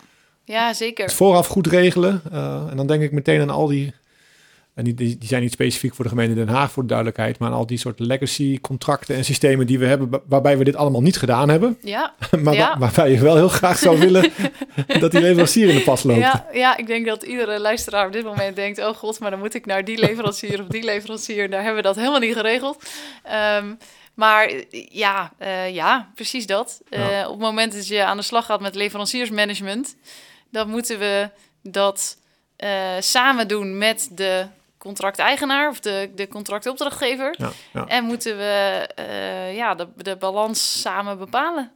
ja 0.50 0.72
zeker. 0.72 1.04
het 1.04 1.14
vooraf 1.14 1.46
goed 1.46 1.66
regelen. 1.66 2.22
eh, 2.32 2.66
en 2.70 2.76
dan 2.76 2.86
denk 2.86 3.02
ik 3.02 3.12
meteen 3.12 3.40
aan 3.40 3.50
al 3.50 3.66
die. 3.66 3.92
En 4.74 4.84
die, 4.84 4.94
die, 4.94 5.16
zijn 5.20 5.42
niet 5.42 5.52
specifiek 5.52 5.94
voor 5.94 6.04
de 6.04 6.10
gemeente 6.10 6.34
Den 6.34 6.48
Haag, 6.48 6.72
voor 6.72 6.82
de 6.82 6.88
duidelijkheid. 6.88 7.38
Maar 7.38 7.48
aan 7.48 7.54
al 7.54 7.66
die 7.66 7.78
soort 7.78 7.98
legacy-contracten 7.98 9.16
en 9.16 9.24
systemen 9.24 9.66
die 9.66 9.78
we 9.78 9.86
hebben. 9.86 10.10
wa- 10.10 10.20
waarbij 10.28 10.58
we 10.58 10.64
dit 10.64 10.76
allemaal 10.76 11.00
niet 11.00 11.18
gedaan 11.18 11.48
hebben. 11.48 11.78
Ja, 11.82 12.14
maar 12.42 12.54
Ja. 12.54 12.78
waarbij 12.78 13.10
je 13.10 13.20
wel 13.20 13.36
heel 13.36 13.48
graag 13.48 13.78
zou 13.78 13.98
willen. 13.98 14.32
dat 15.00 15.10
die 15.10 15.20
leverancier 15.20 15.68
in 15.68 15.74
de 15.74 15.80
pas 15.82 16.02
loopt. 16.02 16.18
ja, 16.20 16.46
ja, 16.52 16.76
ik 16.76 16.86
denk 16.86 17.06
dat 17.06 17.22
iedere 17.22 17.60
luisteraar 17.60 18.06
op 18.06 18.12
dit 18.12 18.24
moment 18.24 18.56
denkt... 18.56 18.78
oh 18.78 18.94
god, 18.94 19.18
maar 19.20 19.30
dan 19.30 19.38
moet 19.38 19.54
ik 19.54 19.66
naar 19.66 19.84
die 19.84 19.98
leverancier 19.98 20.60
of 20.60 20.66
die 20.66 20.84
leverancier. 20.84 21.50
Daar 21.50 21.58
hebben 21.62 21.82
we 21.82 21.88
dat 21.88 21.96
helemaal 21.96 22.20
niet 22.20 22.34
geregeld. 22.36 22.82
Ehm, 23.22 23.74
maar 24.14 24.52
ja, 24.90 25.32
eh, 25.38 25.74
ja, 25.74 26.10
precies 26.14 26.46
dat. 26.46 26.80
Eh, 26.88 27.10
Ja. 27.10 27.24
op 27.26 27.30
het 27.32 27.40
moment 27.40 27.72
dat 27.72 27.86
je 27.86 28.04
aan 28.04 28.16
de 28.16 28.22
slag 28.22 28.46
gaat 28.46 28.60
met 28.60 28.74
leveranciersmanagement... 28.74 29.96
dan 30.50 30.68
moeten 30.68 30.98
we 30.98 31.30
dat 31.62 32.16
eh, 32.56 32.96
samen 33.00 33.48
doen 33.48 33.78
met 33.78 34.08
de 34.12 34.46
contracteigenaar... 34.78 35.68
of 35.68 35.80
de, 35.80 36.10
de 36.14 36.28
contractopdrachtgever. 36.28 37.34
Ja, 37.38 37.50
ja. 37.72 37.86
En 37.86 38.04
moeten 38.04 38.36
we 38.36 38.86
eh, 38.94 39.56
ja, 39.56 39.74
de, 39.74 39.88
de 39.96 40.16
balans 40.16 40.80
samen 40.80 41.18
bepalen. 41.18 41.70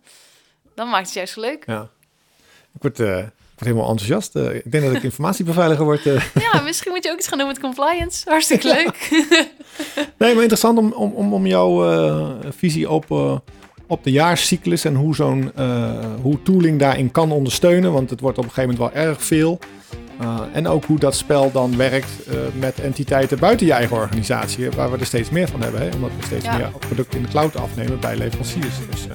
Dan 0.75 0.89
maakt 0.89 1.07
het 1.07 1.15
juist 1.15 1.37
leuk. 1.37 1.65
ja. 1.67 1.89
Ik 2.75 2.83
word, 2.83 3.01
eh, 3.01 3.15
word 3.15 3.31
helemaal 3.57 3.89
enthousiast. 3.89 4.37
Uh, 4.37 4.55
ik 4.55 4.73
denk 4.73 4.85
dat 4.85 4.95
ik 4.95 5.03
informatiebeveiliger 5.03 5.85
word. 5.85 6.03
Ja, 6.53 6.61
misschien 6.61 6.93
moet 6.93 7.05
je 7.05 7.11
ook 7.11 7.19
iets 7.19 7.29
gaan 7.29 7.39
doen 7.39 7.47
met 7.47 7.61
compliance. 7.61 8.31
Hartstikke 8.31 8.69
leuk. 8.69 9.09
nee, 10.19 10.35
maar 10.35 10.43
interessant 10.43 10.79
om, 10.79 10.93
om, 10.93 11.35
om 11.35 11.47
jouw 11.47 11.93
uh, 11.93 12.31
visie 12.51 12.91
op, 12.91 13.07
op 13.87 14.05
de 14.05 14.11
jaarscyclus 14.11 14.85
en 14.85 14.95
hoe 14.95 15.15
zo'n 15.15 15.53
hoe 16.23 16.43
tooling 16.43 16.79
daarin 16.79 17.11
kan 17.11 17.33
ondersteunen. 17.33 17.93
Want 17.93 18.11
het 18.11 18.21
wordt 18.21 18.39
op 18.39 18.45
een 18.45 18.51
gegeven 18.51 18.75
moment 18.75 18.95
wel 18.95 19.05
erg 19.05 19.23
veel. 19.23 19.59
en 20.53 20.69
ook 20.69 20.85
hoe 20.85 20.99
dat 20.99 21.17
spel 21.17 21.53
dan 21.53 21.77
werkt 21.77 22.11
met 22.59 22.81
entiteiten 22.81 23.39
buiten 23.39 23.67
je 23.67 23.73
eigen 23.73 23.97
organisatie, 23.97 24.71
waar 24.71 24.91
we 24.91 24.99
er 24.99 25.07
steeds 25.07 25.31
meer 25.31 25.49
van 25.49 25.61
hebben. 25.63 25.81
Hè? 25.81 25.89
Omdat 25.95 26.11
we 26.19 26.27
steeds 26.27 26.45
meer 26.45 26.71
producten 26.79 27.19
in 27.19 27.25
de 27.25 27.31
cloud 27.31 27.57
afnemen 27.57 28.01
bij 28.01 28.17
leveranciers. 28.17 28.75
Dus 28.91 29.07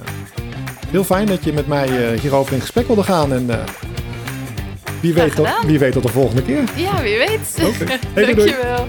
heel 0.89 1.03
fijn 1.03 1.26
dat 1.26 1.43
je 1.43 1.53
met 1.53 1.67
mij 1.67 2.17
hierover 2.22 2.53
in 2.53 2.61
gesprek 2.61 2.88
wilde 2.88 3.03
gaan. 3.03 3.34
En 3.34 3.49
wie 5.01 5.13
weet, 5.13 5.36
tot, 5.36 5.47
wie 5.65 5.80
weet 5.80 5.91
tot 5.93 6.03
de 6.03 6.09
volgende 6.09 6.41
keer. 6.41 6.63
Ja, 6.76 7.01
wie 7.01 7.17
weet. 7.17 7.57
Okay. 7.61 7.99
Hey, 8.13 8.26
Dankjewel. 8.26 8.88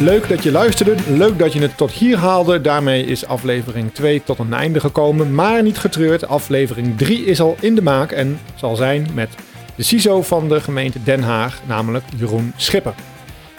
Leuk 0.00 0.28
dat 0.28 0.42
je 0.42 0.50
luisterde. 0.50 0.94
Leuk 1.16 1.38
dat 1.38 1.52
je 1.52 1.60
het 1.60 1.76
tot 1.76 1.90
hier 1.90 2.16
haalde. 2.16 2.60
Daarmee 2.60 3.04
is 3.04 3.26
aflevering 3.26 3.94
2 3.94 4.22
tot 4.24 4.38
een 4.38 4.52
einde 4.52 4.80
gekomen. 4.80 5.34
Maar 5.34 5.62
niet 5.62 5.78
getreurd. 5.78 6.26
Aflevering 6.26 6.98
3 6.98 7.24
is 7.24 7.40
al 7.40 7.56
in 7.60 7.74
de 7.74 7.82
maak 7.82 8.12
en 8.12 8.40
zal 8.54 8.76
zijn 8.76 9.06
met 9.14 9.28
de 9.74 9.82
CISO 9.82 10.22
van 10.22 10.48
de 10.48 10.60
gemeente 10.60 11.02
Den 11.02 11.22
Haag, 11.22 11.60
namelijk 11.66 12.04
Jeroen 12.16 12.52
Schipper. 12.56 12.94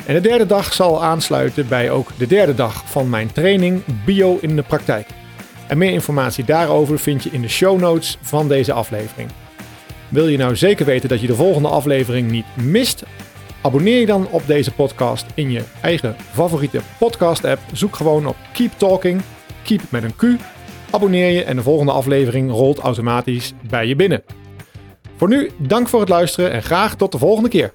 En 0.06 0.14
de 0.14 0.22
derde 0.22 0.46
dag 0.46 0.74
zal 0.74 1.04
aansluiten 1.04 1.68
bij 1.68 1.92
ook 1.92 2.10
de 2.18 2.28
derde 2.28 2.56
dag 2.56 2.84
van 2.86 3.10
mijn 3.10 3.32
training 3.32 3.82
Bio 4.06 4.38
in 4.42 4.56
de 4.56 4.64
praktijk. 4.64 5.08
En 5.68 5.78
meer 5.78 5.92
informatie 5.92 6.46
daarover 6.46 7.00
vind 7.00 7.24
je 7.24 7.30
in 7.32 7.42
de 7.42 7.50
show 7.50 7.80
notes 7.80 8.18
van 8.22 8.48
deze 8.48 8.74
aflevering. 8.74 9.30
Wil 10.10 10.28
je 10.28 10.38
nou 10.38 10.56
zeker 10.56 10.86
weten 10.86 11.10
dat 11.10 11.22
je 11.22 11.28
de 11.28 11.36
volgende 11.36 11.68
aflevering 11.68 12.32
niet 12.32 12.46
mist? 12.54 13.04
Abonneer 13.64 13.99
je 13.99 14.05
dan 14.05 14.28
op 14.32 14.47
deze 14.47 14.72
podcast 14.72 15.26
in 15.34 15.51
je 15.51 15.64
eigen 15.82 16.16
favoriete 16.18 16.82
podcast-app. 16.97 17.59
Zoek 17.74 17.95
gewoon 17.95 18.26
op 18.26 18.36
Keep 18.53 18.72
Talking, 18.78 19.22
Keep 19.64 19.82
met 19.89 20.03
een 20.03 20.16
Q. 20.16 20.24
Abonneer 20.91 21.30
je 21.30 21.43
en 21.43 21.55
de 21.55 21.62
volgende 21.62 21.91
aflevering 21.91 22.51
rolt 22.51 22.80
automatisch 22.80 23.53
bij 23.70 23.88
je 23.88 23.95
binnen. 23.95 24.24
Voor 25.16 25.28
nu, 25.30 25.51
dank 25.57 25.88
voor 25.88 25.99
het 25.99 26.09
luisteren 26.09 26.51
en 26.51 26.64
graag 26.64 26.95
tot 26.95 27.12
de 27.12 27.18
volgende 27.18 27.49
keer. 27.49 27.72